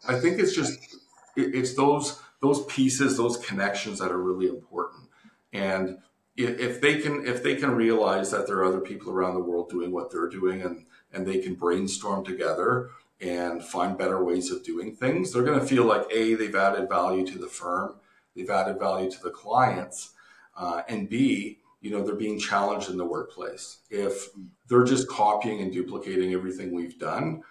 I 0.07 0.21
think 0.21 0.39
it's 0.39 0.55
just, 0.55 0.97
it, 1.37 1.55
it's 1.55 1.75
those, 1.75 2.21
those 2.41 2.65
pieces, 2.67 3.17
those 3.17 3.37
connections 3.39 3.99
that 3.99 4.11
are 4.11 4.23
really 4.23 4.49
important. 4.49 5.09
And 5.53 5.99
if, 6.37 6.81
they 6.81 6.99
can, 6.99 7.27
if 7.27 7.43
they 7.43 7.57
can 7.57 7.73
realize 7.73 8.31
that 8.31 8.47
there 8.47 8.57
are 8.59 8.65
other 8.65 8.81
people 8.81 9.13
around 9.13 9.35
the 9.35 9.41
world 9.41 9.69
doing 9.69 9.93
what 9.93 10.11
they're 10.11 10.29
doing 10.29 10.63
and, 10.63 10.87
and 11.13 11.27
they 11.27 11.39
can 11.39 11.55
brainstorm 11.55 12.25
together 12.25 12.91
and 13.21 13.63
find 13.63 13.99
better 13.99 14.25
ways 14.25 14.51
of 14.51 14.65
doing 14.65 14.97
things, 14.97 15.33
they're 15.33 15.45
going 15.45 15.61
to 15.61 15.67
feel 15.67 15.85
like 15.85 16.05
A, 16.11 16.35
they've 16.35 16.55
added 16.55 16.89
value 16.89 17.27
to 17.27 17.39
the 17.39 17.47
firm, 17.47 17.97
they've 18.35 18.51
added 18.51 18.79
value 18.79 19.11
to 19.11 19.23
the 19.23 19.31
clients, 19.31 20.13
uh, 20.57 20.83
and 20.89 21.09
B, 21.09 21.59
you 21.81 21.91
know, 21.91 22.03
they're 22.05 22.15
being 22.15 22.39
challenged 22.39 22.89
in 22.89 22.97
the 22.97 23.05
workplace. 23.05 23.79
If 23.91 24.29
they're 24.69 24.85
just 24.85 25.09
copying 25.09 25.61
and 25.61 25.73
duplicating 25.73 26.33
everything 26.33 26.73
we've 26.73 26.99
done, 26.99 27.43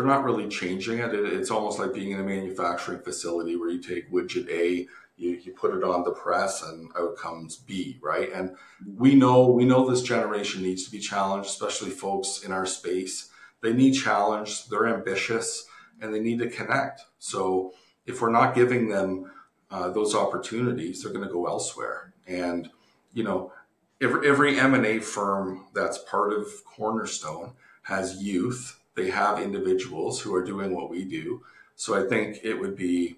they're 0.00 0.08
not 0.08 0.24
really 0.24 0.48
changing 0.48 0.98
it. 0.98 1.14
It's 1.14 1.50
almost 1.50 1.78
like 1.78 1.94
being 1.94 2.12
in 2.12 2.20
a 2.20 2.24
manufacturing 2.24 3.00
facility 3.00 3.56
where 3.56 3.70
you 3.70 3.82
take 3.82 4.10
widget 4.10 4.48
A, 4.48 4.86
you, 5.16 5.30
you 5.42 5.52
put 5.52 5.74
it 5.74 5.84
on 5.84 6.04
the 6.04 6.12
press, 6.12 6.62
and 6.62 6.90
out 6.98 7.16
comes 7.16 7.56
B, 7.56 7.98
right? 8.02 8.32
And 8.32 8.56
we 8.96 9.14
know 9.14 9.46
we 9.48 9.64
know 9.64 9.88
this 9.88 10.02
generation 10.02 10.62
needs 10.62 10.84
to 10.84 10.90
be 10.90 10.98
challenged, 10.98 11.50
especially 11.50 11.90
folks 11.90 12.42
in 12.42 12.52
our 12.52 12.66
space 12.66 13.30
they 13.62 13.72
need 13.72 13.92
challenge, 13.92 14.68
they're 14.68 14.86
ambitious, 14.86 15.66
and 16.00 16.14
they 16.14 16.20
need 16.20 16.38
to 16.38 16.48
connect. 16.48 17.02
So 17.18 17.74
if 18.06 18.20
we're 18.20 18.30
not 18.30 18.54
giving 18.54 18.88
them 18.88 19.30
uh, 19.70 19.90
those 19.90 20.14
opportunities, 20.14 21.02
they're 21.02 21.12
going 21.12 21.26
to 21.26 21.32
go 21.32 21.46
elsewhere. 21.46 22.12
And 22.26 22.70
you 23.12 23.24
know, 23.24 23.52
every 24.00 24.28
every 24.28 24.58
M 24.58 24.74
and 24.74 24.86
A 24.86 25.00
firm 25.00 25.66
that's 25.74 25.98
part 25.98 26.32
of 26.32 26.46
Cornerstone 26.64 27.52
has 27.82 28.22
youth. 28.22 28.79
They 28.94 29.10
have 29.10 29.40
individuals 29.40 30.20
who 30.20 30.34
are 30.34 30.44
doing 30.44 30.74
what 30.74 30.90
we 30.90 31.04
do. 31.04 31.42
So 31.76 31.94
I 31.94 32.08
think 32.08 32.40
it 32.42 32.54
would 32.54 32.76
be 32.76 33.16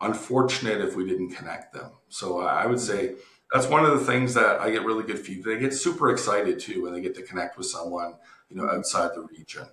unfortunate 0.00 0.80
if 0.80 0.96
we 0.96 1.06
didn't 1.08 1.30
connect 1.30 1.72
them. 1.72 1.92
So 2.08 2.40
I 2.40 2.66
would 2.66 2.80
say 2.80 3.14
that's 3.52 3.66
one 3.66 3.84
of 3.84 3.98
the 3.98 4.04
things 4.04 4.34
that 4.34 4.60
I 4.60 4.70
get 4.70 4.84
really 4.84 5.04
good 5.04 5.18
feedback. 5.18 5.54
They 5.54 5.60
get 5.60 5.74
super 5.74 6.10
excited 6.10 6.58
too 6.58 6.82
when 6.82 6.92
they 6.92 7.00
get 7.00 7.14
to 7.14 7.22
connect 7.22 7.56
with 7.56 7.66
someone 7.66 8.14
you 8.50 8.56
know, 8.56 8.68
outside 8.68 9.10
the 9.14 9.22
region. 9.22 9.66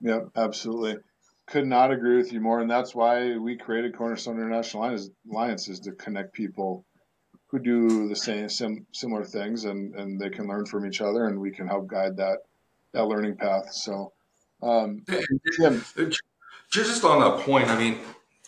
Yep, 0.00 0.30
absolutely. 0.36 0.96
Could 1.46 1.66
not 1.66 1.90
agree 1.90 2.16
with 2.16 2.32
you 2.32 2.40
more, 2.40 2.60
and 2.60 2.70
that's 2.70 2.94
why 2.94 3.36
we 3.36 3.56
created 3.56 3.96
Cornerstone 3.96 4.36
International 4.36 4.96
Alliances 5.30 5.80
to 5.80 5.92
connect 5.92 6.32
people 6.32 6.84
who 7.48 7.58
do 7.58 8.08
the 8.08 8.16
same 8.16 8.48
sim, 8.48 8.86
similar 8.92 9.24
things, 9.24 9.64
and 9.64 9.94
and 9.94 10.18
they 10.18 10.30
can 10.30 10.48
learn 10.48 10.64
from 10.64 10.86
each 10.86 11.02
other, 11.02 11.26
and 11.26 11.38
we 11.38 11.50
can 11.50 11.68
help 11.68 11.86
guide 11.86 12.16
that 12.16 12.38
that 12.92 13.04
learning 13.04 13.36
path. 13.36 13.72
So, 13.72 14.13
um, 14.64 15.04
Jim, 15.58 15.84
just 16.70 17.04
on 17.04 17.20
that 17.20 17.44
point, 17.44 17.68
I 17.68 17.78
mean, 17.78 17.98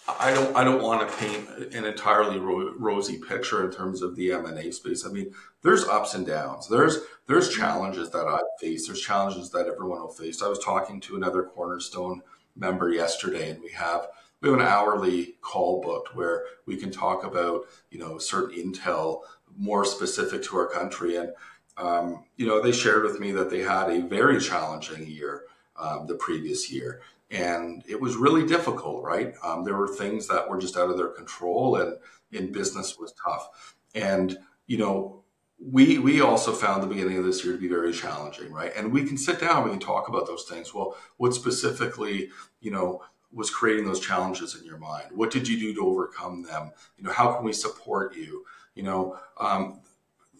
I 0.08 0.32
don't 0.32 0.56
I 0.56 0.62
don't 0.62 0.82
want 0.82 1.08
to 1.08 1.16
paint 1.16 1.74
an 1.74 1.84
entirely 1.84 2.38
ro- 2.38 2.74
rosy 2.78 3.18
picture 3.18 3.64
in 3.64 3.72
terms 3.72 4.02
of 4.02 4.14
the 4.14 4.32
M 4.32 4.46
and 4.46 4.58
A 4.58 4.72
space. 4.72 5.04
I 5.04 5.10
mean, 5.10 5.32
there's 5.62 5.84
ups 5.84 6.14
and 6.14 6.26
downs. 6.26 6.68
There's 6.68 6.98
there's 7.26 7.48
challenges 7.50 8.10
that 8.10 8.26
I've 8.26 8.40
faced. 8.60 8.86
There's 8.86 9.00
challenges 9.00 9.50
that 9.50 9.66
everyone 9.66 10.00
will 10.00 10.08
face. 10.08 10.42
I 10.42 10.48
was 10.48 10.60
talking 10.60 11.00
to 11.02 11.16
another 11.16 11.42
Cornerstone 11.42 12.22
member 12.54 12.90
yesterday, 12.90 13.50
and 13.50 13.62
we 13.62 13.70
have 13.70 14.06
we 14.40 14.48
have 14.48 14.58
an 14.60 14.64
hourly 14.64 15.34
call 15.40 15.80
booked 15.80 16.14
where 16.14 16.44
we 16.66 16.76
can 16.76 16.92
talk 16.92 17.24
about 17.24 17.62
you 17.90 17.98
know 17.98 18.18
certain 18.18 18.56
intel 18.56 19.22
more 19.56 19.84
specific 19.84 20.42
to 20.44 20.56
our 20.56 20.68
country. 20.68 21.16
And 21.16 21.32
um, 21.76 22.24
you 22.36 22.46
know 22.46 22.62
they 22.62 22.72
shared 22.72 23.02
with 23.02 23.18
me 23.18 23.32
that 23.32 23.50
they 23.50 23.60
had 23.60 23.90
a 23.90 24.02
very 24.02 24.40
challenging 24.40 25.06
year 25.08 25.42
um, 25.78 26.06
the 26.06 26.14
previous 26.14 26.70
year. 26.70 27.00
And 27.30 27.82
it 27.88 28.00
was 28.00 28.16
really 28.16 28.46
difficult 28.46 29.02
right? 29.02 29.34
Um, 29.42 29.64
there 29.64 29.76
were 29.76 29.88
things 29.88 30.28
that 30.28 30.48
were 30.48 30.58
just 30.58 30.76
out 30.76 30.90
of 30.90 30.96
their 30.96 31.08
control 31.08 31.76
and 31.76 31.96
in 32.32 32.52
business 32.52 32.98
was 32.98 33.12
tough. 33.12 33.74
And 33.94 34.38
you 34.66 34.78
know 34.78 35.22
we 35.58 35.98
we 35.98 36.20
also 36.20 36.52
found 36.52 36.82
the 36.82 36.86
beginning 36.86 37.16
of 37.16 37.24
this 37.24 37.42
year 37.44 37.54
to 37.54 37.60
be 37.60 37.68
very 37.68 37.92
challenging 37.92 38.52
right? 38.52 38.72
And 38.76 38.92
we 38.92 39.04
can 39.04 39.16
sit 39.16 39.40
down 39.40 39.64
we 39.64 39.70
can 39.70 39.80
talk 39.80 40.08
about 40.08 40.26
those 40.26 40.44
things. 40.44 40.74
Well 40.74 40.96
what 41.16 41.34
specifically 41.34 42.30
you 42.60 42.70
know 42.70 43.02
was 43.32 43.50
creating 43.50 43.84
those 43.84 44.00
challenges 44.00 44.54
in 44.54 44.64
your 44.64 44.78
mind? 44.78 45.08
What 45.14 45.30
did 45.30 45.48
you 45.48 45.58
do 45.58 45.74
to 45.74 45.86
overcome 45.86 46.42
them? 46.42 46.70
You 46.96 47.04
know 47.04 47.12
how 47.12 47.34
can 47.34 47.44
we 47.44 47.52
support 47.52 48.14
you? 48.16 48.44
You 48.74 48.84
know 48.84 49.18
um, 49.38 49.80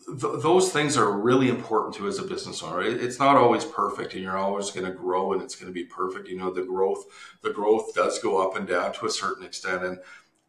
th- 0.07 0.43
those 0.43 0.73
things 0.73 0.97
are 0.97 1.11
really 1.13 1.49
important 1.49 1.95
to 1.97 2.07
as 2.07 2.19
a 2.19 2.23
business 2.23 2.63
owner. 2.63 2.83
It's 2.83 3.19
not 3.19 3.37
always 3.37 3.65
perfect, 3.65 4.15
and 4.15 4.23
you're 4.23 4.37
always 4.37 4.71
going 4.71 4.87
to 4.87 4.93
grow, 4.93 5.33
and 5.33 5.43
it's 5.43 5.57
going 5.57 5.69
to 5.69 5.75
be 5.75 5.85
perfect. 5.85 6.29
You 6.29 6.39
know, 6.39 6.51
the 6.51 6.63
growth, 6.63 7.05
the 7.43 7.51
growth 7.51 7.95
does 7.95 8.19
go 8.19 8.47
up 8.47 8.57
and 8.57 8.67
down 8.67 8.93
to 8.95 9.07
a 9.07 9.11
certain 9.11 9.45
extent, 9.45 9.85
and 9.85 9.99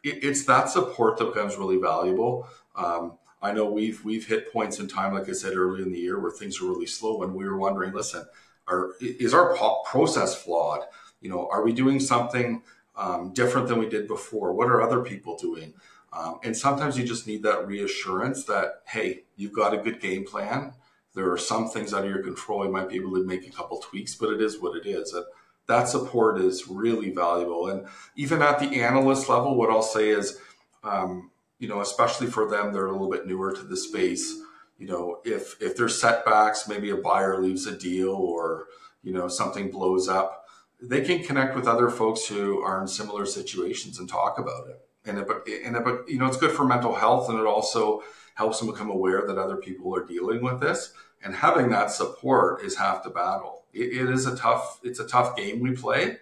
it, 0.03 0.23
it's 0.23 0.45
that 0.45 0.69
support 0.69 1.17
that 1.17 1.25
becomes 1.25 1.57
really 1.57 1.77
valuable. 1.77 2.47
Um, 2.75 3.17
I 3.41 3.51
know 3.51 3.65
we've 3.65 4.03
we've 4.03 4.27
hit 4.27 4.51
points 4.51 4.79
in 4.79 4.87
time, 4.87 5.13
like 5.13 5.29
I 5.29 5.33
said 5.33 5.55
earlier 5.55 5.83
in 5.83 5.91
the 5.91 5.99
year, 5.99 6.19
where 6.19 6.31
things 6.31 6.61
are 6.61 6.65
really 6.65 6.87
slow, 6.87 7.23
and 7.23 7.33
we 7.33 7.45
were 7.45 7.57
wondering, 7.57 7.93
listen, 7.93 8.25
are, 8.67 8.93
is 8.99 9.33
our 9.33 9.55
process 9.85 10.35
flawed? 10.35 10.81
You 11.21 11.29
know, 11.29 11.47
are 11.51 11.63
we 11.63 11.73
doing 11.73 11.99
something 11.99 12.63
um, 12.95 13.33
different 13.33 13.67
than 13.67 13.79
we 13.79 13.87
did 13.87 14.07
before? 14.07 14.53
What 14.53 14.67
are 14.67 14.81
other 14.81 15.01
people 15.01 15.37
doing? 15.37 15.73
Um, 16.17 16.39
and 16.43 16.57
sometimes 16.57 16.97
you 16.97 17.05
just 17.05 17.27
need 17.27 17.43
that 17.43 17.67
reassurance 17.67 18.45
that, 18.45 18.81
hey, 18.87 19.23
you've 19.35 19.53
got 19.53 19.73
a 19.73 19.77
good 19.77 20.01
game 20.01 20.25
plan. 20.25 20.73
There 21.13 21.31
are 21.31 21.37
some 21.37 21.69
things 21.69 21.93
out 21.93 22.05
of 22.05 22.09
your 22.09 22.23
control. 22.23 22.65
You 22.65 22.71
might 22.71 22.89
be 22.89 22.95
able 22.95 23.13
to 23.13 23.23
make 23.23 23.47
a 23.47 23.51
couple 23.51 23.77
tweaks, 23.79 24.15
but 24.15 24.31
it 24.31 24.41
is 24.41 24.59
what 24.59 24.75
it 24.75 24.87
is. 24.87 25.13
And 25.13 25.25
that 25.67 25.89
support 25.89 26.39
is 26.39 26.67
really 26.67 27.11
valuable. 27.11 27.67
And 27.67 27.87
even 28.15 28.41
at 28.41 28.59
the 28.59 28.81
analyst 28.81 29.29
level, 29.29 29.55
what 29.55 29.69
I'll 29.69 29.83
say 29.83 30.09
is, 30.09 30.39
um, 30.83 31.29
you 31.59 31.67
know, 31.67 31.81
especially 31.81 32.27
for 32.27 32.49
them, 32.49 32.73
they're 32.73 32.87
a 32.87 32.91
little 32.91 33.09
bit 33.09 33.27
newer 33.27 33.51
to 33.51 33.63
the 33.63 33.77
space. 33.77 34.39
You 34.79 34.87
know, 34.87 35.19
if 35.25 35.61
if 35.61 35.75
there's 35.75 35.99
setbacks, 35.99 36.67
maybe 36.67 36.91
a 36.91 36.97
buyer 36.97 37.41
leaves 37.41 37.65
a 37.65 37.75
deal 37.75 38.09
or 38.09 38.65
you 39.01 39.11
know 39.11 39.27
something 39.27 39.71
blows 39.71 40.07
up, 40.07 40.45
they 40.79 41.01
can 41.01 41.23
connect 41.23 41.55
with 41.55 41.67
other 41.67 41.89
folks 41.89 42.27
who 42.27 42.61
are 42.61 42.79
in 42.79 42.87
similar 42.87 43.25
situations 43.25 43.97
and 43.97 44.07
talk 44.07 44.37
about 44.37 44.67
it 44.67 44.86
and 45.07 45.19
it, 45.19 45.27
and 45.65 45.75
it, 45.75 46.09
you 46.09 46.17
know 46.19 46.27
it's 46.27 46.37
good 46.37 46.51
for 46.51 46.65
mental 46.65 46.95
health 46.95 47.29
and 47.29 47.39
it 47.39 47.45
also 47.45 48.03
helps 48.37 48.59
them 48.59 48.69
become 48.69 48.91
aware 48.91 49.25
that 49.25 49.37
other 49.37 49.57
people 49.57 49.95
are 49.95 50.05
dealing 50.05 50.43
with 50.43 50.59
this. 50.59 50.93
And 51.23 51.33
having 51.33 51.69
that 51.69 51.89
support 51.89 52.63
is 52.63 52.77
half 52.77 53.03
the 53.03 53.09
battle. 53.09 53.63
It, 53.73 53.97
it 53.97 54.09
is 54.11 54.27
a 54.27 54.37
tough 54.37 54.79
it's 54.83 54.99
a 54.99 55.07
tough 55.07 55.35
game 55.35 55.59
we 55.59 55.71
play 55.71 56.17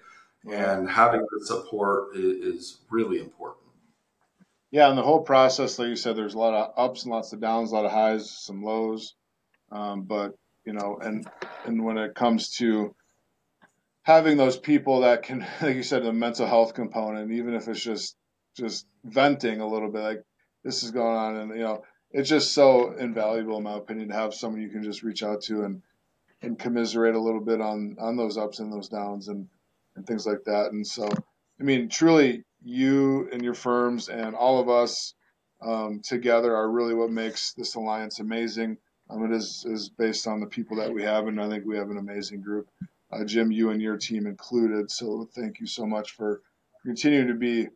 and 0.49 0.89
having 0.89 1.21
the 1.21 1.45
support 1.45 2.15
is, 2.15 2.55
is, 2.55 2.77
really 2.89 3.19
important. 3.19 3.65
Yeah 4.71 4.89
and 4.89 4.97
the 4.97 5.03
whole 5.03 5.21
process 5.21 5.77
like 5.77 5.89
you 5.89 5.95
said 5.95 6.15
there's 6.15 6.35
a 6.35 6.39
lot 6.39 6.53
of 6.53 6.73
ups 6.77 7.03
and 7.03 7.11
lots 7.11 7.33
of 7.33 7.41
downs 7.41 7.71
a 7.71 7.75
lot 7.75 7.85
of 7.85 7.91
highs 7.91 8.31
some 8.31 8.63
lows. 8.63 9.15
Um, 9.71 10.03
but 10.03 10.35
you 10.63 10.73
know 10.73 10.97
and 11.01 11.27
and 11.65 11.83
when 11.83 11.97
it 11.97 12.15
comes 12.15 12.51
to 12.57 12.95
having 14.03 14.37
those 14.37 14.57
people 14.57 15.01
that 15.01 15.23
can 15.23 15.45
like 15.61 15.75
you 15.75 15.83
said 15.83 16.03
the 16.03 16.13
mental 16.13 16.47
health 16.47 16.73
component 16.73 17.31
even 17.31 17.53
if 17.53 17.67
it's 17.67 17.83
just 17.83 18.15
just 18.55 18.87
venting 19.03 19.61
a 19.61 19.67
little 19.67 19.91
bit 19.91 20.01
like 20.01 20.23
this 20.63 20.83
is 20.83 20.91
going 20.91 21.15
on 21.15 21.35
and 21.35 21.51
you 21.51 21.63
know 21.63 21.83
it's 22.11 22.29
just 22.29 22.53
so 22.53 22.93
invaluable 22.93 23.57
in 23.57 23.63
my 23.63 23.75
opinion 23.75 24.07
to 24.07 24.13
have 24.15 24.33
someone 24.33 24.61
you 24.61 24.69
can 24.69 24.83
just 24.83 25.03
reach 25.03 25.21
out 25.23 25.41
to 25.41 25.63
and 25.63 25.81
and 26.41 26.59
commiserate 26.59 27.15
a 27.15 27.21
little 27.21 27.41
bit 27.41 27.59
on 27.59 27.97
on 27.99 28.15
those 28.15 28.37
ups 28.37 28.59
and 28.59 28.71
those 28.71 28.89
downs 28.89 29.27
and 29.27 29.47
and 29.95 30.05
things 30.05 30.25
like 30.25 30.43
that. 30.45 30.71
And 30.71 30.85
so 30.85 31.07
i 31.59 31.63
mean 31.63 31.89
truly 31.89 32.43
you 32.63 33.29
and 33.31 33.43
your 33.43 33.53
firms 33.53 34.09
and 34.09 34.35
all 34.35 34.59
of 34.59 34.69
us 34.69 35.13
um, 35.61 36.01
together 36.03 36.55
are 36.55 36.69
really 36.69 36.93
what 36.93 37.11
makes 37.11 37.53
this 37.53 37.75
alliance 37.75 38.19
amazing. 38.19 38.77
Um, 39.09 39.23
it 39.25 39.35
is 39.35 39.65
is 39.67 39.89
based 39.89 40.27
on 40.27 40.39
the 40.39 40.47
people 40.47 40.77
that 40.77 40.93
we 40.93 41.03
have 41.03 41.27
and 41.27 41.39
i 41.39 41.47
think 41.47 41.65
we 41.65 41.77
have 41.77 41.89
an 41.89 41.97
amazing 41.97 42.41
group. 42.41 42.67
Uh, 43.11 43.23
jim 43.23 43.51
you 43.51 43.69
and 43.69 43.81
your 43.81 43.97
team 43.97 44.25
included 44.25 44.89
so 44.89 45.29
thank 45.35 45.59
you 45.59 45.67
so 45.67 45.85
much 45.85 46.11
for 46.11 46.41
continuing 46.83 47.27
to 47.27 47.35
be 47.35 47.67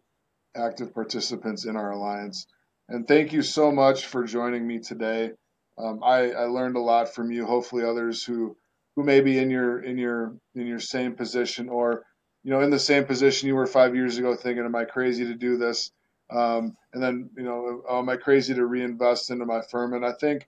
active 0.55 0.93
participants 0.93 1.65
in 1.65 1.75
our 1.75 1.91
alliance. 1.91 2.47
And 2.89 3.07
thank 3.07 3.33
you 3.33 3.41
so 3.43 3.71
much 3.71 4.05
for 4.07 4.23
joining 4.25 4.65
me 4.67 4.79
today. 4.79 5.31
um, 5.77 6.03
I, 6.03 6.31
I 6.31 6.45
learned 6.45 6.75
a 6.75 6.81
lot 6.81 7.13
from 7.15 7.31
you. 7.31 7.45
Hopefully, 7.45 7.83
others 7.85 8.23
who 8.23 8.57
who 8.95 9.03
may 9.03 9.21
be 9.21 9.37
in 9.39 9.49
your 9.49 9.79
in 9.81 9.97
your 9.97 10.35
in 10.55 10.67
your 10.67 10.79
same 10.79 11.13
position 11.15 11.69
or 11.69 12.03
you 12.43 12.51
know 12.51 12.61
in 12.61 12.69
the 12.69 12.79
same 12.79 13.05
position 13.05 13.47
you 13.47 13.55
were 13.55 13.67
five 13.67 13.95
years 13.95 14.17
ago, 14.17 14.35
thinking, 14.35 14.65
"Am 14.65 14.75
I 14.75 14.85
crazy 14.85 15.25
to 15.25 15.35
do 15.35 15.57
this?" 15.57 15.91
Um, 16.29 16.75
and 16.93 17.01
then 17.01 17.29
you 17.37 17.43
know, 17.43 17.83
am 17.89 18.09
I 18.09 18.17
crazy 18.17 18.53
to 18.55 18.65
reinvest 18.65 19.31
into 19.31 19.45
my 19.45 19.61
firm? 19.71 19.93
And 19.93 20.05
I 20.05 20.13
think 20.13 20.47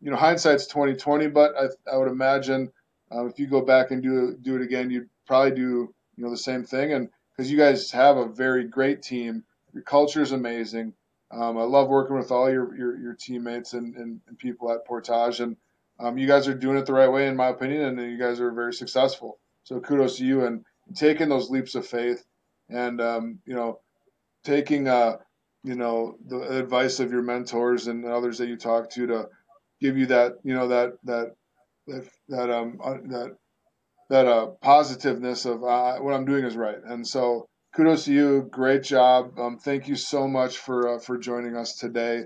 you 0.00 0.10
know 0.10 0.16
hindsight's 0.16 0.66
twenty 0.66 0.94
twenty, 0.94 1.28
but 1.28 1.52
I, 1.58 1.92
I 1.92 1.96
would 1.98 2.08
imagine 2.08 2.72
uh, 3.14 3.26
if 3.26 3.38
you 3.38 3.46
go 3.48 3.62
back 3.62 3.90
and 3.90 4.02
do 4.02 4.36
do 4.40 4.56
it 4.56 4.62
again, 4.62 4.90
you'd 4.90 5.10
probably 5.26 5.52
do 5.52 5.94
you 6.16 6.24
know 6.24 6.30
the 6.30 6.38
same 6.38 6.64
thing. 6.64 6.92
And 6.92 7.10
because 7.40 7.50
you 7.50 7.56
guys 7.56 7.90
have 7.90 8.18
a 8.18 8.28
very 8.28 8.64
great 8.64 9.00
team, 9.00 9.42
your 9.72 9.82
culture 9.82 10.20
is 10.20 10.32
amazing. 10.32 10.92
Um, 11.30 11.56
I 11.56 11.62
love 11.62 11.88
working 11.88 12.16
with 12.16 12.30
all 12.30 12.50
your 12.50 12.76
your, 12.76 13.00
your 13.00 13.14
teammates 13.14 13.72
and, 13.72 13.96
and, 13.96 14.20
and, 14.28 14.38
people 14.38 14.70
at 14.70 14.84
Portage, 14.84 15.40
and 15.40 15.56
um, 15.98 16.18
you 16.18 16.26
guys 16.26 16.46
are 16.48 16.54
doing 16.54 16.76
it 16.76 16.84
the 16.84 16.92
right 16.92 17.10
way, 17.10 17.28
in 17.28 17.36
my 17.36 17.48
opinion, 17.48 17.98
and 17.98 18.12
you 18.12 18.18
guys 18.18 18.40
are 18.40 18.52
very 18.52 18.74
successful. 18.74 19.38
So 19.64 19.80
kudos 19.80 20.18
to 20.18 20.26
you 20.26 20.44
and 20.44 20.66
taking 20.94 21.30
those 21.30 21.48
leaps 21.48 21.74
of 21.76 21.86
faith, 21.86 22.26
and 22.68 23.00
um, 23.00 23.38
you 23.46 23.54
know, 23.54 23.80
taking 24.44 24.86
uh, 24.86 25.16
you 25.64 25.76
know 25.76 26.16
the 26.26 26.58
advice 26.58 27.00
of 27.00 27.10
your 27.10 27.22
mentors 27.22 27.86
and 27.86 28.04
others 28.04 28.36
that 28.36 28.48
you 28.48 28.58
talk 28.58 28.90
to 28.90 29.06
to 29.06 29.28
give 29.80 29.96
you 29.96 30.04
that 30.06 30.34
you 30.44 30.52
know 30.52 30.68
that 30.68 30.92
that 31.04 31.36
that 31.86 32.06
that 32.28 32.50
um 32.50 32.78
uh, 32.84 32.98
that 33.04 33.34
that 34.10 34.26
uh 34.26 34.48
positiveness 34.60 35.46
of 35.46 35.64
uh, 35.64 35.96
what 35.98 36.12
I'm 36.12 36.26
doing 36.26 36.44
is 36.44 36.56
right, 36.56 36.78
and 36.84 37.06
so 37.06 37.48
kudos 37.74 38.04
to 38.04 38.12
you. 38.12 38.48
Great 38.50 38.82
job. 38.82 39.38
Um, 39.38 39.58
thank 39.58 39.88
you 39.88 39.96
so 39.96 40.28
much 40.28 40.58
for 40.58 40.96
uh, 40.96 40.98
for 40.98 41.16
joining 41.16 41.56
us 41.56 41.76
today. 41.76 42.24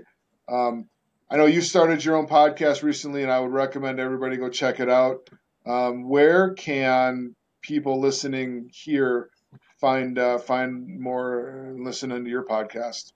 Um, 0.49 0.89
I 1.29 1.37
know 1.37 1.45
you 1.45 1.61
started 1.61 2.03
your 2.03 2.17
own 2.17 2.27
podcast 2.27 2.83
recently, 2.83 3.23
and 3.23 3.31
I 3.31 3.39
would 3.39 3.51
recommend 3.51 3.99
everybody 3.99 4.37
go 4.37 4.49
check 4.49 4.79
it 4.79 4.89
out. 4.89 5.29
Um, 5.65 6.09
where 6.09 6.53
can 6.53 7.35
people 7.61 7.99
listening 7.99 8.69
here 8.71 9.29
find 9.79 10.19
uh, 10.19 10.37
find 10.39 10.99
more 10.99 11.73
listening 11.77 12.25
to 12.25 12.29
your 12.29 12.45
podcast? 12.45 13.13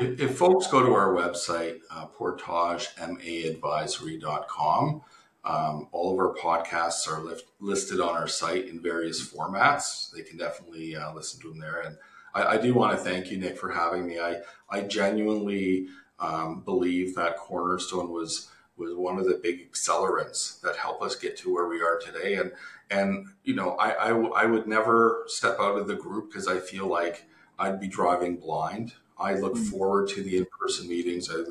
If, 0.00 0.20
if, 0.20 0.36
folks 0.36 0.66
go 0.66 0.82
to 0.82 0.92
our 0.92 1.14
website, 1.14 1.78
uh, 1.88 2.08
portagemaadvisory.com, 2.18 5.02
um, 5.44 5.88
all 5.92 6.12
of 6.12 6.18
our 6.18 6.34
podcasts 6.34 7.06
are 7.06 7.22
lift, 7.22 7.44
listed 7.60 8.00
on 8.00 8.16
our 8.16 8.28
site 8.28 8.66
in 8.68 8.80
various 8.80 9.26
formats. 9.26 10.10
They 10.10 10.22
can 10.22 10.38
definitely 10.38 10.96
uh, 10.96 11.12
listen 11.12 11.40
to 11.42 11.50
them 11.50 11.58
there. 11.58 11.80
And 11.80 11.98
I, 12.34 12.54
I, 12.54 12.56
do 12.56 12.72
want 12.72 12.92
to 12.92 13.04
thank 13.04 13.30
you, 13.30 13.36
Nick, 13.36 13.58
for 13.58 13.70
having 13.70 14.06
me. 14.06 14.18
I, 14.18 14.40
I 14.70 14.80
genuinely 14.80 15.88
um, 16.18 16.62
believe 16.64 17.14
that 17.16 17.36
Cornerstone 17.36 18.10
was 18.10 18.50
was 18.76 18.92
one 18.96 19.18
of 19.18 19.26
the 19.26 19.38
big 19.40 19.70
accelerants 19.70 20.60
that 20.62 20.76
helped 20.76 21.02
us 21.02 21.14
get 21.14 21.36
to 21.36 21.54
where 21.54 21.68
we 21.68 21.80
are 21.80 21.98
today. 21.98 22.34
And 22.34 22.52
and 22.90 23.28
you 23.44 23.54
know, 23.54 23.72
I 23.72 23.90
I, 23.90 24.10
I 24.10 24.46
would 24.46 24.66
never 24.66 25.24
step 25.26 25.56
out 25.60 25.78
of 25.78 25.86
the 25.86 25.94
group 25.94 26.30
because 26.30 26.48
I 26.48 26.58
feel 26.58 26.86
like 26.86 27.26
I'd 27.58 27.80
be 27.80 27.88
driving 27.88 28.36
blind. 28.36 28.94
I 29.18 29.34
look 29.34 29.54
mm-hmm. 29.54 29.64
forward 29.64 30.08
to 30.10 30.22
the 30.22 30.38
in 30.38 30.46
person 30.58 30.88
meetings. 30.88 31.30
I 31.30 31.44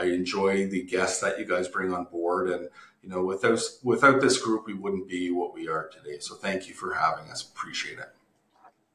I 0.00 0.04
enjoy 0.06 0.66
the 0.68 0.82
guests 0.82 1.20
that 1.20 1.38
you 1.38 1.44
guys 1.44 1.66
bring 1.66 1.92
on 1.92 2.04
board 2.04 2.50
and 2.50 2.68
you 3.02 3.08
know, 3.08 3.24
without 3.24 3.60
without 3.82 4.20
this 4.20 4.38
group, 4.38 4.66
we 4.66 4.74
wouldn't 4.74 5.08
be 5.08 5.30
what 5.30 5.54
we 5.54 5.68
are 5.68 5.88
today. 5.88 6.18
So 6.20 6.34
thank 6.34 6.68
you 6.68 6.74
for 6.74 6.94
having 6.94 7.30
us. 7.30 7.42
Appreciate 7.42 7.98
it. 7.98 8.08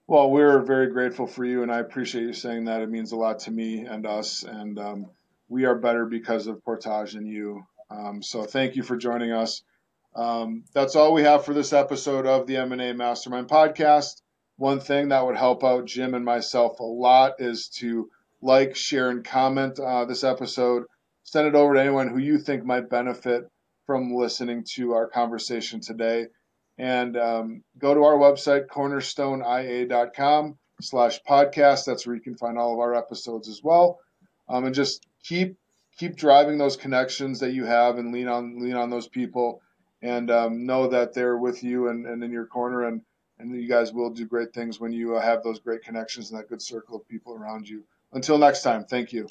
Well, 0.05 0.29
we're 0.29 0.59
very 0.59 0.87
grateful 0.87 1.27
for 1.27 1.45
you, 1.45 1.63
and 1.63 1.71
I 1.71 1.79
appreciate 1.79 2.23
you 2.23 2.33
saying 2.33 2.65
that. 2.65 2.81
It 2.81 2.89
means 2.89 3.13
a 3.13 3.15
lot 3.15 3.39
to 3.39 3.51
me 3.51 3.85
and 3.85 4.05
us, 4.05 4.43
and 4.43 4.77
um, 4.77 5.05
we 5.47 5.65
are 5.65 5.75
better 5.75 6.05
because 6.05 6.47
of 6.47 6.63
Portage 6.63 7.15
and 7.15 7.27
you. 7.27 7.65
Um, 7.89 8.21
so 8.21 8.43
thank 8.43 8.75
you 8.75 8.83
for 8.83 8.97
joining 8.97 9.31
us. 9.31 9.63
Um, 10.15 10.65
that's 10.73 10.95
all 10.95 11.13
we 11.13 11.23
have 11.23 11.45
for 11.45 11.53
this 11.53 11.73
episode 11.73 12.27
of 12.27 12.47
the 12.47 12.57
M&A 12.57 12.93
Mastermind 12.93 13.47
podcast. 13.47 14.21
One 14.57 14.79
thing 14.79 15.09
that 15.09 15.25
would 15.25 15.37
help 15.37 15.63
out 15.63 15.85
Jim 15.85 16.13
and 16.13 16.25
myself 16.25 16.79
a 16.79 16.83
lot 16.83 17.35
is 17.39 17.69
to 17.79 18.09
like, 18.41 18.75
share, 18.75 19.09
and 19.09 19.23
comment 19.23 19.79
uh, 19.79 20.05
this 20.05 20.23
episode. 20.23 20.83
Send 21.23 21.47
it 21.47 21.55
over 21.55 21.75
to 21.75 21.81
anyone 21.81 22.09
who 22.09 22.17
you 22.17 22.37
think 22.37 22.65
might 22.65 22.89
benefit 22.89 23.49
from 23.85 24.13
listening 24.15 24.63
to 24.75 24.93
our 24.93 25.07
conversation 25.07 25.79
today. 25.79 26.27
And 26.77 27.15
um, 27.17 27.63
go 27.77 27.93
to 27.93 28.03
our 28.03 28.15
website, 28.15 28.67
cornerstoneia.com 28.67 30.57
slash 30.81 31.19
podcast. 31.27 31.85
That's 31.85 32.05
where 32.07 32.15
you 32.15 32.21
can 32.21 32.35
find 32.35 32.57
all 32.57 32.73
of 32.73 32.79
our 32.79 32.95
episodes 32.95 33.47
as 33.47 33.61
well. 33.63 33.99
Um, 34.49 34.65
and 34.65 34.75
just 34.75 35.05
keep 35.23 35.57
keep 35.97 36.15
driving 36.15 36.57
those 36.57 36.75
connections 36.75 37.39
that 37.39 37.53
you 37.53 37.65
have 37.65 37.97
and 37.97 38.11
lean 38.11 38.27
on 38.27 38.59
lean 38.59 38.75
on 38.75 38.89
those 38.89 39.07
people 39.07 39.61
and 40.01 40.31
um, 40.31 40.65
know 40.65 40.87
that 40.87 41.13
they're 41.13 41.37
with 41.37 41.63
you 41.63 41.87
and, 41.87 42.05
and 42.05 42.23
in 42.23 42.31
your 42.31 42.45
corner 42.45 42.87
and 42.87 43.01
and 43.39 43.55
you 43.55 43.67
guys 43.67 43.91
will 43.91 44.09
do 44.09 44.25
great 44.25 44.53
things 44.53 44.79
when 44.79 44.91
you 44.91 45.15
uh, 45.15 45.21
have 45.21 45.43
those 45.43 45.59
great 45.59 45.81
connections 45.83 46.31
and 46.31 46.39
that 46.39 46.49
good 46.49 46.61
circle 46.61 46.97
of 46.97 47.07
people 47.07 47.33
around 47.33 47.67
you. 47.67 47.83
Until 48.11 48.37
next 48.37 48.61
time, 48.61 48.85
thank 48.85 49.11
you. 49.11 49.27